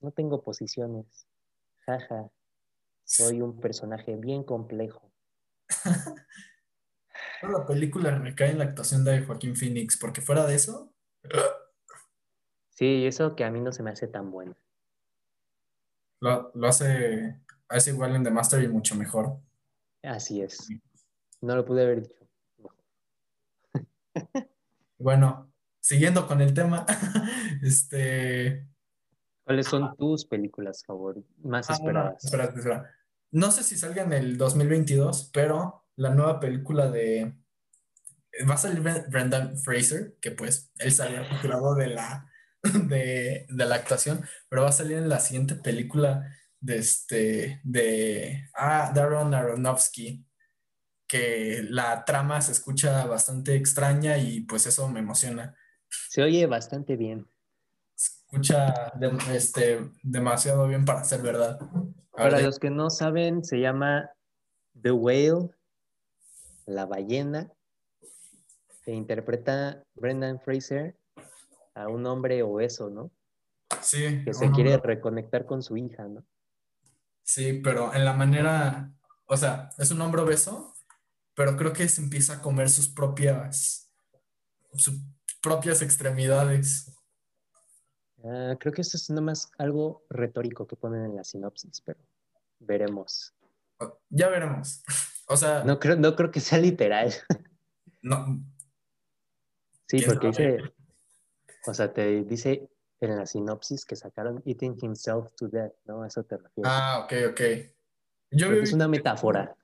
no 0.00 0.10
tengo 0.10 0.42
posiciones, 0.42 1.26
jaja, 1.80 2.30
soy 3.04 3.42
un 3.42 3.60
personaje 3.60 4.16
bien 4.16 4.42
complejo. 4.42 5.09
toda 7.40 7.58
la 7.60 7.66
película 7.66 8.10
recae 8.18 8.50
en 8.50 8.58
la 8.58 8.64
actuación 8.64 9.04
de 9.04 9.22
Joaquín 9.22 9.56
Phoenix, 9.56 9.96
porque 9.96 10.20
fuera 10.20 10.46
de 10.46 10.54
eso, 10.54 10.92
Sí, 12.70 13.04
eso 13.06 13.36
que 13.36 13.44
a 13.44 13.50
mí 13.50 13.60
no 13.60 13.72
se 13.72 13.82
me 13.82 13.90
hace 13.90 14.08
tan 14.08 14.30
bueno. 14.30 14.56
lo, 16.20 16.50
lo 16.54 16.66
hace, 16.66 17.38
hace 17.68 17.90
igual 17.90 18.16
en 18.16 18.24
The 18.24 18.30
Master 18.30 18.62
y 18.62 18.68
mucho 18.68 18.94
mejor. 18.94 19.38
Así 20.02 20.40
es. 20.40 20.66
No 21.42 21.56
lo 21.56 21.64
pude 21.64 21.82
haber 21.82 22.02
dicho. 22.02 22.26
Bueno, 24.98 25.50
siguiendo 25.80 26.26
con 26.26 26.42
el 26.42 26.52
tema, 26.52 26.84
este, 27.62 28.66
¿Cuáles 29.44 29.66
son 29.66 29.96
tus 29.96 30.26
películas 30.26 30.84
favoritas, 30.84 31.32
más 31.42 31.70
ah, 31.70 31.72
no, 31.72 31.78
esperadas? 31.78 32.24
espera, 32.24 32.44
espera. 32.44 32.94
No 33.32 33.50
sé 33.52 33.62
si 33.62 33.76
salga 33.76 34.02
en 34.02 34.12
el 34.12 34.36
2022, 34.36 35.30
pero 35.32 35.86
la 35.96 36.10
nueva 36.10 36.40
película 36.40 36.90
de, 36.90 37.34
va 38.48 38.54
a 38.54 38.58
salir 38.58 38.82
Bren- 38.82 39.08
Brendan 39.10 39.56
Fraser, 39.58 40.16
que 40.20 40.30
pues 40.32 40.70
él 40.78 40.92
salió 40.92 41.22
retirado 41.24 41.74
de 41.74 41.88
la, 41.88 42.28
de, 42.62 43.46
de 43.48 43.66
la 43.66 43.74
actuación, 43.76 44.24
pero 44.48 44.62
va 44.62 44.68
a 44.68 44.72
salir 44.72 44.96
en 44.98 45.08
la 45.08 45.20
siguiente 45.20 45.54
película 45.56 46.26
de 46.60 46.76
este, 46.78 47.60
de, 47.64 48.48
ah, 48.54 48.92
Darren 48.94 49.32
Aronofsky, 49.34 50.26
que 51.08 51.64
la 51.68 52.04
trama 52.04 52.40
se 52.40 52.52
escucha 52.52 53.04
bastante 53.06 53.56
extraña 53.56 54.18
y 54.18 54.42
pues 54.42 54.66
eso 54.66 54.88
me 54.88 55.00
emociona. 55.00 55.56
Se 56.08 56.22
oye 56.22 56.46
bastante 56.46 56.96
bien. 56.96 57.26
escucha 57.96 58.92
este, 59.32 59.90
demasiado 60.02 60.68
bien 60.68 60.84
para 60.84 61.02
ser 61.04 61.22
verdad. 61.22 61.58
Para 62.20 62.40
los 62.40 62.58
que 62.58 62.70
no 62.70 62.90
saben, 62.90 63.44
se 63.44 63.58
llama 63.58 64.10
The 64.80 64.92
Whale, 64.92 65.50
la 66.66 66.86
ballena, 66.86 67.50
que 68.84 68.92
interpreta 68.92 69.82
Brendan 69.94 70.40
Fraser 70.40 70.96
a 71.74 71.88
un 71.88 72.06
hombre 72.06 72.42
obeso, 72.42 72.90
¿no? 72.90 73.10
Sí. 73.82 74.22
Que 74.24 74.34
se 74.34 74.50
quiere 74.50 74.76
reconectar 74.76 75.46
con 75.46 75.62
su 75.62 75.76
hija, 75.76 76.04
¿no? 76.04 76.24
Sí, 77.22 77.60
pero 77.62 77.94
en 77.94 78.04
la 78.04 78.12
manera, 78.12 78.92
o 79.26 79.36
sea, 79.36 79.70
es 79.78 79.90
un 79.90 80.00
hombre 80.00 80.22
obeso, 80.22 80.74
pero 81.34 81.56
creo 81.56 81.72
que 81.72 81.88
se 81.88 82.02
empieza 82.02 82.34
a 82.34 82.42
comer 82.42 82.68
sus 82.68 82.88
propias, 82.88 83.90
sus 84.74 85.00
propias 85.40 85.80
extremidades. 85.82 86.92
Ah, 88.24 88.56
creo 88.58 88.72
que 88.72 88.82
esto 88.82 88.96
es 88.96 89.08
nomás 89.10 89.50
algo 89.58 90.04
retórico 90.10 90.66
que 90.66 90.76
ponen 90.76 91.04
en 91.04 91.16
la 91.16 91.24
sinopsis, 91.24 91.80
pero 91.80 92.00
veremos. 92.60 93.34
Ya 94.08 94.28
veremos. 94.28 94.82
O 95.26 95.36
sea. 95.36 95.64
No 95.64 95.78
creo, 95.78 95.96
no 95.96 96.14
creo 96.14 96.30
que 96.30 96.40
sea 96.40 96.58
literal. 96.58 97.12
No. 98.02 98.42
Sí, 99.86 100.02
porque 100.06 100.28
dice. 100.28 100.58
O 101.66 101.74
sea, 101.74 101.92
te 101.92 102.24
dice 102.24 102.70
en 103.00 103.16
la 103.16 103.26
sinopsis 103.26 103.84
que 103.84 103.96
sacaron 103.96 104.42
Eating 104.46 104.76
Himself 104.80 105.32
to 105.34 105.48
Death, 105.48 105.72
¿no? 105.86 106.04
Eso 106.04 106.22
te 106.24 106.36
refiero. 106.36 106.68
Ah, 106.70 107.00
ok, 107.04 107.12
ok. 107.30 107.40
Yo 108.30 108.52
es 108.52 108.72
una 108.72 108.88
metáfora. 108.88 109.54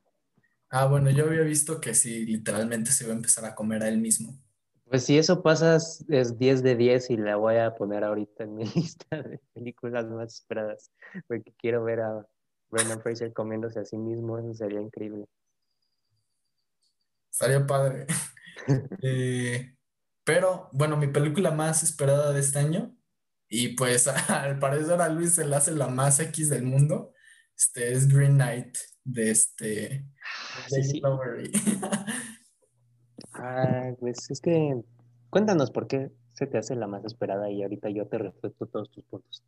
Ah, 0.68 0.86
bueno, 0.86 1.10
yo 1.10 1.24
había 1.24 1.42
visto 1.42 1.80
que 1.80 1.94
sí, 1.94 2.26
literalmente 2.26 2.90
se 2.90 3.04
iba 3.04 3.12
a 3.12 3.16
empezar 3.16 3.44
a 3.44 3.54
comer 3.54 3.82
a 3.82 3.88
él 3.88 3.98
mismo. 3.98 4.36
Pues 4.84 5.04
si 5.04 5.18
eso 5.18 5.42
pasa, 5.42 5.76
es 5.76 6.38
10 6.38 6.62
de 6.62 6.76
10 6.76 7.10
y 7.10 7.16
la 7.16 7.36
voy 7.36 7.56
a 7.56 7.74
poner 7.74 8.04
ahorita 8.04 8.44
en 8.44 8.54
mi 8.54 8.64
lista 8.74 9.22
de 9.22 9.40
películas 9.54 10.06
más 10.06 10.34
esperadas, 10.34 10.90
porque 11.26 11.52
quiero 11.58 11.84
ver 11.84 12.00
a 12.00 12.26
Brendan 12.70 13.00
Fraser 13.00 13.32
comiéndose 13.32 13.80
a 13.80 13.84
sí 13.84 13.96
mismo, 13.96 14.38
eso 14.38 14.54
sería 14.54 14.80
increíble. 14.80 15.26
Estaría 17.30 17.66
padre. 17.66 18.06
Eh, 19.02 19.76
pero, 20.24 20.70
bueno, 20.72 20.96
mi 20.96 21.06
película 21.06 21.52
más 21.52 21.84
esperada 21.84 22.32
de 22.32 22.40
este 22.40 22.58
año, 22.58 22.96
y 23.48 23.76
pues 23.76 24.08
al 24.30 24.58
parecer 24.58 25.00
a 25.00 25.08
Luis 25.08 25.34
se 25.34 25.46
le 25.46 25.54
hace 25.54 25.72
la 25.72 25.88
más 25.88 26.18
X 26.18 26.50
del 26.50 26.64
mundo, 26.64 27.12
este 27.56 27.92
es 27.92 28.08
Green 28.08 28.34
Knight 28.34 28.76
de 29.04 29.30
este 29.30 30.06
sí, 30.68 30.82
sí. 30.82 31.02
ah, 33.34 33.92
pues 34.00 34.30
es 34.30 34.40
que 34.40 34.82
cuéntanos 35.30 35.70
por 35.70 35.86
qué 35.86 36.10
se 36.32 36.46
te 36.46 36.58
hace 36.58 36.74
la 36.74 36.86
más 36.86 37.04
esperada 37.04 37.50
y 37.50 37.62
ahorita 37.62 37.88
yo 37.90 38.06
te 38.08 38.18
respeto 38.18 38.66
todos 38.66 38.90
tus 38.90 39.04
puntos. 39.04 39.44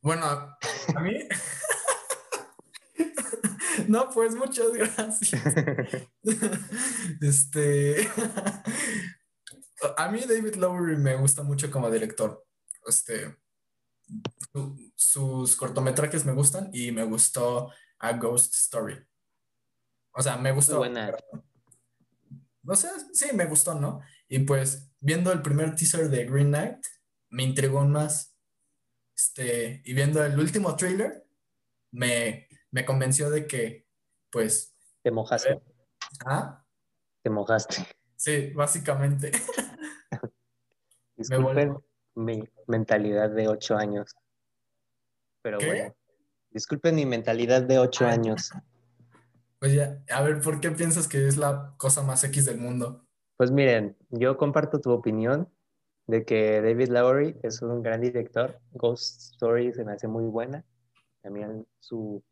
Bueno, 0.00 0.26
a 0.26 1.00
mí 1.00 1.14
No, 3.88 4.10
pues 4.10 4.34
muchas 4.34 4.72
gracias. 4.72 5.42
Este. 7.20 8.08
A 9.98 10.10
mí 10.10 10.20
David 10.20 10.54
Lowery 10.54 10.96
me 10.96 11.14
gusta 11.16 11.42
mucho 11.42 11.70
como 11.70 11.90
director. 11.90 12.44
Este. 12.86 13.36
sus 14.94 15.56
cortometrajes 15.56 16.24
me 16.24 16.32
gustan 16.32 16.70
y 16.72 16.92
me 16.92 17.04
gustó 17.04 17.70
A 17.98 18.12
Ghost 18.12 18.54
Story. 18.54 18.96
O 20.12 20.22
sea, 20.22 20.36
me 20.36 20.52
gustó. 20.52 20.78
Buena. 20.78 21.14
O 22.66 22.76
sea, 22.76 22.92
sí, 23.12 23.26
me 23.34 23.44
gustó, 23.44 23.74
¿no? 23.74 24.00
Y 24.28 24.38
pues 24.40 24.90
viendo 25.00 25.32
el 25.32 25.42
primer 25.42 25.74
teaser 25.74 26.08
de 26.08 26.24
Green 26.24 26.48
Knight, 26.48 26.78
me 27.28 27.42
intrigó 27.42 27.84
más. 27.84 28.34
Este, 29.14 29.82
y 29.84 29.92
viendo 29.92 30.24
el 30.24 30.38
último 30.38 30.74
trailer, 30.76 31.26
me, 31.92 32.48
me 32.74 32.84
convenció 32.84 33.30
de 33.30 33.46
que, 33.46 33.86
pues... 34.30 34.74
Te 35.02 35.12
mojaste. 35.12 35.62
¿Ah? 36.26 36.66
Te 37.22 37.30
mojaste. 37.30 37.86
Sí, 38.16 38.50
básicamente. 38.52 39.30
Disculpen 41.16 41.78
mi 42.16 42.42
mentalidad 42.66 43.30
de 43.30 43.46
ocho 43.46 43.76
años. 43.76 44.16
Pero 45.42 45.58
bueno. 45.64 45.94
Disculpen 46.50 46.96
mi 46.96 47.06
mentalidad 47.06 47.62
de 47.62 47.78
ocho 47.78 48.06
años. 48.06 48.50
Pues 49.60 49.72
ya, 49.72 50.02
a 50.10 50.22
ver, 50.22 50.40
¿por 50.40 50.58
qué 50.58 50.72
piensas 50.72 51.06
que 51.06 51.28
es 51.28 51.36
la 51.36 51.74
cosa 51.76 52.02
más 52.02 52.24
X 52.24 52.44
del 52.44 52.58
mundo? 52.58 53.06
Pues 53.36 53.52
miren, 53.52 53.96
yo 54.10 54.36
comparto 54.36 54.80
tu 54.80 54.90
opinión 54.90 55.48
de 56.08 56.24
que 56.24 56.60
David 56.60 56.88
Lowery 56.88 57.38
es 57.44 57.62
un 57.62 57.84
gran 57.84 58.00
director. 58.00 58.60
Ghost 58.72 59.34
Story 59.34 59.72
se 59.72 59.84
me 59.84 59.92
hace 59.92 60.08
muy 60.08 60.24
buena. 60.24 60.64
También 61.22 61.68
su 61.78 62.22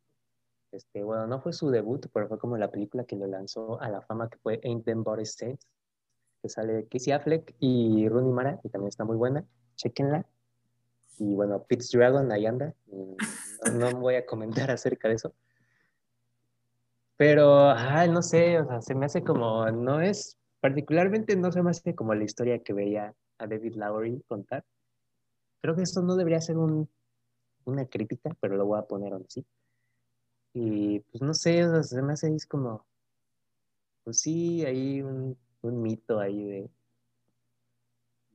este, 0.72 1.02
bueno, 1.02 1.26
no 1.26 1.40
fue 1.40 1.52
su 1.52 1.70
debut, 1.70 2.06
pero 2.12 2.28
fue 2.28 2.38
como 2.38 2.56
la 2.56 2.70
película 2.70 3.04
que 3.04 3.16
lo 3.16 3.26
lanzó 3.26 3.80
a 3.80 3.88
la 3.88 4.00
fama, 4.00 4.28
que 4.28 4.38
fue 4.38 4.60
Ain't 4.64 4.84
Them 4.84 5.04
Body 5.04 5.22
States, 5.22 5.66
que 6.40 6.48
sale 6.48 6.86
Casey 6.88 7.12
Affleck 7.12 7.54
y 7.60 8.08
Rooney 8.08 8.32
Mara, 8.32 8.60
y 8.64 8.68
también 8.68 8.88
está 8.88 9.04
muy 9.04 9.16
buena, 9.16 9.44
chequenla. 9.76 10.26
Y 11.18 11.34
bueno, 11.34 11.62
Pitts 11.62 11.90
Dragon, 11.92 12.32
ahí 12.32 12.46
anda, 12.46 12.74
no, 12.86 13.90
no 13.90 14.00
voy 14.00 14.14
a 14.16 14.26
comentar 14.26 14.70
acerca 14.70 15.08
de 15.08 15.14
eso. 15.14 15.34
Pero, 17.16 17.70
ay, 17.70 18.10
no 18.10 18.22
sé, 18.22 18.58
o 18.58 18.66
sea, 18.66 18.80
se 18.80 18.94
me 18.94 19.06
hace 19.06 19.22
como, 19.22 19.70
no 19.70 20.00
es, 20.00 20.38
particularmente 20.60 21.36
no 21.36 21.52
se 21.52 21.62
me 21.62 21.70
hace 21.70 21.94
como 21.94 22.14
la 22.14 22.24
historia 22.24 22.58
que 22.60 22.72
veía 22.72 23.14
a 23.38 23.46
David 23.46 23.74
Lowery 23.74 24.22
contar. 24.26 24.64
Creo 25.60 25.76
que 25.76 25.82
esto 25.82 26.02
no 26.02 26.16
debería 26.16 26.40
ser 26.40 26.56
un, 26.56 26.88
una 27.64 27.86
crítica, 27.86 28.34
pero 28.40 28.56
lo 28.56 28.66
voy 28.66 28.78
a 28.78 28.82
poner 28.82 29.12
así. 29.14 29.44
Y 30.54 31.00
pues 31.00 31.22
no 31.22 31.34
sé, 31.34 31.64
o 31.64 31.70
sea, 31.70 31.82
se 31.82 32.02
me 32.02 32.12
hace 32.12 32.34
es 32.34 32.46
como, 32.46 32.84
pues 34.04 34.20
sí, 34.20 34.64
hay 34.64 35.00
un, 35.02 35.38
mito 35.62 36.18
ahí 36.18 36.42
de 36.44 36.70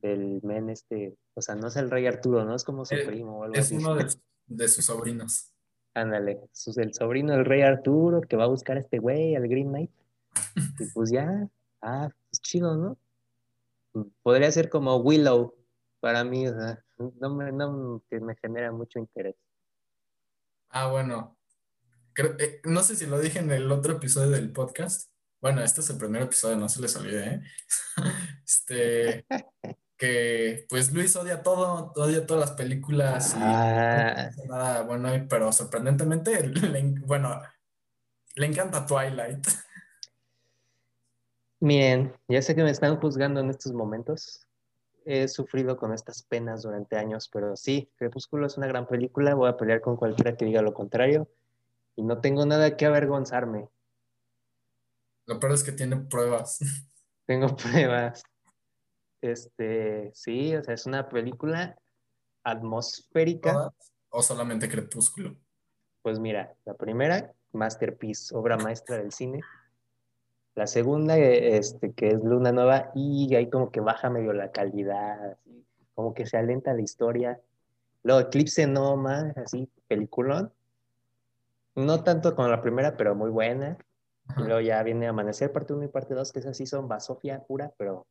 del 0.00 0.40
men 0.42 0.70
este, 0.70 1.16
o 1.34 1.42
sea, 1.42 1.56
no 1.56 1.68
es 1.68 1.76
el 1.76 1.90
rey 1.90 2.06
Arturo, 2.06 2.44
¿no? 2.44 2.54
Es 2.54 2.64
como 2.64 2.84
su 2.84 2.94
eh, 2.94 3.04
primo 3.04 3.40
o 3.40 3.44
algo 3.44 3.56
es 3.56 3.70
uno 3.72 3.94
de, 4.46 4.68
sus 4.68 4.84
sobrinos. 4.84 5.52
Ándale, 5.94 6.40
el 6.76 6.94
sobrino 6.94 7.32
del 7.32 7.44
rey 7.44 7.62
Arturo 7.62 8.20
que 8.20 8.36
va 8.36 8.44
a 8.44 8.48
buscar 8.48 8.76
a 8.76 8.80
este 8.80 8.98
güey, 8.98 9.34
al 9.34 9.48
Green 9.48 9.68
Knight. 9.68 9.90
Y 10.78 10.84
pues 10.94 11.10
ya, 11.10 11.48
ah, 11.82 12.08
pues 12.30 12.40
chido, 12.40 12.76
¿no? 12.76 12.96
Podría 14.22 14.50
ser 14.52 14.70
como 14.70 14.96
Willow 14.96 15.54
para 16.00 16.24
mí, 16.24 16.46
o 16.46 16.54
sea, 16.54 16.84
no 16.98 17.34
me, 17.34 17.52
no, 17.52 18.02
que 18.08 18.20
me 18.20 18.36
genera 18.36 18.72
mucho 18.72 18.98
interés. 18.98 19.36
Ah, 20.70 20.88
bueno, 20.90 21.37
eh, 22.18 22.60
no 22.64 22.82
sé 22.82 22.96
si 22.96 23.06
lo 23.06 23.20
dije 23.20 23.38
en 23.38 23.50
el 23.52 23.70
otro 23.70 23.94
episodio 23.94 24.30
del 24.30 24.52
podcast. 24.52 25.10
Bueno, 25.40 25.62
este 25.62 25.82
es 25.82 25.90
el 25.90 25.98
primer 25.98 26.22
episodio, 26.22 26.56
no 26.56 26.68
se 26.68 26.80
les 26.80 26.96
olvide, 26.96 27.34
¿eh? 27.34 27.42
este, 28.44 29.26
que 29.96 30.66
pues 30.68 30.92
Luis 30.92 31.14
odia 31.16 31.42
todo, 31.42 31.92
odia 31.94 32.26
todas 32.26 32.48
las 32.48 32.56
películas 32.56 33.34
y 33.34 33.40
ah. 33.40 34.30
nada 34.48 34.82
bueno, 34.82 35.10
pero 35.28 35.52
sorprendentemente, 35.52 36.52
bueno, 37.06 37.40
le 38.34 38.46
encanta 38.46 38.84
Twilight. 38.84 39.46
Miren, 41.60 42.12
ya 42.28 42.42
sé 42.42 42.54
que 42.54 42.62
me 42.62 42.70
están 42.70 42.96
juzgando 43.00 43.40
en 43.40 43.50
estos 43.50 43.72
momentos. 43.72 44.46
He 45.04 45.26
sufrido 45.26 45.76
con 45.76 45.92
estas 45.92 46.22
penas 46.22 46.62
durante 46.62 46.96
años, 46.96 47.28
pero 47.32 47.56
sí, 47.56 47.90
Crepúsculo 47.96 48.46
es 48.46 48.56
una 48.56 48.66
gran 48.66 48.86
película. 48.86 49.34
Voy 49.34 49.48
a 49.48 49.56
pelear 49.56 49.80
con 49.80 49.96
cualquiera 49.96 50.36
que 50.36 50.44
diga 50.44 50.62
lo 50.62 50.74
contrario 50.74 51.28
y 51.98 52.02
no 52.04 52.20
tengo 52.20 52.46
nada 52.46 52.76
que 52.76 52.86
avergonzarme. 52.86 53.68
Lo 55.26 55.40
peor 55.40 55.52
es 55.54 55.64
que 55.64 55.72
tiene 55.72 55.96
pruebas. 55.96 56.60
Tengo 57.26 57.56
pruebas. 57.56 58.22
Este, 59.20 60.12
sí, 60.14 60.54
o 60.54 60.62
sea, 60.62 60.74
es 60.74 60.86
una 60.86 61.08
película 61.08 61.76
atmosférica. 62.44 63.74
¿O 64.10 64.22
solamente 64.22 64.68
Crepúsculo? 64.68 65.36
Pues 66.00 66.20
mira, 66.20 66.54
la 66.64 66.74
primera, 66.74 67.34
Masterpiece, 67.50 68.32
obra 68.32 68.56
maestra 68.56 68.98
del 68.98 69.10
cine. 69.10 69.40
La 70.54 70.68
segunda, 70.68 71.18
este, 71.18 71.92
que 71.94 72.10
es 72.10 72.22
Luna 72.22 72.52
Nueva, 72.52 72.92
y 72.94 73.34
ahí 73.34 73.50
como 73.50 73.72
que 73.72 73.80
baja 73.80 74.08
medio 74.08 74.32
la 74.32 74.52
calidad, 74.52 75.36
como 75.94 76.14
que 76.14 76.26
se 76.26 76.36
alenta 76.36 76.72
la 76.74 76.80
historia. 76.80 77.40
Luego 78.04 78.20
Eclipse 78.20 78.68
no 78.68 78.96
más, 78.96 79.36
así, 79.36 79.68
peliculón. 79.88 80.52
No 81.78 82.02
tanto 82.02 82.34
como 82.34 82.48
la 82.48 82.60
primera, 82.60 82.96
pero 82.96 83.14
muy 83.14 83.30
buena. 83.30 83.78
Y 84.36 84.40
luego 84.42 84.60
ya 84.60 84.82
viene 84.82 85.06
Amanecer, 85.06 85.52
parte 85.52 85.74
1 85.74 85.84
y 85.84 85.88
parte 85.88 86.12
2, 86.12 86.32
que 86.32 86.40
esas 86.40 86.56
sí 86.56 86.66
son 86.66 86.88
basofia 86.88 87.40
pura, 87.44 87.72
pero 87.78 88.08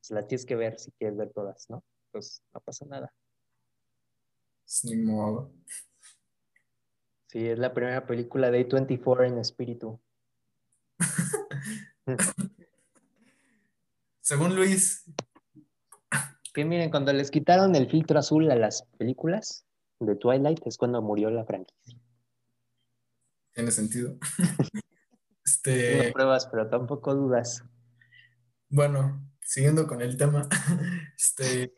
se 0.00 0.14
la 0.14 0.24
tienes 0.24 0.46
que 0.46 0.54
ver 0.54 0.78
si 0.78 0.92
quieres 0.92 1.16
ver 1.16 1.32
todas, 1.32 1.68
¿no? 1.68 1.82
Pues 2.12 2.44
no 2.54 2.60
pasa 2.60 2.86
nada. 2.86 3.12
Sin 4.64 5.04
modo. 5.04 5.50
Sí, 7.26 7.48
es 7.48 7.58
la 7.58 7.74
primera 7.74 8.06
película 8.06 8.52
de 8.52 8.68
A24 8.68 9.26
en 9.26 9.38
espíritu. 9.38 10.00
Según 14.20 14.54
Luis, 14.54 15.04
Que 16.54 16.64
miren, 16.64 16.90
cuando 16.90 17.12
les 17.12 17.32
quitaron 17.32 17.74
el 17.74 17.90
filtro 17.90 18.20
azul 18.20 18.48
a 18.50 18.54
las 18.54 18.84
películas 18.96 19.66
de 19.98 20.14
Twilight 20.14 20.64
es 20.68 20.78
cuando 20.78 21.02
murió 21.02 21.30
la 21.30 21.44
franquicia. 21.44 21.98
Tiene 23.58 23.72
sentido. 23.72 24.16
este... 25.44 26.06
No 26.06 26.12
pruebas, 26.12 26.46
pero 26.46 26.68
tampoco 26.68 27.12
dudas. 27.12 27.64
Bueno, 28.68 29.28
siguiendo 29.40 29.88
con 29.88 30.00
el 30.00 30.16
tema, 30.16 30.48
este, 31.18 31.74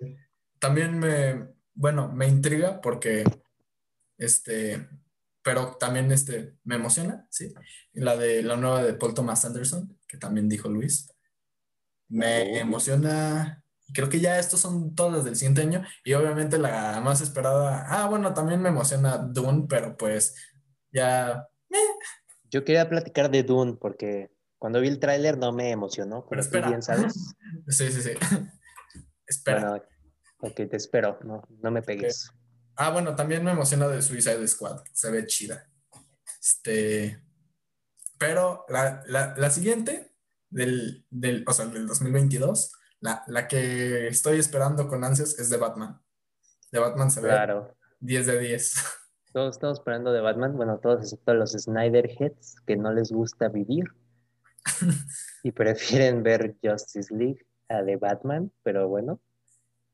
también 0.59 0.99
me, 0.99 1.49
bueno, 1.73 2.13
me 2.13 2.29
intriga 2.29 2.83
porque, 2.83 3.25
este, 4.19 4.91
pero 5.43 5.79
también 5.79 6.13
este, 6.13 6.59
me 6.65 6.75
emociona, 6.75 7.27
¿sí? 7.31 7.55
La 7.95 8.15
de 8.15 8.43
la 8.43 8.59
nueva 8.59 8.83
de 8.83 8.93
Paul 8.93 9.15
Thomas 9.15 9.47
Anderson, 9.47 9.99
que 10.07 10.19
también 10.19 10.51
dijo 10.51 10.69
Luis. 10.69 11.11
Me 12.09 12.61
emociona, 12.61 13.65
creo 13.95 14.11
que 14.11 14.21
ya 14.21 14.39
estos 14.39 14.61
son 14.61 14.95
todas 14.95 15.25
del 15.25 15.35
siguiente 15.37 15.63
año, 15.63 15.83
y 16.05 16.13
obviamente 16.13 16.59
la 16.59 17.01
más 17.01 17.23
esperada, 17.23 17.87
ah, 17.89 18.07
bueno, 18.07 18.35
también 18.35 18.61
me 18.61 18.69
emociona 18.69 19.17
Dune, 19.17 19.65
pero 19.67 19.97
pues 19.97 20.37
ya... 20.93 21.47
Yo 22.51 22.65
quería 22.65 22.89
platicar 22.89 23.31
de 23.31 23.43
Dune 23.43 23.77
porque 23.81 24.31
cuando 24.59 24.81
vi 24.81 24.89
el 24.89 24.99
tráiler 24.99 25.39
no 25.39 25.53
me 25.53 25.71
emocionó, 25.71 26.27
pero, 26.29 26.43
pero 26.51 26.69
bien 26.69 26.83
sabes. 26.83 27.15
sí, 27.69 27.91
sí, 27.91 28.03
sí. 28.03 28.11
Espera. 29.27 29.83
ok, 30.41 30.55
te 30.55 30.77
espero, 30.77 31.19
no, 31.23 31.47
no 31.63 31.71
me 31.71 31.83
pegues. 31.83 32.33
Ah, 32.75 32.91
bueno, 32.91 33.15
también 33.15 33.45
me 33.45 33.53
emociona 33.53 33.87
de 33.87 34.03
Suicide 34.03 34.47
Squad, 34.49 34.83
se 34.93 35.11
ve 35.11 35.25
chida. 35.27 35.71
Este, 36.41 37.23
pero 38.19 38.65
la, 38.69 39.03
la, 39.07 39.35
la 39.37 39.51
siguiente 39.51 40.15
del, 40.49 41.07
del, 41.11 41.45
o 41.47 41.53
sea, 41.53 41.67
del 41.67 41.87
2022, 41.87 42.73
la, 43.01 43.23
la, 43.29 43.47
que 43.47 44.09
estoy 44.09 44.39
esperando 44.39 44.89
con 44.89 45.05
ansias 45.05 45.39
es 45.39 45.49
de 45.49 45.57
Batman. 45.57 46.01
De 46.73 46.81
Batman 46.81 47.11
se 47.11 47.21
claro. 47.21 47.69
ve 47.69 47.75
10 48.01 48.27
de 48.27 48.39
10. 48.41 48.75
Todos 49.33 49.55
estamos 49.55 49.79
esperando 49.79 50.13
de 50.13 50.21
Batman, 50.21 50.57
bueno, 50.57 50.79
todos 50.79 51.03
excepto 51.03 51.35
los 51.35 51.53
Snyderheads 51.53 52.61
que 52.67 52.77
no 52.77 52.93
les 52.93 53.13
gusta 53.13 53.49
vivir 53.49 53.85
y 55.45 55.53
prefieren 55.53 56.25
ver 56.25 56.57
Justice 56.63 57.15
League 57.15 57.47
a 57.69 57.83
de 57.83 57.97
Batman, 57.97 58.53
pero 58.65 58.89
bueno, 58.89 59.21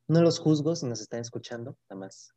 no 0.09 0.22
los 0.22 0.38
juzgo 0.38 0.75
si 0.75 0.87
nos 0.87 1.01
están 1.01 1.20
escuchando, 1.20 1.77
nada 1.90 2.01
más. 2.01 2.33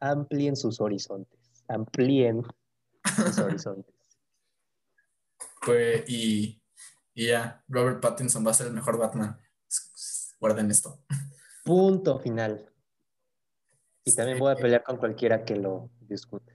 Amplíen 0.00 0.56
sus 0.56 0.80
horizontes, 0.80 1.64
amplíen 1.68 2.42
sus 3.16 3.38
horizontes. 3.38 3.94
Pues, 5.64 6.04
y, 6.08 6.60
y 7.14 7.28
ya, 7.28 7.64
Robert 7.68 8.02
Pattinson 8.02 8.46
va 8.46 8.50
a 8.50 8.54
ser 8.54 8.66
el 8.66 8.74
mejor 8.74 8.98
Batman. 8.98 9.38
Guarden 10.38 10.70
esto. 10.70 10.98
Punto 11.64 12.18
final. 12.18 12.70
Y 14.04 14.14
también 14.14 14.38
voy 14.38 14.52
a 14.52 14.56
pelear 14.56 14.82
con 14.82 14.98
cualquiera 14.98 15.44
que 15.44 15.56
lo 15.56 15.90
discute. 16.00 16.54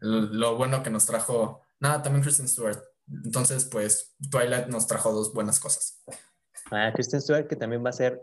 Lo, 0.00 0.56
bueno 0.56 0.82
que 0.82 0.90
nos 0.90 1.06
trajo. 1.06 1.60
Nada, 1.78 2.02
también 2.02 2.22
Kristen 2.22 2.48
Stewart. 2.48 2.82
Entonces, 3.24 3.66
pues, 3.66 4.16
Twilight 4.30 4.68
nos 4.68 4.86
trajo 4.86 5.12
dos 5.12 5.32
buenas 5.34 5.60
cosas. 5.60 6.02
Ah, 6.70 6.90
Kristen 6.94 7.20
Stewart, 7.20 7.46
que 7.46 7.56
también 7.56 7.84
va 7.84 7.90
a 7.90 7.92
ser 7.92 8.20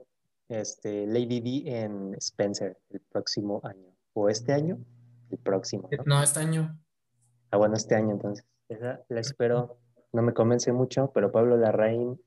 este, 0.49 1.05
Lady 1.05 1.39
D 1.39 1.81
en 1.81 2.15
Spencer 2.15 2.77
el 2.89 2.99
próximo 3.01 3.61
año. 3.63 3.95
¿O 4.13 4.27
este 4.27 4.53
año? 4.53 4.79
El 5.29 5.37
próximo. 5.37 5.87
No, 6.05 6.21
este 6.23 6.39
año. 6.39 6.77
Ah, 7.51 7.57
bueno, 7.57 7.75
este 7.75 7.95
año 7.95 8.11
entonces. 8.11 8.45
Esa 8.67 9.03
la 9.07 9.19
espero. 9.19 9.79
No 10.11 10.23
me 10.23 10.33
convence 10.33 10.71
mucho, 10.71 11.11
pero 11.13 11.31
Pablo 11.31 11.55
Larraín 11.57 12.19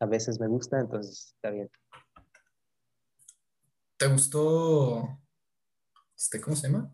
a 0.00 0.06
veces 0.06 0.40
me 0.40 0.46
gusta, 0.46 0.80
entonces 0.80 1.34
está 1.34 1.50
bien. 1.50 1.70
¿Te 3.98 4.08
gustó 4.08 5.18
este, 6.16 6.40
¿cómo 6.40 6.56
se 6.56 6.68
llama? 6.68 6.90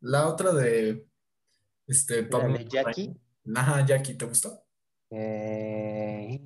La 0.00 0.28
otra 0.28 0.52
de, 0.52 1.08
este, 1.86 2.24
Pablo. 2.24 2.58
de 2.58 2.66
Jackie? 2.66 3.14
Ajá, 3.54 3.86
Jackie, 3.86 4.14
¿te 4.14 4.26
gustó? 4.26 4.64
Eh, 5.10 6.40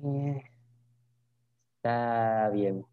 está 1.77 2.49
bien. 2.53 2.85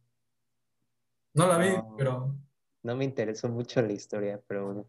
No 1.34 1.46
la 1.46 1.58
vi, 1.58 1.74
pero... 1.98 2.34
No 2.82 2.96
me 2.96 3.04
interesó 3.04 3.48
mucho 3.48 3.82
la 3.82 3.92
historia, 3.92 4.40
pero 4.46 4.66
bueno. 4.66 4.86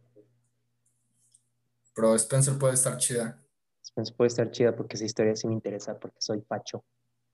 Pero 1.95 2.15
Spencer 2.15 2.57
puede 2.57 2.75
estar 2.75 2.95
chida. 2.97 3.43
Spencer 3.83 4.15
puede 4.15 4.27
estar 4.27 4.51
chida 4.51 4.75
porque 4.75 4.95
esa 4.95 5.05
historia 5.05 5.35
sí 5.35 5.47
me 5.47 5.53
interesa 5.53 5.99
porque 5.99 6.17
soy 6.19 6.41
facho. 6.41 6.85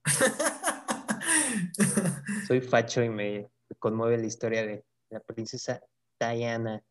soy 2.46 2.62
facho 2.62 3.02
y 3.02 3.10
me 3.10 3.50
conmueve 3.78 4.16
la 4.16 4.26
historia 4.26 4.64
de 4.64 4.84
la 5.10 5.20
princesa 5.20 5.82
Diana. 6.20 6.82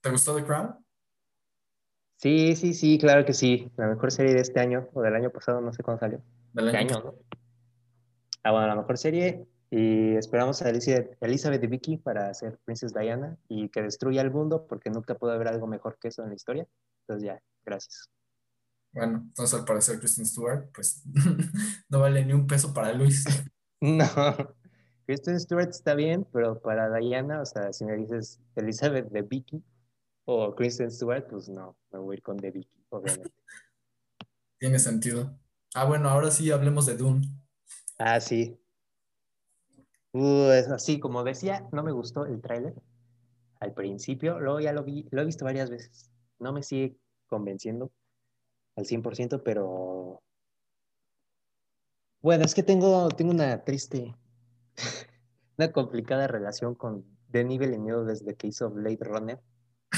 ¿Te 0.00 0.10
gustó 0.10 0.36
The 0.36 0.44
Crown? 0.44 0.76
Sí, 2.16 2.56
sí, 2.56 2.74
sí, 2.74 2.98
claro 2.98 3.24
que 3.24 3.32
sí. 3.32 3.70
La 3.76 3.86
mejor 3.86 4.10
serie 4.10 4.34
de 4.34 4.40
este 4.40 4.60
año 4.60 4.88
o 4.92 5.02
del 5.02 5.14
año 5.14 5.30
pasado, 5.30 5.60
no 5.60 5.72
sé 5.72 5.82
cuándo 5.82 6.00
salió. 6.00 6.20
Del 6.52 6.68
año, 6.68 6.78
año 6.78 7.04
¿no? 7.04 7.14
Ah, 8.42 8.50
bueno, 8.50 8.66
la 8.66 8.76
mejor 8.76 8.98
serie. 8.98 9.46
Y 9.70 10.16
esperamos 10.16 10.62
a 10.62 10.70
Elizabeth, 10.70 11.60
de 11.60 11.66
Vicky 11.66 11.98
para 11.98 12.32
ser 12.32 12.58
Princess 12.64 12.94
Diana 12.94 13.36
y 13.48 13.68
que 13.68 13.82
destruya 13.82 14.22
el 14.22 14.30
mundo 14.30 14.66
porque 14.66 14.88
nunca 14.90 15.14
puede 15.14 15.34
haber 15.34 15.48
algo 15.48 15.66
mejor 15.66 15.98
que 15.98 16.08
eso 16.08 16.22
en 16.22 16.30
la 16.30 16.34
historia. 16.34 16.66
Entonces 17.02 17.26
ya, 17.26 17.42
gracias. 17.64 18.10
Bueno, 18.92 19.18
entonces 19.18 19.58
al 19.58 19.66
parecer 19.66 19.98
Kristen 19.98 20.24
Stewart, 20.24 20.70
pues 20.72 21.04
no 21.88 22.00
vale 22.00 22.24
ni 22.24 22.32
un 22.32 22.46
peso 22.46 22.72
para 22.72 22.92
Luis. 22.94 23.24
no. 23.80 24.06
Kristen 25.08 25.40
Stewart 25.40 25.70
está 25.70 25.94
bien, 25.94 26.26
pero 26.34 26.60
para 26.60 26.94
Diana, 26.94 27.40
o 27.40 27.46
sea, 27.46 27.72
si 27.72 27.82
me 27.86 27.96
dices 27.96 28.38
Elizabeth 28.56 29.08
de 29.08 29.22
Vicky 29.22 29.64
o 30.26 30.54
Kristen 30.54 30.90
Stewart, 30.90 31.26
pues 31.30 31.48
no, 31.48 31.78
me 31.90 31.98
voy 31.98 32.12
a 32.12 32.16
ir 32.18 32.22
con 32.22 32.36
de 32.36 32.50
Vicky, 32.50 32.84
obviamente. 32.90 33.32
Tiene 34.58 34.78
sentido. 34.78 35.34
Ah, 35.74 35.86
bueno, 35.86 36.10
ahora 36.10 36.30
sí 36.30 36.50
hablemos 36.50 36.84
de 36.84 36.98
Dune. 36.98 37.26
Ah, 37.96 38.20
sí. 38.20 38.60
Uh, 40.12 40.50
es 40.50 40.68
así, 40.68 41.00
como 41.00 41.24
decía, 41.24 41.66
no 41.72 41.82
me 41.82 41.92
gustó 41.92 42.26
el 42.26 42.42
tráiler 42.42 42.74
al 43.60 43.72
principio, 43.72 44.38
luego 44.38 44.60
ya 44.60 44.74
lo 44.74 44.84
vi, 44.84 45.08
lo 45.10 45.22
he 45.22 45.24
visto 45.24 45.46
varias 45.46 45.70
veces. 45.70 46.10
No 46.38 46.52
me 46.52 46.62
sigue 46.62 46.98
convenciendo 47.28 47.90
al 48.76 48.84
100%, 48.84 49.42
pero 49.42 50.22
bueno, 52.20 52.44
es 52.44 52.54
que 52.54 52.62
tengo, 52.62 53.08
tengo 53.08 53.30
una 53.30 53.64
triste 53.64 54.14
una 55.58 55.72
complicada 55.72 56.26
relación 56.26 56.74
con 56.74 57.04
Denis 57.28 57.58
Villeneuve 57.58 58.06
desde 58.06 58.34
que 58.34 58.48
hizo 58.48 58.70
Blade 58.70 58.98
Runner 59.00 59.40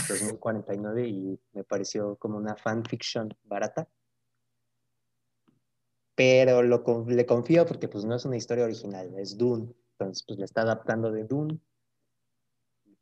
2049 0.09 1.09
y 1.09 1.41
me 1.53 1.65
pareció 1.65 2.17
como 2.17 2.37
una 2.37 2.57
fanfiction 2.57 3.35
barata. 3.45 3.89
Pero 6.15 6.63
lo, 6.63 6.85
le 7.09 7.27
confío 7.27 7.65
porque 7.67 7.89
pues 7.89 8.05
no 8.05 8.15
es 8.15 8.25
una 8.25 8.37
historia 8.37 8.65
original, 8.65 9.13
es 9.19 9.37
Dune. 9.39 9.73
Entonces 9.93 10.25
pues 10.27 10.39
le 10.39 10.45
está 10.45 10.63
adaptando 10.63 11.11
de 11.11 11.25
Dune. 11.25 11.59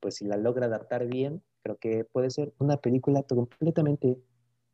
Pues 0.01 0.17
si 0.17 0.27
la 0.27 0.37
logra 0.37 0.67
adaptar 0.67 1.07
bien, 1.07 1.43
creo 1.63 1.77
que 1.79 2.05
puede 2.05 2.31
ser 2.31 2.53
una 2.59 2.77
película 2.77 3.23
completamente 3.25 4.19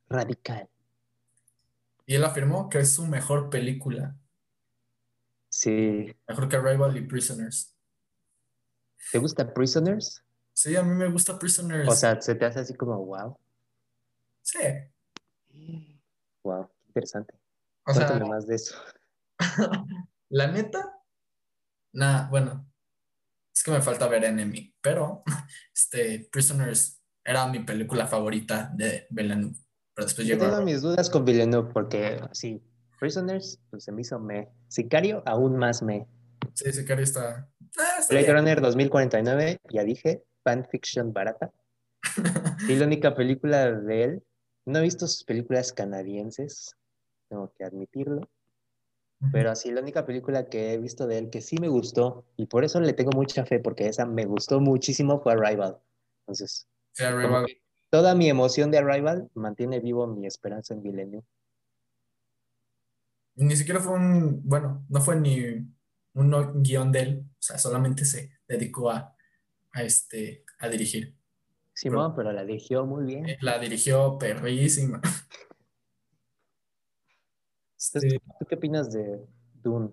radical. 0.09 0.69
Y 2.07 2.17
él 2.17 2.25
afirmó 2.25 2.69
que 2.69 2.81
es 2.81 2.93
su 2.93 3.07
mejor 3.07 3.49
película. 3.49 4.17
Sí. 5.55 6.13
Mejor 6.27 6.49
que 6.49 6.57
Arrival 6.57 6.97
y 6.97 7.03
Prisoners. 7.03 7.77
¿Te 9.13 9.19
gusta 9.19 9.55
Prisoners? 9.55 10.21
Sí, 10.53 10.75
a 10.75 10.83
mí 10.83 10.97
me 10.97 11.09
gusta 11.09 11.39
Prisoners. 11.39 11.89
O 11.89 11.93
sea, 11.93 12.21
se 12.21 12.35
te 12.35 12.45
hace 12.45 12.59
así 12.59 12.75
como 12.75 13.05
wow. 13.07 13.39
Sí. 14.43 14.59
Wow, 16.43 16.69
interesante. 16.89 17.39
O 17.87 17.95
sea, 17.95 18.19
más 18.19 18.49
de 18.49 18.57
eso. 18.57 18.75
la 20.29 20.49
neta, 20.49 21.01
nada, 21.93 22.29
bueno, 22.31 22.69
es 23.55 23.63
que 23.63 23.71
me 23.71 23.81
falta 23.81 24.09
ver 24.09 24.25
Enemy, 24.25 24.75
pero 24.81 25.23
este 25.73 26.29
Prisoners 26.33 27.01
era 27.23 27.47
mi 27.47 27.61
película 27.61 28.09
favorita 28.09 28.73
de 28.75 29.07
Villeneuve. 29.09 29.57
Pero 29.95 30.07
después 30.07 30.27
Yo 30.27 30.35
llegó. 30.35 30.51
Tengo 30.51 30.65
mis 30.65 30.83
dudas 30.83 31.09
con 31.09 31.25
Villeneuve 31.25 31.73
porque 31.73 32.21
sí, 32.33 32.61
Prisoners, 32.99 33.61
pues 33.71 33.85
se 33.85 33.93
me 33.93 34.03
hizo 34.03 34.19
me. 34.19 34.49
Sicario, 34.69 35.23
aún 35.27 35.57
más 35.57 35.83
me. 35.83 36.07
Sí, 36.53 36.73
Sicario 36.73 37.05
está. 37.05 37.49
Ah, 37.79 38.01
Blade 38.09 38.33
Runner 38.33 38.61
2049, 38.61 39.59
ya 39.71 39.85
dije, 39.85 40.25
fanfiction 40.43 41.13
barata. 41.13 41.53
y 42.69 42.77
la 42.77 42.87
única 42.87 43.15
película 43.15 43.73
de 43.73 44.03
él. 44.05 44.23
No 44.67 44.79
he 44.79 44.83
visto 44.83 45.07
sus 45.07 45.25
películas 45.25 45.75
canadienses, 45.75 46.75
tengo 47.29 47.53
que 47.57 47.65
admitirlo. 47.65 48.29
Pero 49.33 49.51
así, 49.51 49.71
la 49.71 49.81
única 49.81 50.05
película 50.05 50.47
que 50.47 50.73
he 50.73 50.79
visto 50.79 51.07
de 51.07 51.19
él 51.19 51.31
que 51.31 51.41
sí 51.41 51.57
me 51.59 51.69
gustó, 51.69 52.25
y 52.37 52.47
por 52.47 52.65
eso 52.65 52.81
le 52.81 52.93
tengo 52.93 53.11
mucha 53.13 53.45
fe, 53.47 53.59
porque 53.59 53.89
esa 53.89 54.07
me 54.07 54.25
gustó 54.25 54.61
muchísimo, 54.61 55.21
fue 55.21 55.33
Arrival. 55.33 55.79
Entonces, 56.21 56.67
toda 57.91 58.15
mi 58.15 58.29
emoción 58.29 58.71
de 58.71 58.79
Arrival 58.79 59.29
mantiene 59.35 59.81
vivo 59.81 60.07
mi 60.07 60.27
esperanza 60.27 60.75
en 60.75 60.83
Villeneuve. 60.83 61.25
Ni 63.37 63.57
siquiera 63.57 63.81
fue 63.81 63.95
un, 63.95 64.41
bueno, 64.45 64.85
no 64.89 65.01
fue 65.01 65.17
ni 65.17 65.67
un 66.15 66.63
guion 66.63 66.93
de 66.93 67.01
él, 67.01 67.27
o 67.31 67.43
sea, 67.43 67.59
solamente 67.59 68.05
se 68.05 68.39
dedicó 68.47 68.91
a, 68.91 69.15
a, 69.73 69.83
este, 69.83 70.45
a 70.59 70.69
dirigir. 70.69 71.17
Simón, 71.75 72.15
pero, 72.15 72.33
la 72.33 72.45
dirigió 72.45 72.87
muy 72.87 73.05
bien. 73.05 73.37
La 73.41 73.59
dirigió 73.59 74.17
perrísima. 74.19 75.01
Este, 77.77 78.19
¿Tú 78.39 78.47
qué 78.49 78.55
opinas 78.55 78.93
de 78.93 79.27
Dune? 79.63 79.91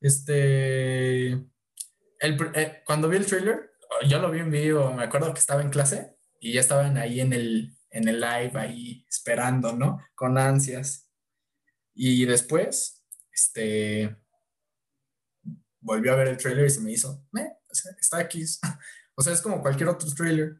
Este. 0.00 1.32
El, 1.32 2.52
eh, 2.54 2.82
cuando 2.86 3.08
vi 3.08 3.16
el 3.16 3.26
trailer, 3.26 3.72
yo 4.08 4.20
lo 4.20 4.30
vi 4.30 4.40
en 4.40 4.50
vivo, 4.50 4.92
me 4.92 5.04
acuerdo 5.04 5.32
que 5.34 5.40
estaba 5.40 5.60
en 5.60 5.70
clase 5.70 6.16
y 6.40 6.52
ya 6.54 6.60
estaban 6.60 6.96
ahí 6.96 7.20
en 7.20 7.32
el, 7.32 7.76
en 7.94 8.08
el 8.08 8.20
live, 8.20 8.52
ahí 8.54 9.06
esperando, 9.08 9.72
¿no? 9.72 10.00
Con 10.14 10.36
ansias. 10.36 11.08
Y 11.94 12.24
después, 12.26 13.04
este. 13.32 14.16
Volvió 15.80 16.12
a 16.12 16.16
ver 16.16 16.28
el 16.28 16.36
trailer 16.36 16.66
y 16.66 16.70
se 16.70 16.80
me 16.80 16.92
hizo, 16.92 17.24
eh, 17.38 17.52
está 17.98 18.18
aquí. 18.18 18.44
O 19.16 19.22
sea, 19.22 19.32
es 19.32 19.40
como 19.40 19.62
cualquier 19.62 19.88
otro 19.88 20.12
trailer, 20.12 20.56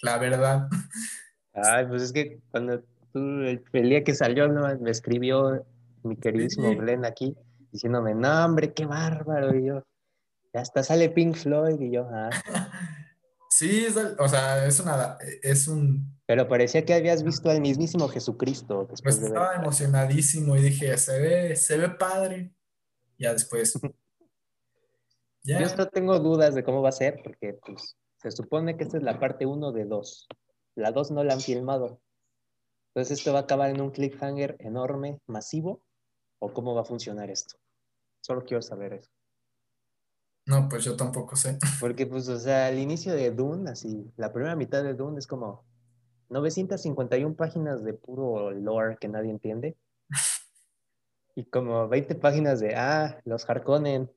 la 0.00 0.16
verdad. 0.16 0.66
Ay, 1.52 1.84
pues 1.88 2.00
es 2.00 2.10
que 2.10 2.40
cuando 2.50 2.82
tú, 3.12 3.18
el, 3.42 3.62
día 3.70 4.02
que 4.02 4.14
salió, 4.14 4.48
me 4.48 4.90
escribió 4.90 5.66
mi 6.04 6.16
queridísimo 6.16 6.74
Glenn 6.74 7.04
aquí 7.04 7.36
diciéndome, 7.70 8.14
no, 8.14 8.46
hombre, 8.46 8.72
qué 8.72 8.86
bárbaro. 8.86 9.54
Y 9.54 9.66
yo, 9.66 9.84
hasta 10.54 10.82
sale 10.82 11.10
Pink 11.10 11.36
Floyd. 11.36 11.78
Y 11.80 11.92
yo, 11.92 12.08
ah. 12.10 12.30
Sí, 13.50 13.86
o 14.18 14.28
sea, 14.28 14.66
es 14.66 14.78
una, 14.78 15.18
es 15.42 15.68
un... 15.68 16.17
Pero 16.28 16.46
parecía 16.46 16.84
que 16.84 16.92
habías 16.92 17.22
visto 17.22 17.48
al 17.48 17.62
mismísimo 17.62 18.06
Jesucristo. 18.06 18.86
Pues 18.86 19.16
estaba 19.18 19.54
emocionadísimo 19.54 20.56
y 20.56 20.60
dije, 20.60 20.98
se 20.98 21.18
ve, 21.18 21.56
se 21.56 21.78
ve 21.78 21.88
padre. 21.88 22.52
Ya 23.16 23.32
después. 23.32 23.80
ya. 25.42 25.58
Yo 25.58 25.74
no 25.74 25.88
tengo 25.88 26.18
dudas 26.18 26.54
de 26.54 26.62
cómo 26.62 26.82
va 26.82 26.90
a 26.90 26.92
ser, 26.92 27.18
porque 27.24 27.58
pues 27.64 27.96
se 28.18 28.30
supone 28.30 28.76
que 28.76 28.84
esta 28.84 28.98
es 28.98 29.02
la 29.02 29.18
parte 29.18 29.46
1 29.46 29.72
de 29.72 29.86
2. 29.86 30.28
La 30.74 30.92
2 30.92 31.12
no 31.12 31.24
la 31.24 31.32
han 31.32 31.40
filmado. 31.40 31.98
Entonces 32.88 33.20
esto 33.20 33.32
va 33.32 33.38
a 33.38 33.42
acabar 33.42 33.70
en 33.70 33.80
un 33.80 33.90
cliffhanger 33.90 34.56
enorme, 34.58 35.22
masivo, 35.26 35.80
o 36.40 36.52
cómo 36.52 36.74
va 36.74 36.82
a 36.82 36.84
funcionar 36.84 37.30
esto. 37.30 37.56
Solo 38.20 38.44
quiero 38.44 38.60
saber 38.60 38.92
eso. 38.92 39.10
No, 40.44 40.68
pues 40.68 40.84
yo 40.84 40.94
tampoco 40.94 41.36
sé. 41.36 41.58
Porque, 41.80 42.06
pues, 42.06 42.28
o 42.28 42.38
sea, 42.38 42.66
al 42.66 42.78
inicio 42.78 43.14
de 43.14 43.30
Dune, 43.30 43.70
así, 43.70 44.12
la 44.18 44.30
primera 44.30 44.56
mitad 44.56 44.82
de 44.82 44.92
Dune 44.92 45.18
es 45.18 45.26
como 45.26 45.67
951 46.28 47.34
páginas 47.36 47.84
de 47.84 47.94
puro 47.94 48.50
lore 48.50 48.98
que 48.98 49.08
nadie 49.08 49.30
entiende. 49.30 49.76
Y 51.34 51.44
como 51.44 51.88
20 51.88 52.14
páginas 52.16 52.60
de, 52.60 52.74
ah, 52.74 53.20
los 53.24 53.48
Harkonnen 53.48 54.10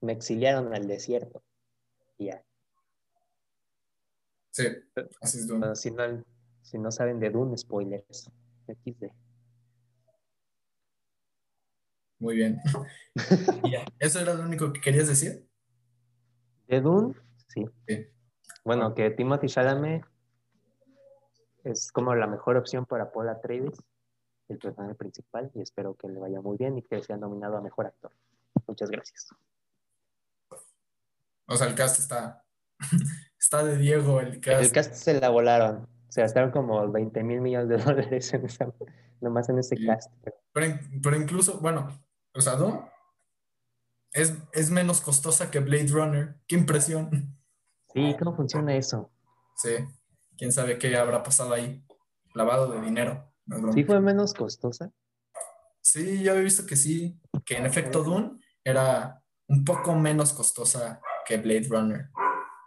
me 0.00 0.12
exiliaron 0.12 0.74
al 0.74 0.88
desierto. 0.88 1.42
Y 2.16 2.26
ya. 2.26 2.44
Sí, 4.50 4.66
así 5.20 5.38
es 5.38 5.46
Dune. 5.46 5.76
si, 5.76 5.90
no, 5.90 6.24
si 6.62 6.78
no 6.78 6.90
saben 6.90 7.20
de 7.20 7.30
Dune, 7.30 7.56
spoilers. 7.56 8.30
XD. 8.66 9.12
Muy 12.18 12.36
bien. 12.36 12.60
¿Eso 13.98 14.20
era 14.20 14.34
lo 14.34 14.42
único 14.42 14.72
que 14.72 14.80
querías 14.80 15.08
decir? 15.08 15.46
¿De 16.66 16.80
Dune? 16.80 17.14
Sí. 17.48 17.64
Bueno, 18.64 18.94
que 18.94 19.10
Timothy 19.10 19.46
Chalamet 19.46 20.04
es 21.70 21.92
como 21.92 22.14
la 22.14 22.26
mejor 22.26 22.56
opción 22.56 22.86
para 22.86 23.10
Paula 23.12 23.40
Travis, 23.40 23.82
el 24.48 24.58
personaje 24.58 24.94
principal, 24.94 25.50
y 25.54 25.60
espero 25.60 25.94
que 25.94 26.08
le 26.08 26.18
vaya 26.18 26.40
muy 26.40 26.56
bien 26.56 26.78
y 26.78 26.82
que 26.82 27.02
sea 27.02 27.16
nominado 27.16 27.56
a 27.56 27.60
mejor 27.60 27.86
actor. 27.86 28.12
Muchas 28.66 28.90
gracias. 28.90 29.28
O 31.46 31.56
sea, 31.56 31.66
el 31.66 31.74
cast 31.74 31.98
está, 31.98 32.44
está 33.38 33.64
de 33.64 33.76
Diego, 33.76 34.20
el 34.20 34.40
cast. 34.40 34.62
El 34.62 34.72
cast 34.72 34.94
se 34.94 35.20
la 35.20 35.28
volaron. 35.28 35.88
Se 36.08 36.22
gastaron 36.22 36.50
como 36.50 36.90
20 36.90 37.22
mil 37.22 37.40
millones 37.40 37.68
de 37.68 37.76
dólares 37.84 38.32
en 38.32 38.46
esa, 38.46 38.72
nomás 39.20 39.48
en 39.48 39.58
ese 39.58 39.76
cast. 39.84 40.12
Pero, 40.52 40.78
pero 41.02 41.16
incluso, 41.16 41.58
bueno, 41.60 42.00
o 42.34 42.40
sea, 42.40 42.56
¿no? 42.56 42.90
Es, 44.12 44.34
es 44.52 44.70
menos 44.70 45.02
costosa 45.02 45.50
que 45.50 45.60
Blade 45.60 45.88
Runner. 45.88 46.34
¡Qué 46.46 46.56
impresión! 46.56 47.38
Sí, 47.92 48.16
¿cómo 48.18 48.34
funciona 48.34 48.74
eso? 48.74 49.10
Sí, 49.54 49.70
quién 50.38 50.52
sabe 50.52 50.78
qué 50.78 50.96
habrá 50.96 51.22
pasado 51.22 51.52
ahí. 51.52 51.84
Lavado 52.34 52.70
de 52.72 52.80
dinero. 52.80 53.30
¿Sí 53.74 53.84
fue 53.84 54.00
menos 54.00 54.32
costosa? 54.32 54.92
Sí, 55.80 56.22
yo 56.22 56.34
he 56.34 56.42
visto 56.42 56.64
que 56.66 56.76
sí, 56.76 57.18
que 57.44 57.56
en 57.56 57.66
efecto 57.66 58.04
Dune 58.04 58.38
era 58.62 59.22
un 59.48 59.64
poco 59.64 59.94
menos 59.94 60.32
costosa 60.32 61.00
que 61.26 61.38
Blade 61.38 61.66
Runner. 61.68 62.10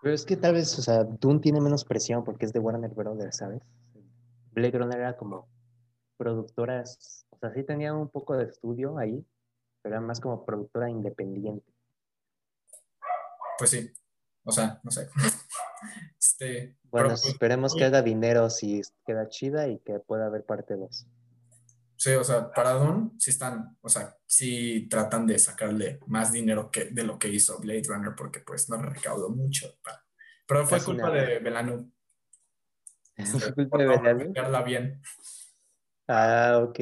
Pero 0.01 0.15
es 0.15 0.25
que 0.25 0.35
tal 0.35 0.55
vez, 0.55 0.77
o 0.79 0.81
sea, 0.81 1.03
Dune 1.03 1.39
tiene 1.39 1.61
menos 1.61 1.85
presión 1.85 2.23
porque 2.23 2.45
es 2.45 2.53
de 2.53 2.59
Warner 2.59 2.89
Brothers, 2.91 3.37
¿sabes? 3.37 3.61
Blade 4.51 4.77
Runner 4.77 4.99
era 4.99 5.17
como 5.17 5.47
productoras, 6.17 7.25
o 7.29 7.37
sea, 7.37 7.53
sí 7.53 7.63
tenía 7.63 7.93
un 7.93 8.09
poco 8.09 8.35
de 8.35 8.45
estudio 8.45 8.97
ahí, 8.97 9.25
pero 9.81 9.95
era 9.95 10.01
más 10.01 10.19
como 10.19 10.43
productora 10.43 10.89
independiente. 10.89 11.71
Pues 13.57 13.69
sí, 13.69 13.91
o 14.43 14.51
sea, 14.51 14.79
no 14.83 14.91
sé. 14.91 15.07
Este, 16.41 16.75
bueno, 16.89 17.09
pues, 17.09 17.25
esperemos 17.25 17.75
que 17.75 17.85
haga 17.85 18.01
dinero 18.01 18.49
si 18.49 18.81
queda 19.05 19.29
chida 19.29 19.67
y 19.67 19.79
que 19.79 19.99
pueda 19.99 20.25
haber 20.25 20.43
parte 20.43 20.75
2. 20.75 21.07
Sí, 21.95 22.11
o 22.13 22.23
sea, 22.23 22.51
para 22.51 22.71
Don 22.71 23.13
sí 23.19 23.29
están, 23.29 23.77
o 23.81 23.89
sea, 23.89 24.17
sí 24.25 24.87
tratan 24.89 25.27
de 25.27 25.37
sacarle 25.37 25.99
más 26.07 26.31
dinero 26.31 26.71
que 26.71 26.85
de 26.85 27.03
lo 27.03 27.19
que 27.19 27.29
hizo 27.29 27.59
Blade 27.59 27.83
Runner 27.85 28.15
porque 28.15 28.39
pues 28.39 28.69
no 28.69 28.81
recaudó 28.81 29.29
mucho. 29.29 29.67
pero 30.47 30.65
fue 30.65 30.83
culpa 30.83 31.11
de 31.11 31.37
Belanu. 31.39 31.91
¿Fue 33.39 33.53
culpa 33.53 33.77
de 33.77 33.85
Belanu? 33.85 34.65
bien. 34.65 35.01
Ah, 36.07 36.59
ok. 36.63 36.79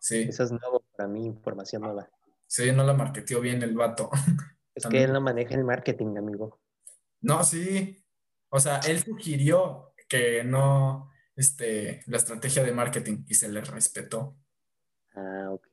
Sí. 0.00 0.22
Eso 0.28 0.42
es 0.42 0.50
nuevo 0.50 0.84
para 0.96 1.08
mí, 1.08 1.24
información 1.24 1.82
nueva. 1.82 2.10
Sí, 2.48 2.72
no 2.72 2.82
la 2.82 2.94
marketeó 2.94 3.40
bien 3.40 3.62
el 3.62 3.74
vato. 3.74 4.10
Es 4.74 4.86
que 4.90 5.04
él 5.04 5.12
no 5.12 5.20
maneja 5.20 5.54
el 5.54 5.64
marketing, 5.64 6.16
amigo. 6.16 6.61
No, 7.22 7.44
sí. 7.44 8.04
O 8.48 8.60
sea, 8.60 8.78
él 8.80 9.02
sugirió 9.02 9.94
que 10.08 10.44
no, 10.44 11.10
este, 11.36 12.02
la 12.06 12.18
estrategia 12.18 12.62
de 12.62 12.72
marketing 12.72 13.24
y 13.26 13.34
se 13.34 13.48
le 13.48 13.62
respetó. 13.62 14.36
Ah, 15.14 15.48
ok. 15.50 15.68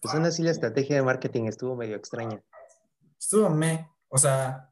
Pues 0.00 0.14
aún 0.14 0.24
así 0.26 0.42
la 0.42 0.50
estrategia 0.50 0.96
de 0.96 1.02
marketing 1.02 1.44
estuvo 1.44 1.76
medio 1.76 1.96
extraña. 1.96 2.42
Estuvo 3.18 3.48
me, 3.48 3.88
o 4.08 4.18
sea, 4.18 4.70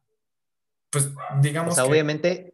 pues 0.89 1.09
digamos. 1.41 1.73
O 1.73 1.75
sea, 1.75 1.85
obviamente 1.85 2.53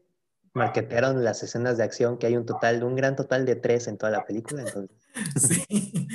marketearon 0.53 1.23
las 1.23 1.43
escenas 1.43 1.77
de 1.77 1.83
acción 1.83 2.17
que 2.17 2.27
hay 2.27 2.37
un 2.37 2.45
total, 2.45 2.83
un 2.83 2.95
gran 2.95 3.15
total 3.15 3.45
de 3.45 3.55
tres 3.55 3.87
en 3.87 3.97
toda 3.97 4.11
la 4.11 4.25
película, 4.25 4.61
entonces. 4.61 4.95
Sí. 5.35 6.07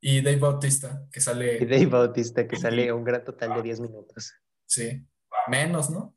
Y 0.00 0.20
Dave 0.20 0.38
Bautista, 0.38 1.06
que 1.10 1.20
sale. 1.20 1.58
Y 1.60 1.66
Dave 1.66 1.86
Bautista, 1.86 2.46
que 2.46 2.56
sale 2.56 2.92
un 2.92 3.02
gran 3.02 3.24
total 3.24 3.54
de 3.54 3.62
10 3.62 3.80
minutos. 3.80 4.34
Sí. 4.64 5.04
Menos, 5.48 5.90
¿no? 5.90 6.14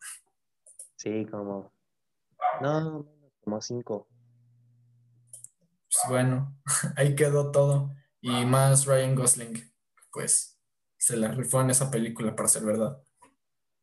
Sí, 1.00 1.26
como. 1.32 1.72
No, 2.62 3.10
como 3.42 3.62
5. 3.62 4.08
Pues 5.84 6.04
bueno, 6.10 6.60
ahí 6.98 7.16
quedó 7.16 7.52
todo. 7.52 7.96
Y 8.20 8.46
más 8.46 8.86
Ryan 8.86 9.16
Gosling, 9.16 9.54
pues 10.12 10.60
se 10.98 11.16
la 11.16 11.32
rifó 11.32 11.62
en 11.62 11.70
esa 11.70 11.90
película, 11.90 12.36
para 12.36 12.50
ser 12.50 12.66
verdad. 12.66 13.02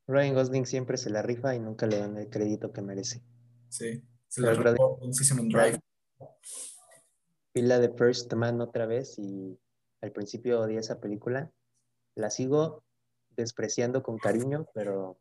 Ryan 0.07 0.35
Gosling 0.35 0.67
siempre 0.67 0.99
se 0.99 1.09
la 1.09 1.23
rifa 1.23 1.55
y 1.55 1.59
nunca 1.59 1.87
le 1.87 1.99
dan 2.01 2.19
el 2.19 2.29
crédito 2.29 2.71
que 2.71 2.83
merece. 2.83 3.25
Sí, 3.71 4.07
se 4.29 4.43
la 4.43 4.53
rifó 4.53 5.01
en 5.03 5.49
Drive. 5.49 5.81
Vi 7.55 7.63
la 7.63 7.79
de 7.79 7.95
First 7.95 8.31
Man 8.35 8.61
otra 8.61 8.85
vez 8.85 9.19
y 9.19 9.59
al 10.03 10.13
principio 10.13 10.61
odié 10.61 10.81
esa 10.81 11.01
película. 11.01 11.51
La 12.15 12.29
sigo 12.29 12.85
despreciando 13.31 14.03
con 14.03 14.19
cariño, 14.19 14.67
pero 14.75 15.19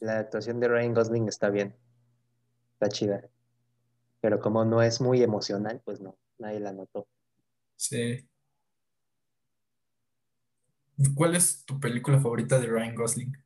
la 0.00 0.18
actuación 0.18 0.60
de 0.60 0.68
Ryan 0.68 0.94
Gosling 0.94 1.28
está 1.28 1.50
bien. 1.50 1.74
Está 2.74 2.88
chida. 2.88 3.28
Pero 4.20 4.40
como 4.40 4.64
no 4.64 4.82
es 4.82 5.00
muy 5.00 5.22
emocional, 5.22 5.80
pues 5.84 6.00
no, 6.00 6.18
nadie 6.38 6.60
la 6.60 6.72
notó. 6.72 7.06
Sí. 7.76 8.28
¿Cuál 11.14 11.36
es 11.36 11.64
tu 11.64 11.78
película 11.78 12.20
favorita 12.20 12.58
de 12.58 12.66
Ryan 12.66 12.94
Gosling? 12.94 13.36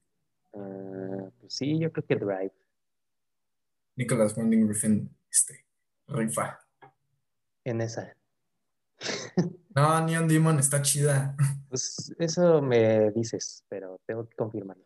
Ah, 0.55 1.31
pues 1.41 1.55
sí, 1.55 1.79
yo 1.79 1.93
creo 1.93 2.07
que 2.07 2.17
Drive. 2.17 2.53
Nicholas 3.97 4.37
Winding 4.37 4.69
Refn, 4.69 5.11
este, 5.29 5.67
rifa 6.07 6.61
en 7.65 7.81
esa. 7.81 8.17
No, 9.73 10.05
Neon 10.05 10.27
Demon 10.27 10.59
está 10.59 10.83
chida. 10.83 11.37
Pues 11.69 12.13
eso 12.19 12.61
me 12.61 13.13
dices, 13.13 13.65
pero 13.69 14.01
tengo 14.05 14.29
que 14.29 14.35
confirmarlo. 14.35 14.85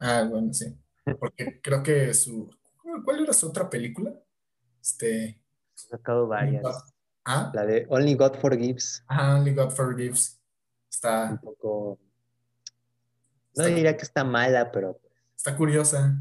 Ah, 0.00 0.26
bueno, 0.28 0.52
sí. 0.52 0.74
Porque 1.20 1.60
creo 1.60 1.82
que 1.82 2.12
su. 2.14 2.50
¿Cuál 3.04 3.22
era 3.22 3.32
su 3.32 3.48
otra 3.48 3.68
película? 3.68 4.12
Este. 4.80 5.24
He 5.26 5.38
sacado 5.76 6.26
varias. 6.26 6.64
¿Ah? 7.24 7.50
La 7.54 7.66
de 7.66 7.86
Only 7.88 8.14
God 8.14 8.34
Forgives. 8.36 9.04
Ah, 9.06 9.36
Only 9.36 9.54
God 9.54 9.70
Forgives. 9.70 10.40
Está. 10.90 11.30
Un 11.30 11.38
poco. 11.38 11.98
No 13.56 13.66
diría 13.66 13.96
que 13.96 14.02
está 14.02 14.24
mala, 14.24 14.72
pero. 14.72 15.00
Está 15.36 15.56
curiosa. 15.56 16.16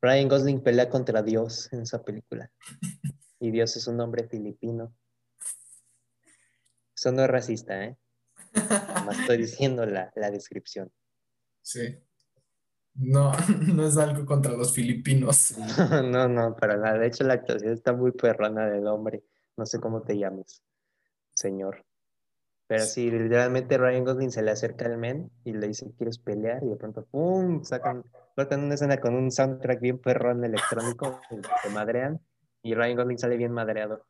Ryan 0.00 0.28
Gosling 0.28 0.62
pelea 0.62 0.88
contra 0.88 1.22
Dios 1.22 1.72
en 1.72 1.82
esa 1.82 2.02
película. 2.02 2.50
Y 3.40 3.52
Dios 3.52 3.76
es 3.76 3.86
un 3.86 4.00
hombre 4.00 4.26
filipino. 4.26 4.92
Eso 6.92 7.12
no 7.12 7.22
es 7.22 7.30
racista, 7.30 7.84
¿eh? 7.84 7.96
Más 9.06 9.16
estoy 9.20 9.36
diciendo 9.36 9.86
la, 9.86 10.10
la 10.16 10.32
descripción. 10.32 10.90
Sí. 11.68 12.02
No, 12.94 13.30
no 13.74 13.86
es 13.86 13.98
algo 13.98 14.24
contra 14.24 14.52
los 14.52 14.72
filipinos. 14.74 15.54
no, 16.02 16.26
no, 16.26 16.56
para 16.56 16.78
nada. 16.78 16.98
De 16.98 17.08
hecho, 17.08 17.24
la 17.24 17.34
actuación 17.34 17.74
está 17.74 17.92
muy 17.92 18.12
perrona 18.12 18.66
del 18.70 18.86
hombre. 18.86 19.22
No 19.54 19.66
sé 19.66 19.78
cómo 19.78 20.00
te 20.00 20.16
llames, 20.16 20.62
señor. 21.34 21.84
Pero 22.68 22.84
sí, 22.84 23.10
literalmente 23.10 23.76
Ryan 23.76 24.04
Gosling 24.04 24.30
se 24.30 24.42
le 24.42 24.50
acerca 24.50 24.86
al 24.86 24.96
men 24.96 25.30
y 25.44 25.52
le 25.52 25.68
dice, 25.68 25.92
¿quieres 25.98 26.18
pelear? 26.18 26.64
Y 26.64 26.68
de 26.68 26.76
pronto, 26.76 27.04
¡pum! 27.04 27.62
Sacan, 27.64 28.02
cortan 28.34 28.64
una 28.64 28.74
escena 28.74 28.98
con 28.98 29.14
un 29.14 29.30
soundtrack 29.30 29.80
bien 29.80 29.98
perrón 29.98 30.42
electrónico, 30.44 31.20
se 31.62 31.68
madrean 31.68 32.18
y 32.62 32.74
Ryan 32.74 32.96
Gosling 32.96 33.18
sale 33.18 33.36
bien 33.36 33.52
madreado. 33.52 34.06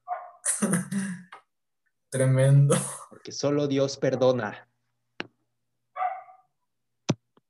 Tremendo. 2.09 2.77
Porque 3.11 3.33
solo 3.33 3.67
Dios 3.67 3.97
perdona. 3.97 4.68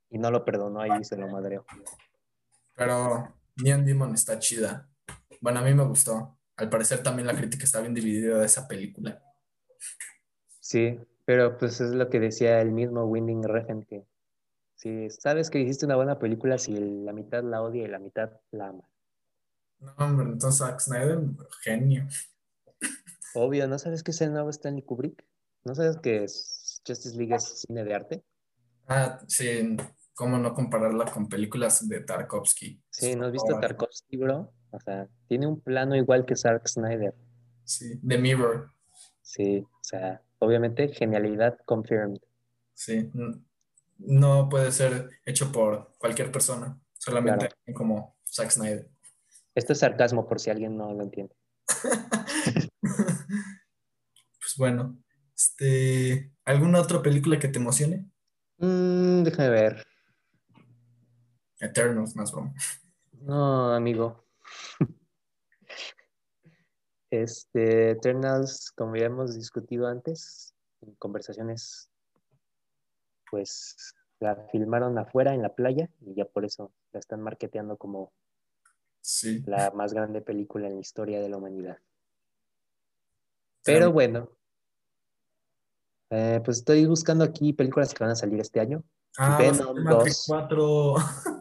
Y 0.09 0.17
no 0.17 0.31
lo 0.31 0.43
perdonó 0.43 0.81
ahí 0.81 1.03
se 1.03 1.17
lo 1.17 1.27
madreó. 1.27 1.65
Pero 2.75 3.33
Neon 3.57 3.85
Demon 3.85 4.13
está 4.13 4.39
chida. 4.39 4.89
Bueno, 5.41 5.59
a 5.59 5.63
mí 5.63 5.73
me 5.73 5.83
gustó. 5.83 6.37
Al 6.55 6.69
parecer 6.69 7.03
también 7.03 7.27
la 7.27 7.35
crítica 7.35 7.63
está 7.63 7.79
bien 7.79 7.93
dividida 7.93 8.39
de 8.39 8.45
esa 8.45 8.67
película. 8.67 9.21
Sí, 10.59 10.99
pero 11.25 11.57
pues 11.57 11.79
es 11.79 11.91
lo 11.91 12.09
que 12.09 12.19
decía 12.19 12.59
el 12.61 12.71
mismo 12.71 13.05
Winding 13.05 13.43
Refn, 13.43 13.83
que 13.83 14.05
si 14.75 15.09
sabes 15.09 15.49
que 15.49 15.59
hiciste 15.59 15.85
una 15.85 15.95
buena 15.95 16.19
película, 16.19 16.57
si 16.57 16.73
la 16.73 17.13
mitad 17.13 17.43
la 17.43 17.61
odia 17.61 17.83
y 17.83 17.87
la 17.87 17.99
mitad 17.99 18.31
la 18.51 18.69
ama. 18.69 18.89
No, 19.79 19.93
hombre, 19.97 20.25
entonces 20.27 20.59
Zack 20.59 20.79
Snyder, 20.79 21.19
genio. 21.61 22.07
Obvio, 23.33 23.67
¿no 23.67 23.77
sabes 23.79 24.03
que 24.03 24.11
es 24.11 24.21
el 24.21 24.31
nuevo 24.31 24.49
Stanley 24.49 24.83
Kubrick? 24.83 25.25
¿No 25.63 25.75
sabes 25.75 25.97
que 25.97 26.21
Justice 26.21 27.15
League 27.15 27.35
es 27.35 27.61
cine 27.61 27.83
de 27.83 27.93
arte? 27.93 28.23
Ah, 28.87 29.19
sí, 29.27 29.77
cómo 30.19 30.37
no 30.37 30.53
compararla 30.53 31.05
con 31.05 31.29
películas 31.29 31.87
de 31.87 32.01
Tarkovsky. 32.01 32.83
Sí, 32.89 33.15
¿no 33.15 33.27
has 33.27 33.31
visto 33.31 33.57
Tarkovsky, 33.57 34.17
bro? 34.17 34.51
O 34.69 34.79
sea, 34.81 35.07
tiene 35.29 35.47
un 35.47 35.61
plano 35.61 35.95
igual 35.95 36.25
que 36.25 36.35
Zack 36.35 36.67
Snyder. 36.67 37.15
Sí, 37.63 37.97
The 38.05 38.17
Mirror. 38.17 38.69
Sí, 39.21 39.59
o 39.59 39.79
sea, 39.81 40.21
obviamente 40.39 40.89
genialidad 40.89 41.57
confirmed. 41.63 42.19
Sí, 42.73 43.09
no 43.99 44.49
puede 44.49 44.73
ser 44.73 45.09
hecho 45.25 45.53
por 45.53 45.93
cualquier 45.97 46.33
persona, 46.33 46.77
solamente 46.97 47.47
como 47.73 48.17
Zack 48.25 48.49
Snyder. 48.51 48.89
Esto 49.55 49.71
es 49.71 49.79
sarcasmo 49.79 50.27
por 50.27 50.41
si 50.41 50.49
alguien 50.49 50.75
no 50.75 50.93
lo 50.93 51.01
entiende. 51.01 51.33
pues 52.81 54.55
bueno, 54.57 55.01
este, 55.33 56.33
¿alguna 56.43 56.81
otra 56.81 57.01
película 57.01 57.39
que 57.39 57.47
te 57.47 57.59
emocione? 57.59 58.05
Mm, 58.57 59.23
déjame 59.23 59.49
ver. 59.49 59.87
Eternals, 61.59 62.15
más 62.15 62.31
broma. 62.31 62.53
No, 63.21 63.73
amigo. 63.73 64.25
Este, 67.11 67.89
Eternals, 67.89 68.71
como 68.75 68.95
ya 68.95 69.07
hemos 69.07 69.33
discutido 69.33 69.87
antes, 69.87 70.53
en 70.81 70.93
conversaciones, 70.93 71.89
pues 73.31 73.95
la 74.19 74.35
filmaron 74.51 74.95
afuera 74.99 75.33
en 75.33 75.41
la 75.41 75.55
playa 75.55 75.89
y 76.01 76.13
ya 76.13 76.25
por 76.25 76.45
eso 76.45 76.71
la 76.91 76.99
están 76.99 77.21
marketeando 77.21 77.77
como 77.77 78.13
sí. 79.01 79.41
la 79.47 79.71
más 79.71 79.93
grande 79.93 80.21
película 80.21 80.67
en 80.67 80.75
la 80.75 80.81
historia 80.81 81.19
de 81.19 81.29
la 81.29 81.37
humanidad. 81.37 81.79
Pero 83.63 83.91
bueno, 83.91 84.29
eh, 86.11 86.41
pues 86.43 86.57
estoy 86.57 86.85
buscando 86.85 87.23
aquí 87.23 87.53
películas 87.53 87.93
que 87.93 88.03
van 88.03 88.11
a 88.11 88.15
salir 88.15 88.39
este 88.39 88.59
año. 88.59 88.83
Ah, 89.17 89.37
Venom 89.39 89.83
Matrix 89.83 90.25
4. 90.27 90.95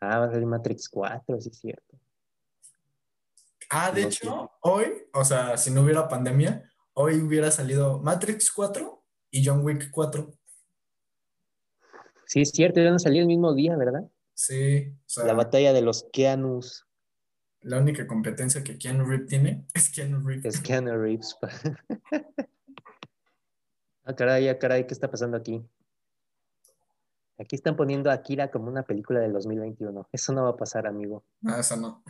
ah, 0.00 0.18
va 0.18 0.24
a 0.26 0.30
salir 0.30 0.46
Matrix 0.46 0.88
4, 0.88 1.40
sí 1.40 1.48
es 1.48 1.58
cierto. 1.58 1.98
Ah, 3.70 3.92
de 3.92 4.02
hecho, 4.02 4.50
hoy, 4.62 4.86
o 5.12 5.24
sea, 5.24 5.56
si 5.56 5.70
no 5.70 5.82
hubiera 5.82 6.08
pandemia, 6.08 6.68
hoy 6.94 7.20
hubiera 7.20 7.52
salido 7.52 8.00
Matrix 8.00 8.50
4 8.50 9.04
y 9.30 9.46
John 9.46 9.64
Wick 9.64 9.90
4. 9.92 10.28
Sí, 12.26 12.40
es 12.40 12.50
cierto, 12.50 12.80
iban 12.80 12.94
a 12.94 12.98
salir 12.98 13.22
el 13.22 13.28
mismo 13.28 13.54
día, 13.54 13.76
¿verdad? 13.76 14.10
Sí. 14.34 14.88
O 14.88 15.08
sea, 15.08 15.24
la 15.24 15.34
batalla 15.34 15.72
de 15.72 15.82
los 15.82 16.08
Keanus. 16.12 16.86
La 17.60 17.78
única 17.78 18.06
competencia 18.06 18.64
que 18.64 18.78
Keanu 18.78 19.04
Reeves 19.04 19.28
tiene 19.28 19.66
es 19.74 19.90
Keanu 19.90 20.26
Reeves. 20.26 20.46
Es 20.46 20.60
Keanu 20.60 20.96
Reeves. 20.96 21.36
ah, 24.04 24.16
caray, 24.16 24.48
ah, 24.48 24.58
caray, 24.58 24.86
¿qué 24.86 24.94
está 24.94 25.10
pasando 25.10 25.36
aquí? 25.36 25.62
Aquí 27.40 27.56
están 27.56 27.74
poniendo 27.74 28.10
a 28.10 28.14
Akira 28.14 28.50
como 28.50 28.68
una 28.68 28.82
película 28.82 29.20
del 29.20 29.32
2021. 29.32 30.08
Eso 30.12 30.32
no 30.34 30.44
va 30.44 30.50
a 30.50 30.56
pasar, 30.56 30.86
amigo. 30.86 31.24
No, 31.40 31.56
eso 31.56 31.76
no. 31.76 32.04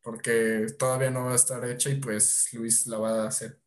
Porque 0.00 0.66
todavía 0.78 1.10
no 1.10 1.24
va 1.24 1.32
a 1.32 1.36
estar 1.36 1.64
hecha 1.64 1.90
y 1.90 1.96
pues 1.96 2.50
Luis 2.52 2.86
la 2.86 2.98
va 2.98 3.24
a 3.24 3.26
hacer. 3.26 3.60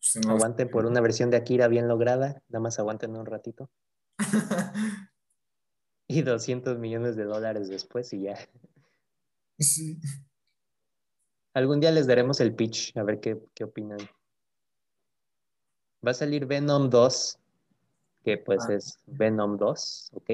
Pues, 0.00 0.26
aguanten 0.26 0.68
por 0.68 0.84
una 0.86 1.00
versión 1.00 1.30
de 1.30 1.36
Akira 1.36 1.68
bien 1.68 1.86
lograda. 1.86 2.42
Nada 2.48 2.60
más 2.60 2.78
aguanten 2.80 3.16
un 3.16 3.26
ratito. 3.26 3.70
y 6.08 6.22
200 6.22 6.76
millones 6.78 7.14
de 7.14 7.24
dólares 7.24 7.68
después 7.68 8.12
y 8.12 8.22
ya. 8.22 8.38
Sí. 9.60 10.00
Algún 11.54 11.80
día 11.80 11.92
les 11.92 12.06
daremos 12.06 12.40
el 12.40 12.54
pitch, 12.54 12.96
a 12.96 13.02
ver 13.02 13.20
qué, 13.20 13.38
opinan. 13.62 13.98
Va 16.04 16.12
a 16.12 16.14
salir 16.14 16.46
Venom 16.46 16.88
2, 16.90 17.38
que 18.28 18.36
pues 18.36 18.60
ah. 18.68 18.74
es 18.74 18.98
Venom 19.06 19.56
2, 19.56 20.10
¿ok? 20.12 20.30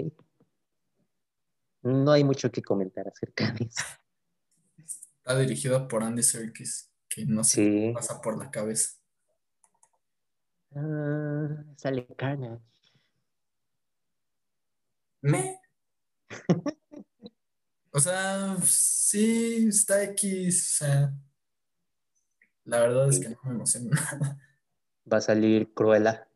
No 1.82 2.10
hay 2.10 2.24
mucho 2.24 2.50
que 2.50 2.60
comentar 2.60 3.06
acerca 3.06 3.52
de 3.52 3.66
eso. 3.66 3.84
Está 4.76 5.38
dirigido 5.38 5.86
por 5.86 6.02
Andy 6.02 6.24
Serkis, 6.24 6.90
que 7.08 7.24
no 7.24 7.44
se 7.44 7.92
pasa 7.94 8.20
por 8.20 8.36
la 8.36 8.50
cabeza. 8.50 8.98
Ah, 10.74 11.64
sale 11.76 12.06
Carnage. 12.16 12.60
Me. 15.22 15.60
O 17.92 18.00
sea, 18.00 18.56
sí, 18.64 19.68
está 19.68 20.02
X. 20.02 20.80
O 20.80 20.84
sea, 20.84 21.14
la 22.64 22.80
verdad 22.80 23.08
es 23.08 23.20
que 23.20 23.28
no 23.28 23.38
me 23.44 23.50
emociona 23.52 23.90
nada. 24.20 24.38
Va 25.10 25.18
a 25.18 25.20
salir 25.20 25.72
Cruella. 25.72 26.26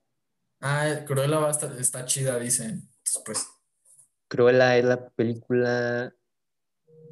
Ah, 0.60 1.04
Cruella 1.06 1.38
va 1.38 1.48
a 1.48 1.50
estar, 1.50 1.72
está 1.78 2.04
chida, 2.04 2.38
dicen. 2.38 2.88
Pues. 3.24 3.46
Cruella 4.28 4.76
es 4.76 4.84
la 4.84 5.08
película. 5.10 6.14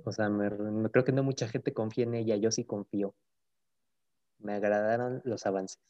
O 0.04 0.12
sea, 0.12 0.28
me, 0.28 0.50
creo 0.90 1.04
que 1.04 1.12
no 1.12 1.22
mucha 1.22 1.48
gente 1.48 1.72
confía 1.72 2.04
en 2.04 2.14
ella. 2.14 2.36
Yo 2.36 2.50
sí 2.50 2.64
confío. 2.64 3.14
Me 4.38 4.54
agradaron 4.54 5.22
los 5.24 5.46
avances. 5.46 5.80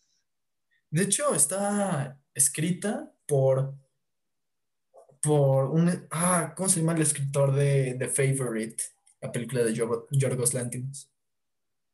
De 0.91 1.03
hecho, 1.03 1.35
está 1.35 2.19
escrita 2.35 3.13
por 3.27 3.75
por 5.27 5.71
un... 5.71 6.07
Ah, 6.11 6.55
¿cómo 6.57 6.69
se 6.69 6.81
llama 6.81 6.93
el 6.93 7.03
escritor 7.03 7.53
de 7.53 7.97
The 7.99 8.09
Favorite? 8.09 8.83
La 9.21 9.33
película 9.33 9.63
de 9.63 9.75
Yorgos 9.75 10.55
Lantimos. 10.55 11.11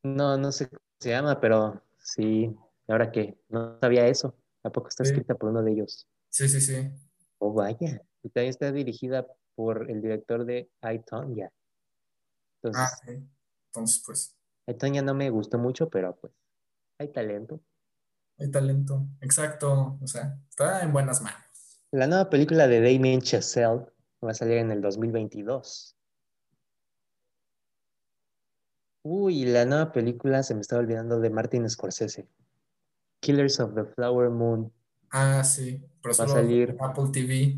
No, 0.03 0.37
no 0.37 0.51
sé 0.51 0.67
cómo 0.67 0.81
se 0.99 1.09
llama, 1.09 1.39
pero 1.39 1.81
sí, 1.97 2.55
ahora 2.87 3.11
que 3.11 3.37
no 3.49 3.79
sabía 3.79 4.07
eso. 4.07 4.35
¿A 4.63 4.69
poco 4.69 4.87
está 4.87 5.03
escrita 5.03 5.35
por 5.35 5.49
uno 5.49 5.61
de 5.61 5.71
ellos? 5.71 6.07
Sí, 6.29 6.47
sí, 6.47 6.61
sí. 6.61 6.89
Oh, 7.39 7.53
vaya. 7.53 8.01
Y 8.23 8.29
también 8.29 8.49
está 8.49 8.71
dirigida 8.71 9.27
por 9.55 9.89
el 9.91 10.01
director 10.01 10.45
de 10.45 10.69
I, 10.81 10.99
Tonya. 10.99 11.51
Entonces, 12.61 12.83
ah, 12.83 12.99
sí. 13.05 13.29
Entonces, 13.67 14.03
pues. 14.05 14.35
I, 14.67 14.73
Tonya 14.75 15.01
no 15.01 15.13
me 15.13 15.29
gustó 15.29 15.57
mucho, 15.57 15.89
pero 15.89 16.15
pues 16.15 16.33
hay 16.97 17.09
talento. 17.09 17.59
Hay 18.39 18.49
talento, 18.49 19.05
exacto. 19.21 19.99
O 20.01 20.07
sea, 20.07 20.39
está 20.49 20.81
en 20.81 20.93
buenas 20.93 21.21
manos. 21.21 21.41
La 21.91 22.07
nueva 22.07 22.29
película 22.29 22.67
de 22.67 22.81
Damien 22.81 23.21
Chazelle 23.21 23.85
va 24.23 24.31
a 24.31 24.33
salir 24.33 24.57
en 24.57 24.71
el 24.71 24.81
2022. 24.81 25.95
Uy, 29.03 29.45
la 29.45 29.65
nueva 29.65 29.91
película 29.91 30.41
se 30.43 30.55
me 30.55 30.61
estaba 30.61 30.81
olvidando 30.81 31.19
de 31.19 31.29
Martin 31.29 31.69
Scorsese. 31.69 32.27
Killers 33.23 33.59
of 33.61 33.73
the 33.73 33.85
Flower 33.85 34.29
Moon. 34.29 34.71
Ah, 35.09 35.43
sí. 35.43 35.81
va 36.05 36.11
a 36.11 36.27
salir 36.27 36.75
Apple 36.79 37.05
TV. 37.13 37.57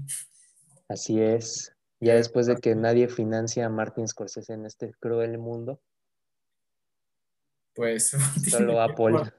Así 0.87 1.19
es. 1.19 1.75
Ya 1.99 2.13
después 2.13 2.45
de 2.45 2.55
que 2.57 2.75
nadie 2.75 3.07
financia 3.07 3.65
a 3.65 3.69
Martin 3.69 4.07
Scorsese 4.07 4.53
en 4.53 4.65
este 4.67 4.93
cruel 4.99 5.39
mundo. 5.39 5.81
Pues 7.73 8.11
solo 8.49 8.79
Apple. 8.79 9.31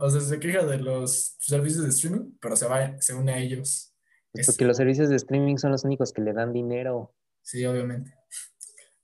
o 0.00 0.10
sea, 0.10 0.20
se 0.20 0.38
queja 0.38 0.66
de 0.66 0.78
los 0.78 1.36
servicios 1.38 1.84
de 1.84 1.90
streaming, 1.90 2.32
pero 2.38 2.54
se, 2.54 2.66
va, 2.66 3.00
se 3.00 3.14
une 3.14 3.32
a 3.32 3.38
ellos. 3.38 3.94
Pues 4.32 4.46
porque 4.46 4.66
los 4.66 4.76
servicios 4.76 5.08
de 5.08 5.16
streaming 5.16 5.56
son 5.56 5.72
los 5.72 5.84
únicos 5.84 6.12
que 6.12 6.20
le 6.20 6.34
dan 6.34 6.52
dinero. 6.52 7.14
Sí, 7.40 7.64
obviamente. 7.64 8.12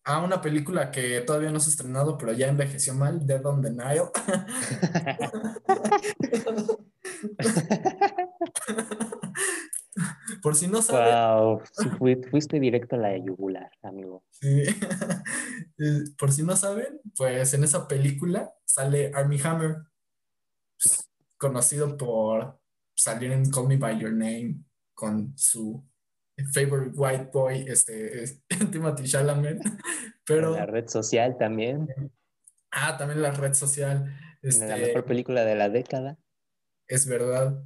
Ah, 0.04 0.22
una 0.22 0.42
película 0.42 0.90
que 0.90 1.20
todavía 1.20 1.50
no 1.50 1.60
se 1.60 1.70
ha 1.70 1.72
estrenado, 1.72 2.18
pero 2.18 2.32
ya 2.32 2.48
envejeció 2.48 2.92
mal, 2.92 3.24
Dead 3.24 3.44
on 3.46 3.62
the 3.62 3.70
Nile. 3.70 4.10
Por 10.42 10.56
si 10.56 10.66
no 10.66 10.82
sabes. 10.82 11.14
Wow, 11.14 11.62
fuiste 12.30 12.58
directo 12.58 12.96
a 12.96 12.98
la 12.98 13.16
yugular, 13.16 13.70
amigo. 13.82 14.24
Sí. 14.30 14.64
Eh, 15.78 16.04
por 16.18 16.30
si 16.30 16.42
no 16.42 16.54
saben, 16.54 17.00
pues 17.16 17.54
en 17.54 17.64
esa 17.64 17.88
película 17.88 18.52
sale 18.64 19.10
Army 19.14 19.40
Hammer, 19.42 19.78
conocido 21.38 21.96
por 21.96 22.60
salir 22.94 23.32
en 23.32 23.50
Call 23.50 23.68
Me 23.68 23.78
By 23.78 23.98
Your 23.98 24.12
Name 24.12 24.64
con 24.94 25.32
su 25.36 25.82
favorite 26.52 26.92
white 26.94 27.30
boy, 27.32 27.64
este, 27.66 28.42
Timothy 28.70 29.04
Chalamet. 29.04 29.60
Pero, 30.24 30.54
la 30.54 30.66
red 30.66 30.88
social 30.88 31.36
también. 31.38 31.88
Ah, 32.70 32.96
también 32.96 33.22
la 33.22 33.32
red 33.32 33.54
social. 33.54 34.14
La 34.42 34.48
este, 34.48 34.86
mejor 34.86 35.04
película 35.04 35.44
de 35.44 35.54
la 35.54 35.68
década. 35.68 36.18
Es 36.88 37.06
verdad. 37.06 37.64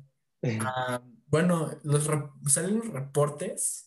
Ah, 0.60 1.02
bueno, 1.26 1.80
los 1.82 2.08
salen 2.46 2.78
los 2.78 2.88
reportes 2.88 3.86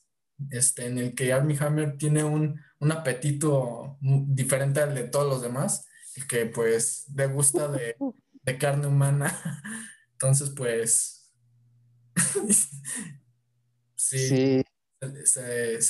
este, 0.51 0.87
en 0.87 0.97
el 0.97 1.15
que 1.15 1.31
Armie 1.33 1.57
Hammer 1.59 1.97
tiene 1.97 2.23
un, 2.23 2.59
apetito 2.91 3.97
diferente 4.01 4.81
al 4.81 4.95
de 4.95 5.03
todos 5.03 5.27
los 5.27 5.41
demás, 5.41 5.87
que 6.27 6.45
pues 6.47 7.07
le 7.15 7.27
gusta 7.27 7.67
de, 7.67 7.95
carne 8.57 8.87
humana. 8.87 9.31
Entonces, 10.13 10.49
pues... 10.55 11.31
sí. 13.95 14.63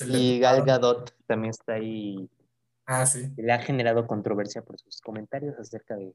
y 0.08 0.40
Gal 0.40 0.66
Gadot 0.66 1.16
también 1.26 1.52
está 1.52 1.74
ahí. 1.74 2.30
Ah, 2.86 3.06
sí. 3.06 3.32
Le 3.38 3.54
ha 3.54 3.60
generado 3.60 4.06
controversia 4.08 4.64
por 4.64 4.80
sus 4.80 5.00
comentarios 5.00 5.58
acerca 5.58 5.96
de 5.96 6.14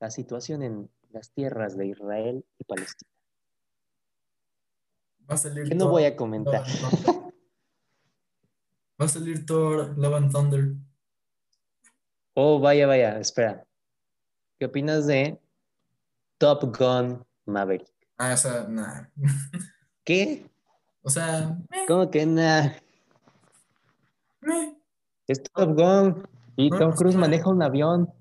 la 0.00 0.10
situación 0.10 0.62
en 0.62 0.90
las 1.10 1.30
tierras 1.30 1.76
de 1.76 1.86
Israel 1.86 2.44
y 2.58 2.64
Palestina. 2.64 3.10
Va 5.30 5.34
a 5.34 5.38
salir 5.38 5.68
que 5.68 5.74
no 5.74 5.88
voy 5.88 6.04
a 6.04 6.16
comentar. 6.16 6.64
Va 9.00 9.04
a 9.04 9.08
salir 9.08 9.46
Thor 9.46 9.96
Love 9.96 10.14
and 10.14 10.32
Thunder. 10.32 10.74
Oh, 12.34 12.58
vaya, 12.58 12.86
vaya, 12.86 13.18
espera. 13.18 13.64
¿Qué 14.58 14.66
opinas 14.66 15.06
de 15.06 15.38
Top 16.38 16.76
Gun 16.76 17.24
Maverick? 17.46 17.86
Ah, 18.18 18.32
esa, 18.32 18.66
nada. 18.68 19.10
¿Qué? 20.04 20.46
O 21.02 21.10
sea. 21.10 21.56
¿Cómo 21.86 22.10
que 22.10 22.26
nada? 22.26 22.76
Es 25.26 25.42
Top 25.42 25.74
Gun. 25.74 26.26
Y 26.56 26.70
Tom 26.70 26.92
Cruise 26.92 27.16
maneja 27.16 27.48
un 27.48 27.62
avión 27.62 28.12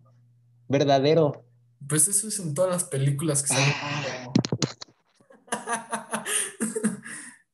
verdadero. 0.67 1.48
Pues 1.87 2.07
eso 2.07 2.27
es 2.27 2.39
en 2.39 2.53
todas 2.53 2.71
las 2.71 2.83
películas 2.83 3.41
que 3.41 3.49
salen. 3.49 3.73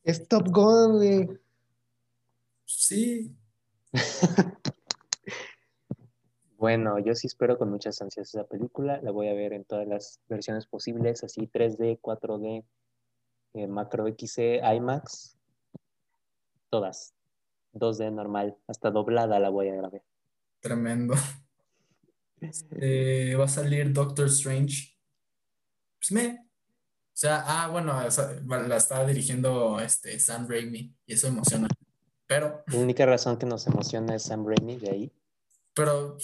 Es 0.04 0.28
Top 0.28 0.50
Gun, 0.50 0.98
güey. 0.98 1.28
Sí. 2.66 3.36
bueno, 6.58 7.00
yo 7.00 7.16
sí 7.16 7.26
espero 7.26 7.58
con 7.58 7.72
muchas 7.72 8.00
ansias 8.04 8.30
esa 8.30 8.44
película. 8.44 9.02
La 9.02 9.10
voy 9.10 9.30
a 9.30 9.34
ver 9.34 9.54
en 9.54 9.66
todas 9.66 9.88
las 9.88 10.20
versiones 10.30 10.68
posibles, 10.68 11.24
así 11.24 11.50
3D, 11.52 12.00
4D, 12.00 12.64
eh, 13.54 13.68
Macro 13.68 14.06
XC, 14.08 14.62
IMAX. 14.76 15.38
Todas. 16.70 17.16
2D 17.74 18.12
normal, 18.12 18.56
hasta 18.68 18.92
doblada 18.92 19.40
la 19.40 19.50
voy 19.50 19.70
a 19.70 19.76
grabar. 19.76 20.04
Tremendo. 20.62 21.16
Este, 22.50 23.36
va 23.36 23.46
a 23.46 23.48
salir 23.50 23.92
Doctor 23.92 24.28
Strange. 24.28 24.98
Pues 26.00 26.12
me, 26.12 26.46
o 27.16 27.18
sea, 27.18 27.46
ah, 27.48 27.68
bueno, 27.70 27.94
la 28.68 28.76
estaba 28.76 29.06
dirigiendo 29.06 29.80
este, 29.80 30.20
Sam 30.20 30.50
Raimi 30.50 30.94
y 31.06 31.14
eso 31.14 31.28
emociona. 31.28 31.70
Pero. 32.28 32.62
La 32.68 32.78
única 32.78 33.06
razón 33.06 33.38
que 33.38 33.46
nos 33.46 33.66
emociona 33.68 34.16
es 34.16 34.24
Sam 34.24 34.46
Raimi 34.46 34.76
de 34.76 34.90
ahí. 34.90 35.14
Pero, 35.74 36.18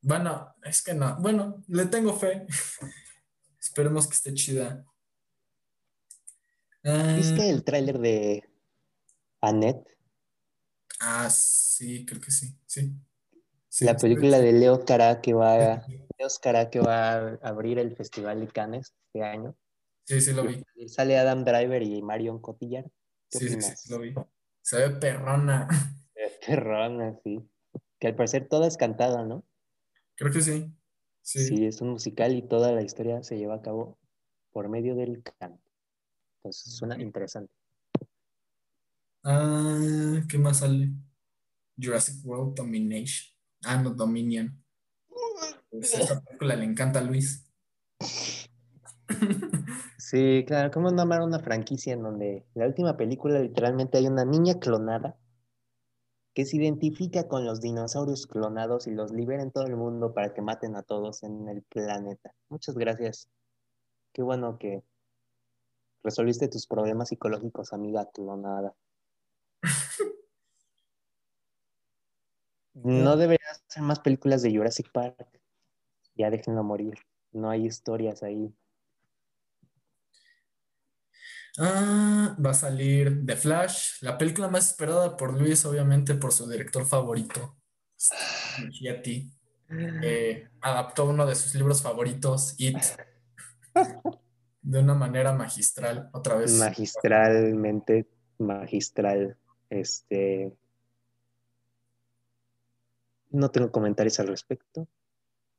bueno, 0.00 0.54
es 0.62 0.80
que 0.80 0.94
no. 0.94 1.16
Bueno, 1.20 1.64
le 1.66 1.86
tengo 1.86 2.16
fe. 2.16 2.46
Esperemos 3.60 4.06
que 4.06 4.14
esté 4.14 4.32
chida. 4.34 4.84
¿Viste 6.84 7.42
ah. 7.42 7.46
el 7.46 7.64
tráiler 7.64 7.98
de 7.98 8.48
Annette? 9.40 9.98
Ah, 11.00 11.28
sí, 11.30 12.06
creo 12.06 12.20
que 12.20 12.30
sí, 12.30 12.56
sí. 12.64 12.94
La 13.80 13.96
película 13.96 14.38
de 14.38 14.52
Leo 14.52 14.84
Cara 14.84 15.20
que 15.20 15.34
va, 15.34 15.84
Leo 16.18 16.28
Cara 16.40 16.70
que 16.70 16.80
va 16.80 17.14
a 17.14 17.38
abrir 17.42 17.78
el 17.78 17.96
Festival 17.96 18.40
de 18.40 18.48
Cannes 18.48 18.94
este 19.06 19.24
año. 19.24 19.56
Sí, 20.04 20.20
sí 20.20 20.32
lo 20.32 20.44
vi. 20.44 20.62
Sale 20.86 21.18
Adam 21.18 21.44
Driver 21.44 21.82
y 21.82 22.02
Marion 22.02 22.40
Cotillard. 22.40 22.86
Sí, 23.30 23.48
sí, 23.48 23.60
sí, 23.60 23.90
lo 23.90 24.00
vi. 24.00 24.14
Se 24.62 24.76
ve 24.78 24.90
perrona. 24.90 25.68
Se 26.14 26.20
ve 26.20 26.32
perrona, 26.46 27.18
sí. 27.24 27.40
Que 27.98 28.08
al 28.08 28.14
parecer 28.14 28.48
toda 28.48 28.66
es 28.68 28.76
cantada, 28.76 29.24
¿no? 29.24 29.44
Creo 30.14 30.30
que 30.30 30.40
sí. 30.40 30.72
sí. 31.22 31.44
Sí, 31.44 31.66
es 31.66 31.80
un 31.80 31.90
musical 31.90 32.34
y 32.34 32.42
toda 32.42 32.72
la 32.72 32.82
historia 32.82 33.22
se 33.22 33.38
lleva 33.38 33.56
a 33.56 33.62
cabo 33.62 33.98
por 34.52 34.68
medio 34.68 34.94
del 34.94 35.22
canto. 35.22 35.62
Entonces 36.38 36.76
suena 36.76 37.00
interesante. 37.00 37.52
Ah, 39.24 40.20
¿qué 40.28 40.38
más 40.38 40.58
sale? 40.58 40.90
Jurassic 41.76 42.24
World 42.24 42.54
Domination. 42.54 43.33
Ah, 43.66 43.80
no, 43.82 43.90
Dominion. 43.90 44.62
Pues 45.70 45.94
esta 45.94 46.20
película 46.20 46.56
le 46.56 46.64
encanta 46.64 47.00
a 47.00 47.02
Luis. 47.02 47.46
Sí, 49.98 50.44
claro, 50.46 50.70
¿cómo 50.70 50.90
no 50.90 51.02
amar 51.02 51.22
una 51.22 51.38
franquicia 51.38 51.94
en 51.94 52.02
donde 52.02 52.46
la 52.54 52.66
última 52.66 52.96
película 52.96 53.38
literalmente 53.38 53.98
hay 53.98 54.06
una 54.06 54.24
niña 54.24 54.60
clonada 54.60 55.16
que 56.34 56.44
se 56.44 56.56
identifica 56.56 57.26
con 57.28 57.44
los 57.44 57.60
dinosaurios 57.60 58.26
clonados 58.26 58.86
y 58.86 58.90
los 58.90 59.12
libera 59.12 59.42
en 59.42 59.50
todo 59.50 59.66
el 59.66 59.76
mundo 59.76 60.12
para 60.12 60.34
que 60.34 60.42
maten 60.42 60.76
a 60.76 60.82
todos 60.82 61.22
en 61.22 61.48
el 61.48 61.62
planeta? 61.62 62.34
Muchas 62.48 62.74
gracias. 62.74 63.28
Qué 64.12 64.22
bueno 64.22 64.58
que 64.58 64.84
resolviste 66.02 66.48
tus 66.48 66.66
problemas 66.66 67.08
psicológicos, 67.08 67.72
amiga 67.72 68.08
clonada. 68.12 68.74
No 72.74 73.16
deberías 73.16 73.62
hacer 73.68 73.82
más 73.82 74.00
películas 74.00 74.42
de 74.42 74.54
Jurassic 74.54 74.90
Park. 74.90 75.40
Ya 76.16 76.30
déjenlo 76.30 76.62
morir. 76.62 76.94
No 77.32 77.50
hay 77.50 77.66
historias 77.66 78.22
ahí. 78.22 78.54
Ah, 81.58 82.36
va 82.44 82.50
a 82.50 82.54
salir 82.54 83.24
The 83.24 83.36
Flash, 83.36 84.02
la 84.02 84.18
película 84.18 84.48
más 84.48 84.70
esperada 84.70 85.16
por 85.16 85.38
Luis, 85.38 85.64
obviamente 85.64 86.14
por 86.14 86.32
su 86.32 86.48
director 86.48 86.84
favorito, 86.84 87.56
Giatti. 88.70 89.30
Eh, 89.70 90.48
adaptó 90.60 91.06
uno 91.06 91.26
de 91.26 91.34
sus 91.34 91.54
libros 91.54 91.80
favoritos, 91.80 92.54
It, 92.58 92.76
de 94.62 94.78
una 94.80 94.94
manera 94.94 95.32
magistral, 95.32 96.10
otra 96.12 96.36
vez. 96.36 96.52
Magistralmente 96.58 98.08
magistral. 98.38 99.36
Este. 99.70 100.56
No 103.34 103.50
tengo 103.50 103.72
comentarios 103.72 104.20
al 104.20 104.28
respecto. 104.28 104.88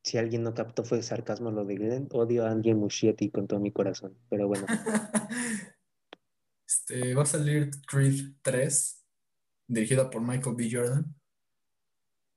Si 0.02 0.18
alguien 0.18 0.44
no 0.44 0.54
captó 0.54 0.86
fue 0.86 1.04
sarcasmo 1.04 1.52
lo 1.52 1.66
de 1.66 1.76
Glenn. 1.76 2.08
Odio 2.14 2.46
a 2.46 2.52
Andy 2.52 2.74
Muschietti 2.74 3.30
con 3.30 3.48
todo 3.48 3.60
mi 3.60 3.72
corazón. 3.72 4.18
Pero 4.30 4.48
bueno. 4.48 4.66
Este, 6.68 7.14
va 7.14 7.22
a 7.22 7.28
salir 7.28 7.70
Creed 7.88 8.38
3, 8.42 9.06
dirigida 9.68 10.10
por 10.10 10.20
Michael 10.24 10.56
B. 10.56 10.68
Jordan. 10.72 11.16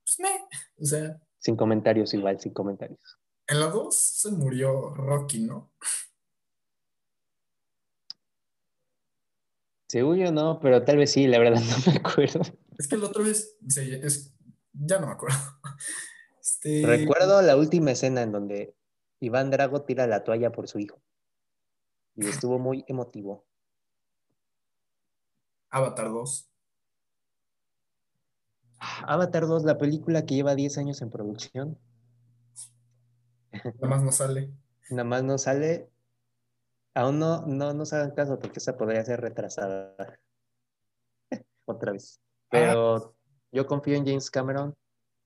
Pues 0.05 0.21
me, 0.21 0.29
o 0.77 0.85
sea. 0.85 1.19
Sin 1.39 1.57
comentarios, 1.57 2.13
igual, 2.13 2.39
sin 2.39 2.53
comentarios. 2.53 3.19
En 3.47 3.59
la 3.59 3.69
2 3.69 3.97
se 3.97 4.31
murió 4.31 4.91
Rocky, 4.91 5.45
¿no? 5.45 5.73
Según 9.87 10.19
yo 10.19 10.31
no, 10.31 10.61
pero 10.61 10.85
tal 10.85 10.99
vez 10.99 11.13
sí, 11.13 11.27
la 11.27 11.39
verdad 11.39 11.63
no 11.87 11.93
me 11.93 11.99
acuerdo. 11.99 12.43
Es 12.77 12.87
que 12.87 12.99
la 12.99 13.07
otra 13.07 13.23
vez, 13.23 13.57
es, 13.77 14.35
ya 14.79 14.99
no 14.99 15.07
me 15.07 15.13
acuerdo. 15.13 15.37
Este... 16.41 16.83
Recuerdo 16.87 17.43
la 17.43 17.57
última 17.57 17.91
escena 17.91 18.23
en 18.23 18.33
donde 18.33 18.75
Iván 19.21 19.51
Drago 19.51 19.83
tira 19.83 20.07
la 20.07 20.25
toalla 20.25 20.51
por 20.51 20.67
su 20.67 20.79
hijo. 20.79 21.03
Y 22.15 22.27
estuvo 22.27 22.59
muy 22.59 22.85
emotivo. 22.89 23.45
Avatar 25.71 26.09
2. 26.09 26.51
Avatar 28.81 29.47
2, 29.47 29.65
la 29.65 29.77
película 29.77 30.25
que 30.25 30.37
lleva 30.37 30.55
10 30.55 30.79
años 30.79 31.03
en 31.03 31.11
producción. 31.11 31.79
Nada 33.53 33.89
más 33.89 34.03
no 34.03 34.13
sale. 34.13 34.51
Nada 34.91 35.05
más 35.05 35.23
no 35.23 35.37
sale. 35.37 35.91
Aún 36.95 37.19
no, 37.19 37.47
no 37.47 37.75
nos 37.75 37.93
hagan 37.93 38.13
caso 38.13 38.39
porque 38.39 38.59
esa 38.59 38.79
podría 38.79 39.05
ser 39.05 39.21
retrasada. 39.21 40.19
Otra 41.67 41.93
vez. 41.93 42.23
Pero 42.51 43.18
yo 43.53 43.67
confío 43.67 43.95
en 43.97 44.07
James 44.07 44.31
Cameron. 44.31 44.77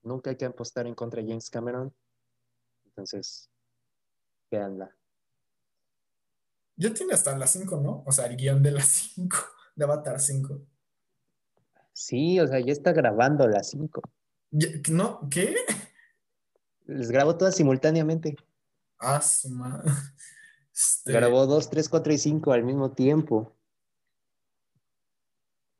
Nunca 0.01 0.29
hay 0.29 0.35
que 0.35 0.45
apostar 0.45 0.87
en 0.87 0.95
contra 0.95 1.21
de 1.21 1.29
James 1.29 1.49
Cameron. 1.49 1.93
Entonces, 2.85 3.49
quédanla. 4.49 4.95
Ya 6.75 6.93
tiene 6.93 7.13
hasta 7.13 7.37
las 7.37 7.51
5, 7.51 7.77
¿no? 7.77 8.03
O 8.05 8.11
sea, 8.11 8.25
el 8.25 8.35
guion 8.35 8.61
de 8.61 8.71
las 8.71 8.87
5, 9.15 9.37
de 9.75 9.85
Avatar 9.85 10.19
5. 10.19 10.61
Sí, 11.93 12.39
o 12.39 12.47
sea, 12.47 12.59
ya 12.59 12.73
está 12.73 12.91
grabando 12.91 13.47
las 13.47 13.69
5. 13.69 14.01
¿No? 14.91 15.27
¿Qué? 15.29 15.55
Les 16.85 17.11
grabó 17.11 17.37
todas 17.37 17.55
simultáneamente. 17.55 18.35
Ah, 18.99 19.21
su 19.21 19.49
madre. 19.49 19.91
Este... 20.75 21.11
Grabó 21.11 21.45
2, 21.45 21.69
3, 21.69 21.87
4 21.87 22.13
y 22.13 22.17
5 22.17 22.51
al 22.51 22.63
mismo 22.63 22.93
tiempo. 22.93 23.55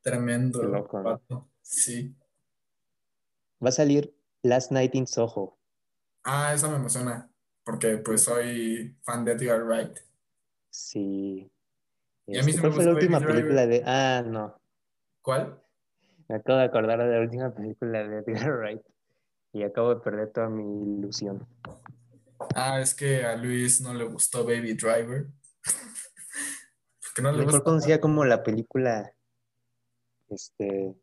Tremendo. 0.03 0.61
Qué 0.61 0.67
loco, 0.67 1.19
¿no? 1.29 1.49
Sí. 1.63 2.15
Va 3.63 3.69
a 3.69 3.71
salir 3.71 4.13
Last 4.41 4.71
Night 4.71 4.93
in 4.95 5.07
Soho. 5.07 5.57
Ah, 6.23 6.53
eso 6.53 6.69
me 6.69 6.77
emociona. 6.77 7.29
Porque 7.63 7.97
pues 7.97 8.23
soy 8.23 8.97
fan 9.03 9.23
de 9.23 9.33
Edgar 9.33 9.63
Wright. 9.63 9.99
Sí. 10.69 11.49
¿Y 12.27 12.37
a 12.37 12.43
mí 12.43 12.49
este, 12.49 12.61
¿Cuál 12.61 12.73
fue 12.73 12.85
la 12.85 12.93
última 12.93 13.19
película 13.19 13.65
de.? 13.65 13.83
Ah, 13.85 14.23
no. 14.25 14.59
¿Cuál? 15.21 15.61
Me 16.27 16.35
acabo 16.35 16.59
de 16.59 16.65
acordar 16.65 16.99
de 16.99 17.15
la 17.15 17.21
última 17.21 17.53
película 17.53 18.07
de 18.07 18.19
Edgar 18.19 18.57
Wright. 18.57 18.81
Y 19.53 19.63
acabo 19.63 19.95
de 19.95 20.01
perder 20.01 20.31
toda 20.31 20.49
mi 20.49 20.97
ilusión. 20.97 21.47
Ah, 22.55 22.81
es 22.81 22.93
que 22.93 23.23
a 23.23 23.35
Luis 23.35 23.81
no 23.81 23.93
le 23.93 24.03
gustó 24.05 24.43
Baby 24.43 24.73
Driver. 24.73 25.27
Porque 27.01 27.21
no 27.21 27.31
le 27.31 27.45
Mejor 27.45 27.63
conocía 27.63 28.01
como 28.01 28.25
la 28.25 28.43
película 28.43 29.13
este, 30.29 30.95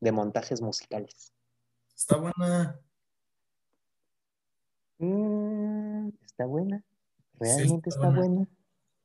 de 0.00 0.12
montajes 0.12 0.62
musicales. 0.62 1.35
Está 1.96 2.18
buena. 2.18 2.78
Mm, 4.98 6.08
está 6.24 6.44
buena. 6.44 6.84
Realmente 7.40 7.88
está, 7.88 8.10
buena. 8.10 8.46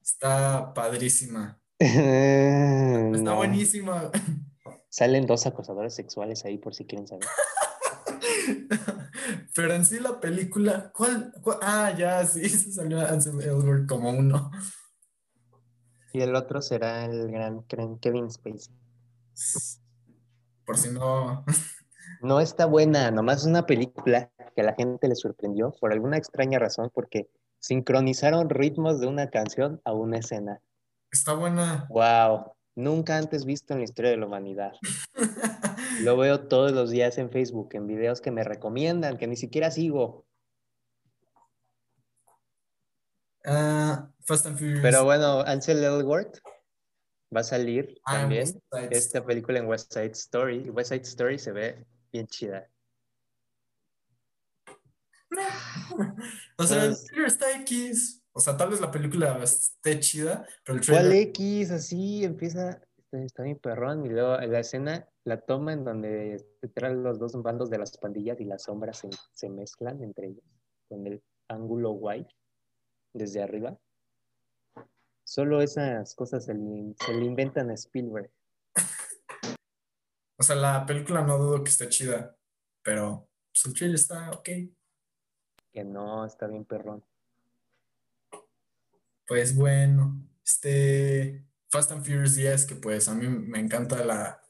Está 0.01 0.73
padrísima. 0.73 1.57
está 1.79 3.33
buenísima. 3.33 4.11
Salen 4.89 5.25
dos 5.25 5.47
acosadores 5.47 5.95
sexuales 5.95 6.43
ahí 6.43 6.57
por 6.57 6.75
si 6.75 6.85
quieren 6.85 7.07
saber. 7.07 7.27
Pero 9.55 9.73
en 9.73 9.85
sí 9.85 9.99
la 9.99 10.19
película, 10.19 10.91
¿cuál? 10.93 11.33
Ah, 11.61 11.93
ya, 11.97 12.25
sí, 12.25 12.47
se 12.49 12.73
salió 12.73 12.99
Ansel 12.99 13.41
Elgort 13.41 13.87
como 13.87 14.09
uno. 14.09 14.51
Y 16.13 16.19
el 16.19 16.35
otro 16.35 16.61
será 16.61 17.05
el 17.05 17.31
gran 17.31 17.63
Kevin 17.63 18.29
Spacey. 18.29 18.75
Por 20.65 20.77
si 20.77 20.91
no. 20.91 21.45
No 22.21 22.39
está 22.39 22.65
buena, 22.65 23.09
nomás 23.09 23.39
es 23.39 23.45
una 23.45 23.65
película 23.65 24.31
que 24.55 24.61
a 24.61 24.65
la 24.65 24.73
gente 24.73 25.07
le 25.07 25.15
sorprendió 25.15 25.71
por 25.79 25.91
alguna 25.91 26.17
extraña 26.17 26.59
razón, 26.59 26.91
porque 26.93 27.27
sincronizaron 27.59 28.49
ritmos 28.49 28.99
de 28.99 29.07
una 29.07 29.29
canción 29.29 29.81
a 29.85 29.93
una 29.93 30.19
escena. 30.19 30.61
Está 31.11 31.33
buena. 31.33 31.87
Wow, 31.89 32.53
nunca 32.75 33.17
antes 33.17 33.43
visto 33.45 33.73
en 33.73 33.79
la 33.79 33.85
historia 33.85 34.11
de 34.11 34.17
la 34.17 34.27
humanidad. 34.27 34.73
Lo 36.01 36.15
veo 36.15 36.47
todos 36.47 36.71
los 36.71 36.91
días 36.91 37.17
en 37.17 37.31
Facebook, 37.31 37.69
en 37.73 37.87
videos 37.87 38.21
que 38.21 38.31
me 38.31 38.43
recomiendan, 38.43 39.17
que 39.17 39.27
ni 39.27 39.35
siquiera 39.35 39.71
sigo. 39.71 40.25
Ah, 43.43 44.09
Fast 44.21 44.45
and 44.45 44.57
Furious. 44.57 44.81
Pero 44.81 45.03
bueno, 45.03 45.41
Ansel 45.41 45.83
Elgort 45.83 46.37
va 47.35 47.41
a 47.41 47.43
salir 47.43 47.99
ah, 48.05 48.19
también 48.19 48.61
esta 48.91 49.25
película 49.25 49.57
en 49.59 49.65
West 49.65 49.91
Side 49.91 50.11
Story. 50.11 50.69
West 50.69 50.89
Side 50.89 51.03
Story 51.03 51.39
se 51.39 51.51
ve 51.51 51.85
bien 52.11 52.27
chida. 52.27 52.69
o 56.57 56.63
sea, 56.63 56.85
el 56.85 56.95
trailer 56.95 57.27
está 57.27 57.51
X. 57.61 58.23
O 58.33 58.39
sea, 58.39 58.55
tal 58.55 58.69
vez 58.69 58.79
la 58.79 58.91
película 58.91 59.41
esté 59.43 59.99
chida, 59.99 60.45
pero 60.63 60.77
el 60.77 60.85
trailer... 60.85 61.05
¿Cuál 61.05 61.17
X? 61.17 61.71
Así 61.71 62.23
empieza, 62.23 62.81
está 63.11 63.43
bien 63.43 63.59
perrón, 63.59 64.05
y 64.05 64.09
luego 64.09 64.37
la 64.37 64.59
escena 64.59 65.07
la 65.23 65.39
toma 65.39 65.73
en 65.73 65.83
donde 65.83 66.43
traen 66.73 67.03
los 67.03 67.19
dos 67.19 67.33
bandos 67.41 67.69
de 67.69 67.77
las 67.77 67.97
pandillas 67.97 68.39
y 68.39 68.45
las 68.45 68.63
sombras 68.63 69.05
se, 69.33 69.49
mezclan 69.49 70.01
entre 70.03 70.27
ellos, 70.27 70.43
con 70.87 71.05
el 71.05 71.21
ángulo 71.47 71.91
white 71.91 72.33
desde 73.13 73.43
arriba. 73.43 73.77
Solo 75.23 75.61
esas 75.61 76.15
cosas 76.15 76.45
se 76.45 76.53
le, 76.53 77.25
inventan 77.25 77.69
a 77.69 77.73
Spielberg. 77.73 78.31
O 80.41 80.43
sea, 80.43 80.55
la 80.55 80.87
película 80.87 81.21
no 81.21 81.37
dudo 81.37 81.63
que 81.63 81.69
esté 81.69 81.87
chida, 81.87 82.35
pero 82.81 83.29
pues, 83.53 83.63
el 83.67 83.73
trailer 83.75 83.95
está 83.95 84.31
ok. 84.31 84.49
Que 85.71 85.83
no, 85.83 86.25
está 86.25 86.47
bien 86.47 86.65
perrón. 86.65 87.05
Pues 89.27 89.55
bueno, 89.55 90.27
este 90.43 91.45
Fast 91.69 91.91
and 91.91 92.03
Furious 92.03 92.33
10, 92.33 92.65
que 92.65 92.73
pues 92.73 93.07
a 93.07 93.13
mí 93.13 93.27
me 93.27 93.59
encanta 93.59 94.03
la, 94.03 94.41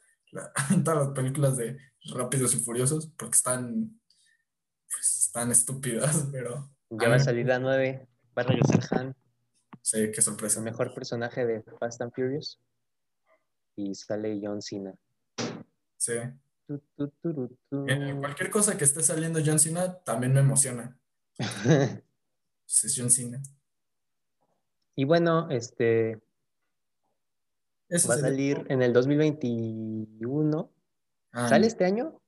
todas 0.86 0.98
las 1.08 1.10
películas 1.10 1.58
de 1.58 1.78
Rápidos 2.16 2.56
y 2.56 2.60
Furiosos, 2.60 3.08
porque 3.18 3.36
están, 3.36 4.00
pues, 4.90 5.26
están 5.26 5.52
estúpidas, 5.52 6.26
pero... 6.32 6.72
Ya 6.90 7.10
va 7.10 7.16
a 7.16 7.20
salir 7.20 7.48
la 7.48 7.60
9, 7.60 8.08
va 8.38 8.44
a 8.44 8.46
regresar 8.46 8.98
Han. 8.98 9.16
Sí, 9.82 10.10
qué 10.10 10.22
sorpresa. 10.22 10.60
El 10.60 10.64
mejor 10.64 10.94
personaje 10.94 11.46
de 11.46 11.62
Fast 11.82 12.02
and 12.02 12.14
Furious. 12.14 12.62
Y 13.76 13.94
sale 13.94 14.40
John 14.42 14.62
Cena. 14.62 14.96
Sí. 16.02 16.14
cualquier 18.20 18.50
cosa 18.50 18.76
que 18.76 18.86
esté 18.86 19.04
saliendo 19.04 19.40
John 19.46 19.60
Cena 19.60 20.00
también 20.00 20.34
me 20.34 20.40
emociona. 20.40 20.98
es 22.68 22.96
John 22.98 23.12
Cena. 23.12 23.40
Y 24.96 25.04
bueno, 25.04 25.48
este, 25.52 26.20
va 27.92 28.16
a 28.16 28.18
salir 28.18 28.66
en 28.70 28.82
el 28.82 28.94
2021. 28.94 30.72
Ah, 31.34 31.50
¿Sale 31.50 31.68
este 31.68 31.86
año? 31.86 32.20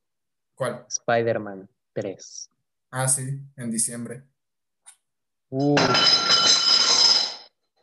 ¿Cuál? 0.53 0.86
Spider-Man 0.88 1.67
3. 1.93 2.49
Ah, 2.91 3.07
sí, 3.07 3.41
en 3.55 3.71
diciembre. 3.71 4.21
Uh, 5.49 5.74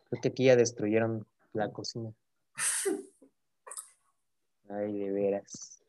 creo 0.08 0.22
que 0.22 0.28
aquí 0.28 0.44
ya 0.44 0.54
destruyeron 0.54 1.26
la 1.52 1.72
cocina. 1.72 2.14
Ay, 4.68 4.96
de 5.00 5.10
veras. 5.10 5.79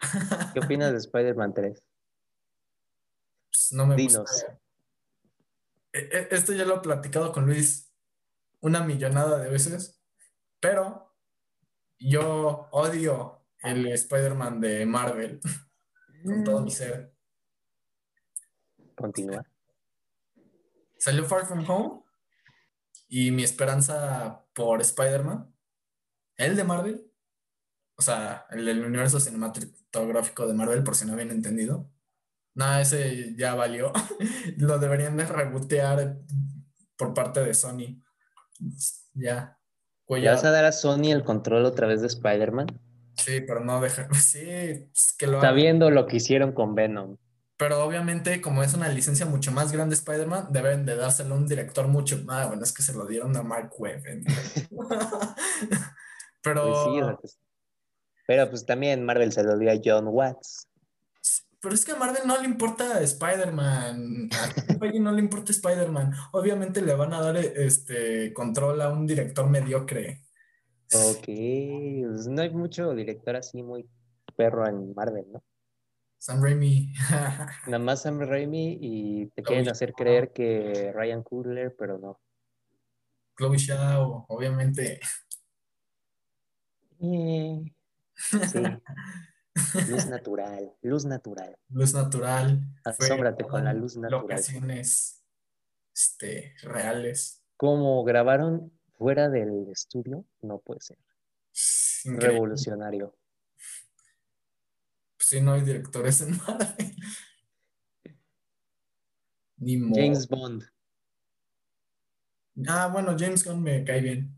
¿Qué 0.54 0.60
opinas 0.60 0.92
de 0.92 0.98
Spider-Man 0.98 1.54
3? 1.54 1.84
Pues 3.50 3.72
no 3.74 3.86
me 3.86 3.96
Dinos. 3.96 4.46
E, 5.94 6.00
e, 6.00 6.28
esto 6.32 6.54
ya 6.54 6.66
lo 6.66 6.78
he 6.78 6.80
platicado 6.80 7.32
con 7.32 7.46
Luis 7.46 7.92
una 8.62 8.84
millonada 8.84 9.40
de 9.40 9.50
veces, 9.50 10.02
pero 10.60 11.14
yo 12.00 12.70
odio 12.72 13.46
el 13.60 13.88
Spider-Man 13.88 14.60
de 14.60 14.86
Marvel 14.86 15.40
con 16.24 16.44
todo 16.44 16.62
mi 16.62 16.72
ser. 16.72 17.14
Continúa. 18.96 19.46
Salió 20.98 21.26
Far 21.26 21.48
From 21.48 21.68
Home 21.70 22.04
y 23.08 23.32
mi 23.32 23.44
esperanza 23.44 24.46
por 24.54 24.82
Spider-Man, 24.82 25.54
el 26.38 26.56
de 26.56 26.64
Marvel, 26.64 27.11
o 28.02 28.04
sea, 28.04 28.48
el 28.50 28.66
del 28.66 28.84
universo 28.84 29.20
cinematográfico 29.20 30.48
de 30.48 30.56
Marvel, 30.56 30.84
por 30.84 30.96
si 30.96 31.06
no 31.06 31.14
habían 31.14 31.30
entendido. 31.30 31.88
No, 32.56 32.80
ese 32.80 33.36
ya 33.38 33.54
valió. 33.54 33.94
Lo 34.58 34.80
deberían 34.80 35.16
de 35.18 35.28
rebotear 35.28 36.18
por 36.98 37.14
parte 37.14 37.42
de 37.42 37.54
Sony. 37.54 38.02
Ya. 39.14 39.56
¿Ya 40.20 40.32
vas 40.32 40.44
a 40.44 40.50
dar 40.50 40.66
a 40.66 40.72
Sony 40.72 41.12
el 41.12 41.24
control 41.24 41.64
otra 41.64 41.86
vez 41.86 42.02
de 42.02 42.08
Spider-Man? 42.08 42.66
Sí, 43.18 43.42
pero 43.42 43.60
no 43.60 43.80
deja. 43.80 44.10
Sí, 44.16 44.90
que 45.20 45.28
lo 45.28 45.36
Está 45.36 45.52
viendo 45.52 45.92
lo 45.92 46.08
que 46.08 46.18
hicieron 46.18 46.54
con 46.54 46.74
Venom. 46.74 47.18
Pero 47.56 47.84
obviamente, 47.84 48.42
como 48.42 48.64
es 48.64 48.74
una 48.74 48.90
licencia 48.90 49.28
mucho 49.28 49.52
más 49.52 49.72
grande 49.72 49.94
Spider-Man, 49.94 50.48
deben 50.50 50.88
de 50.88 50.96
dárselo 50.96 51.36
a 51.36 51.38
un 51.38 51.48
director 51.48 51.88
mucho 51.88 52.18
más. 52.24 52.48
bueno, 52.48 52.64
es 52.64 52.74
que 52.74 52.82
se 52.82 52.96
lo 52.96 53.06
dieron 53.06 53.38
a 53.38 53.44
Mark 53.44 53.72
Webb. 53.78 54.02
pero. 56.42 57.20
Pues, 57.22 57.38
pero 58.32 58.50
pues 58.50 58.66
también 58.66 59.04
Marvel 59.04 59.34
se 59.34 59.44
lo 59.44 59.58
dio 59.58 59.70
a 59.70 59.82
John 59.84 60.08
Watts. 60.08 60.66
Pero 61.60 61.76
es 61.76 61.84
que 61.84 61.92
a 61.92 61.98
Marvel 61.98 62.26
no 62.26 62.40
le 62.40 62.46
importa 62.46 63.02
Spider-Man. 63.02 64.30
A 64.32 64.86
no 65.00 65.12
le 65.12 65.20
importa 65.20 65.52
Spider-Man. 65.52 66.14
Obviamente 66.32 66.82
le 66.82 66.94
van 66.94 67.12
a 67.12 67.20
dar 67.20 67.36
este 67.36 68.32
control 68.32 68.82
a 68.84 68.88
un 68.88 69.06
director 69.06 69.50
mediocre. 69.50 70.24
Ok. 70.94 71.26
Pues 71.26 72.28
no 72.30 72.42
hay 72.42 72.52
mucho 72.52 72.94
director 72.94 73.36
así 73.36 73.62
muy 73.64 73.86
perro 74.38 74.66
en 74.66 74.94
Marvel, 74.94 75.26
¿no? 75.30 75.44
Sam 76.18 76.42
Raimi. 76.42 76.94
Nada 77.68 77.80
más 77.80 78.04
Sam 78.04 78.22
Raimi 78.22 78.78
y 78.80 79.26
te 79.32 79.44
quieren 79.44 79.68
hacer 79.68 79.92
creer 79.92 80.32
que 80.32 80.94
Ryan 80.96 81.22
Coogler, 81.22 81.76
pero 81.78 81.98
no. 81.98 82.22
Chloe 83.38 83.58
Shao, 83.58 84.26
obviamente. 84.30 85.02
Eh, 87.02 87.74
sí. 88.30 88.60
Luz 89.90 90.06
natural, 90.08 90.74
luz 90.82 91.06
natural. 91.06 91.58
Luz 91.70 91.94
natural. 91.94 92.62
Asómbrate 92.86 93.44
con 93.44 93.66
la 93.66 93.74
luz 93.74 93.98
natural. 93.98 94.22
Locaciones 94.22 95.22
este, 95.94 96.56
reales. 96.64 97.44
Como 97.58 98.04
grabaron 98.04 98.72
fuera 98.98 99.30
del 99.30 99.68
estudio, 99.70 100.26
no 100.42 100.60
puede 100.60 100.80
ser. 100.82 100.98
Revolucionario. 102.06 103.16
Pues 105.18 105.28
sí, 105.28 105.42
no 105.42 105.54
hay 105.54 105.62
directores 105.62 106.22
en 106.22 106.38
Marvel. 106.38 106.96
Ni 109.58 109.80
James 109.94 110.28
Bond. 110.28 110.64
Ah, 112.68 112.88
bueno, 112.92 113.16
James 113.18 113.46
Bond 113.46 113.62
me 113.62 113.84
cae 113.84 114.02
bien. 114.02 114.36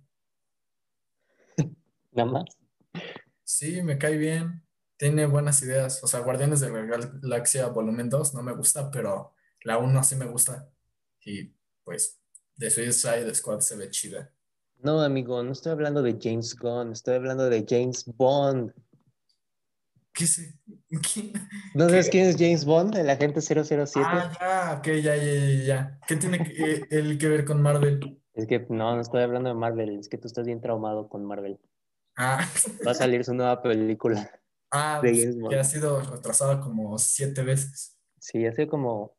Nada 2.12 2.32
más. 2.32 2.63
Sí, 3.44 3.82
me 3.82 3.98
cae 3.98 4.18
bien. 4.18 4.64
Tiene 4.98 5.26
buenas 5.26 5.62
ideas. 5.64 6.04
O 6.04 6.08
sea, 6.08 6.22
Guardianes 6.22 6.60
de 6.60 6.72
la 6.72 6.82
Galaxia 6.82 7.68
Volumen 7.68 8.10
2 8.10 8.34
no 8.34 8.44
me 8.44 8.54
gusta, 8.54 8.90
pero 8.90 9.34
la 9.64 9.78
1 9.78 10.04
sí 10.04 10.16
me 10.16 10.26
gusta. 10.26 10.70
Y 11.26 11.54
pues, 11.84 12.20
de 12.56 12.70
Suicide 12.70 13.34
Squad 13.34 13.60
se 13.60 13.76
ve 13.76 13.90
chida. 13.90 14.32
No, 14.84 15.02
amigo, 15.02 15.42
no 15.44 15.54
estoy 15.54 15.72
hablando 15.72 16.02
de 16.02 16.18
James 16.22 16.56
Gunn, 16.58 16.92
estoy 16.92 17.16
hablando 17.16 17.50
de 17.50 17.66
James 17.68 18.04
Bond. 18.06 18.74
¿Qué 20.14 20.28
sé? 20.28 20.60
¿No 21.74 21.90
sabes 21.90 22.10
quién 22.10 22.28
es 22.28 22.36
James 22.38 22.66
Bond, 22.66 22.96
el 22.98 23.10
agente 23.10 23.42
007? 23.42 24.06
Ah, 24.06 24.32
ya, 24.40 24.78
ok, 24.78 24.86
ya, 25.02 25.16
ya, 25.16 25.24
ya, 25.24 25.64
ya. 25.64 26.00
¿Qué 26.08 26.18
tiene 26.18 26.44
que, 26.44 26.86
él 26.90 27.18
que 27.18 27.28
ver 27.30 27.46
con 27.46 27.62
Marvel? 27.62 28.22
Es 28.34 28.46
que 28.46 28.60
no, 28.70 28.94
no 28.94 29.02
estoy 29.02 29.24
hablando 29.24 29.50
de 29.50 29.56
Marvel, 29.56 29.98
es 29.98 30.10
que 30.10 30.18
tú 30.18 30.28
estás 30.28 30.46
bien 30.46 30.62
traumado 30.62 31.08
con 31.08 31.26
Marvel. 31.26 31.60
Ah. 32.16 32.48
Va 32.86 32.92
a 32.92 32.96
salir 32.96 33.24
su 33.24 33.34
nueva 33.34 33.62
película. 33.62 34.30
Ah, 34.72 34.98
pues, 35.02 35.36
que 35.50 35.60
ha 35.60 35.64
sido 35.64 36.02
retrasada 36.02 36.60
como 36.60 36.98
siete 36.98 37.44
veces. 37.44 37.98
Sí, 38.20 38.46
ha 38.46 38.54
sido 38.54 38.70
como... 38.70 39.16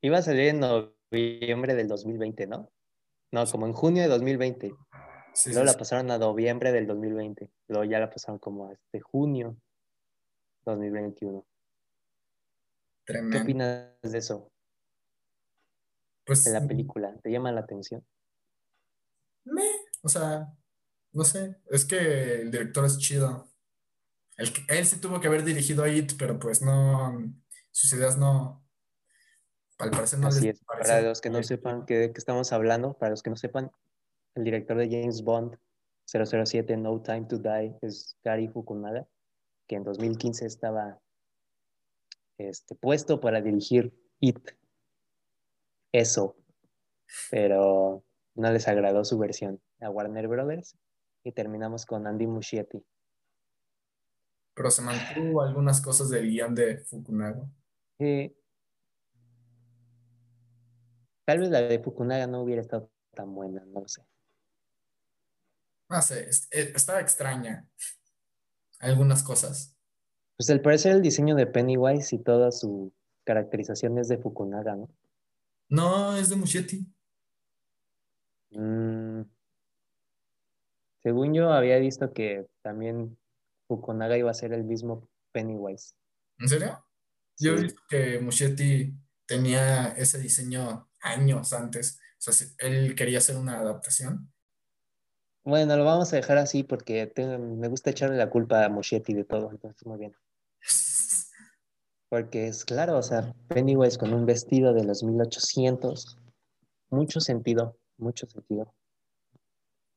Iba 0.00 0.18
a 0.18 0.22
salir 0.22 0.48
en 0.48 0.60
noviembre 0.60 1.74
del 1.74 1.88
2020, 1.88 2.46
¿no? 2.46 2.70
No, 3.30 3.46
como 3.46 3.66
en 3.66 3.72
junio 3.72 4.02
de 4.02 4.08
2020. 4.08 4.74
Luego 5.46 5.64
la 5.64 5.74
pasaron 5.74 6.10
a 6.10 6.18
noviembre 6.18 6.72
del 6.72 6.86
2020. 6.86 7.50
Luego 7.68 7.84
ya 7.84 8.00
la 8.00 8.10
pasaron 8.10 8.38
como 8.38 8.68
a 8.68 8.72
este 8.72 9.00
junio 9.00 9.56
2021. 10.64 11.44
Tremendo. 13.04 13.36
¿Qué 13.36 13.42
opinas 13.42 13.88
de 14.02 14.18
eso? 14.18 14.50
Pues. 16.24 16.44
De 16.44 16.52
la 16.52 16.66
película. 16.66 17.16
¿Te 17.22 17.30
llama 17.30 17.52
la 17.52 17.60
atención? 17.60 18.04
Me, 19.44 19.64
o 20.02 20.08
sea, 20.08 20.52
no 21.18 21.24
sé. 21.24 21.56
Es 21.68 21.84
que 21.84 22.42
el 22.42 22.50
director 22.52 22.84
es 22.86 22.96
chido. 22.98 23.48
él 24.36 24.86
sí 24.86 25.00
tuvo 25.00 25.20
que 25.20 25.26
haber 25.26 25.44
dirigido 25.44 25.82
a 25.82 25.88
It, 25.88 26.12
pero 26.16 26.38
pues 26.38 26.62
no. 26.62 27.34
Sus 27.72 27.92
ideas 27.92 28.16
no. 28.16 28.64
Al 29.78 29.90
parecer 29.90 30.20
no 30.20 30.28
Así 30.28 30.48
es. 30.48 30.62
Para 30.64 31.02
los 31.02 31.20
que 31.20 31.28
no 31.28 31.42
sepan 31.42 31.84
de 31.86 32.12
qué 32.12 32.18
estamos 32.18 32.52
hablando, 32.52 32.96
para 32.96 33.10
los 33.10 33.22
que 33.22 33.30
no 33.30 33.36
sepan, 33.36 33.70
el 34.36 34.44
director 34.44 34.76
de 34.76 34.88
James 34.88 35.22
Bond 35.22 35.58
007 36.06 36.76
No 36.76 37.02
Time 37.02 37.26
to 37.26 37.38
Die 37.38 37.76
es 37.82 38.16
Gary 38.22 38.46
Fukunaga, 38.46 39.06
que 39.66 39.74
en 39.74 39.82
2015 39.82 40.46
estaba 40.46 41.00
este, 42.38 42.76
puesto 42.76 43.20
para 43.20 43.40
dirigir 43.40 43.92
It. 44.20 44.38
Eso. 45.90 46.36
Pero 47.30 48.04
no 48.36 48.52
les 48.52 48.68
agradó 48.68 49.04
su 49.04 49.18
versión 49.18 49.60
a 49.80 49.90
Warner 49.90 50.28
Brothers 50.28 50.76
y 51.24 51.32
terminamos 51.32 51.84
con 51.84 52.06
Andy 52.06 52.26
Muschietti. 52.26 52.84
Pero 54.54 54.70
se 54.70 54.82
mantuvo 54.82 55.42
algunas 55.42 55.80
cosas 55.80 56.10
del 56.10 56.28
guion 56.28 56.54
de 56.54 56.78
Fukunaga. 56.78 57.48
tal 61.24 61.38
vez 61.38 61.50
la 61.50 61.60
de 61.60 61.78
Fukunaga 61.78 62.26
no 62.26 62.42
hubiera 62.42 62.62
estado 62.62 62.90
tan 63.14 63.34
buena, 63.34 63.64
no 63.66 63.80
lo 63.80 63.88
sé. 63.88 64.02
No 65.88 66.02
sé, 66.02 66.28
eh, 66.50 66.72
estaba 66.74 67.00
extraña. 67.00 67.66
Algunas 68.80 69.22
cosas. 69.22 69.74
Pues 70.36 70.50
al 70.50 70.60
parecer 70.60 70.92
el 70.92 71.02
diseño 71.02 71.34
de 71.34 71.46
Pennywise 71.46 72.14
y 72.14 72.18
toda 72.18 72.52
su 72.52 72.92
caracterización 73.24 73.98
es 73.98 74.08
de 74.08 74.18
Fukunaga, 74.18 74.76
¿no? 74.76 74.88
No, 75.68 76.16
es 76.16 76.30
de 76.30 76.36
Muschietti. 76.36 76.86
Mm. 78.50 79.22
Según 81.08 81.32
yo 81.32 81.52
había 81.52 81.78
visto 81.78 82.12
que 82.12 82.46
también 82.62 83.18
Fukunaga 83.66 84.18
iba 84.18 84.30
a 84.30 84.34
ser 84.34 84.52
el 84.52 84.64
mismo 84.64 85.08
Pennywise. 85.32 85.94
¿En 86.38 86.48
serio? 86.48 86.84
Yo 87.38 87.54
he 87.54 87.62
visto 87.62 87.80
que 87.88 88.20
Muschietti 88.20 88.94
tenía 89.26 89.88
ese 89.96 90.18
diseño 90.18 90.90
años 91.00 91.52
antes. 91.52 91.98
O 92.18 92.32
sea, 92.32 92.46
él 92.58 92.94
quería 92.94 93.18
hacer 93.18 93.36
una 93.36 93.58
adaptación 93.58 94.30
bueno, 95.48 95.78
lo 95.78 95.84
vamos 95.86 96.12
a 96.12 96.16
dejar 96.16 96.36
así 96.36 96.62
porque 96.62 97.10
me 97.16 97.68
gusta 97.68 97.88
echarle 97.88 98.18
la 98.18 98.28
culpa 98.28 98.66
a 98.66 98.68
Moschetti 98.68 99.14
de 99.14 99.24
todo, 99.24 99.50
entonces 99.50 99.86
muy 99.86 99.98
bien. 99.98 100.14
Porque 102.10 102.48
es 102.48 102.66
claro, 102.66 102.98
o 102.98 103.02
sea, 103.02 103.34
Pennywise 103.48 103.96
con 103.96 104.12
un 104.12 104.26
vestido 104.26 104.74
de 104.74 104.84
los 104.84 105.02
1800, 105.02 106.18
mucho 106.90 107.20
sentido, 107.20 107.78
mucho 107.96 108.26
sentido. 108.26 108.74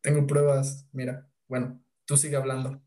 Tengo 0.02 0.26
pruebas, 0.26 0.88
mira, 0.92 1.30
bueno, 1.48 1.82
tú 2.06 2.18
sigue 2.18 2.36
hablando. 2.36 2.82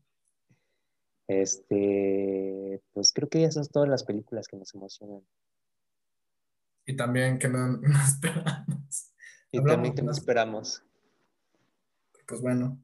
Este, 1.27 2.81
pues 2.93 3.11
creo 3.13 3.29
que 3.29 3.43
esas 3.43 3.65
son 3.67 3.71
todas 3.71 3.89
las 3.89 4.03
películas 4.03 4.47
que 4.47 4.57
nos 4.57 4.73
emocionan. 4.75 5.25
Y 6.85 6.95
también 6.95 7.39
que 7.39 7.47
no, 7.47 7.81
esperamos. 8.05 9.13
Y 9.51 9.63
también 9.63 9.95
que 9.95 10.01
no 10.01 10.11
esperamos 10.11 10.83
pues 12.27 12.41
bueno, 12.41 12.81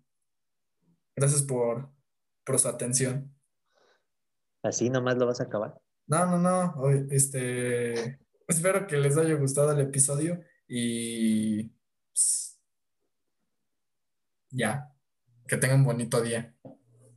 gracias 1.16 1.44
por, 1.44 1.90
por 2.46 2.60
su 2.60 2.68
atención. 2.68 3.34
¿Así 4.64 4.90
nomás 4.90 5.18
lo 5.18 5.26
vas 5.26 5.42
a 5.42 5.46
acabar? 5.46 5.82
No, 6.08 6.26
no, 6.26 6.38
no. 6.38 6.90
Este, 7.10 8.20
espero 8.48 8.86
que 8.88 8.98
les 8.98 9.18
haya 9.18 9.36
gustado 9.36 9.72
el 9.72 9.80
episodio 9.80 10.42
y 10.68 11.64
pues, 12.12 12.51
ya, 14.52 14.94
que 15.48 15.58
tengan 15.58 15.80
un 15.80 15.86
bonito 15.86 16.22
día. 16.22 16.54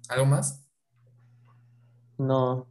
¿Algo 0.08 0.26
más? 0.26 0.66
No. 2.18 2.68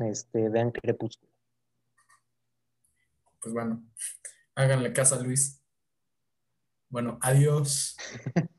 Este, 0.00 0.48
vean 0.48 0.70
Crepúsculo. 0.70 1.30
Pues 3.40 3.52
bueno, 3.52 3.84
háganle 4.54 4.92
caso 4.92 5.16
a 5.16 5.22
Luis. 5.22 5.62
Bueno, 6.88 7.18
adiós. 7.20 7.96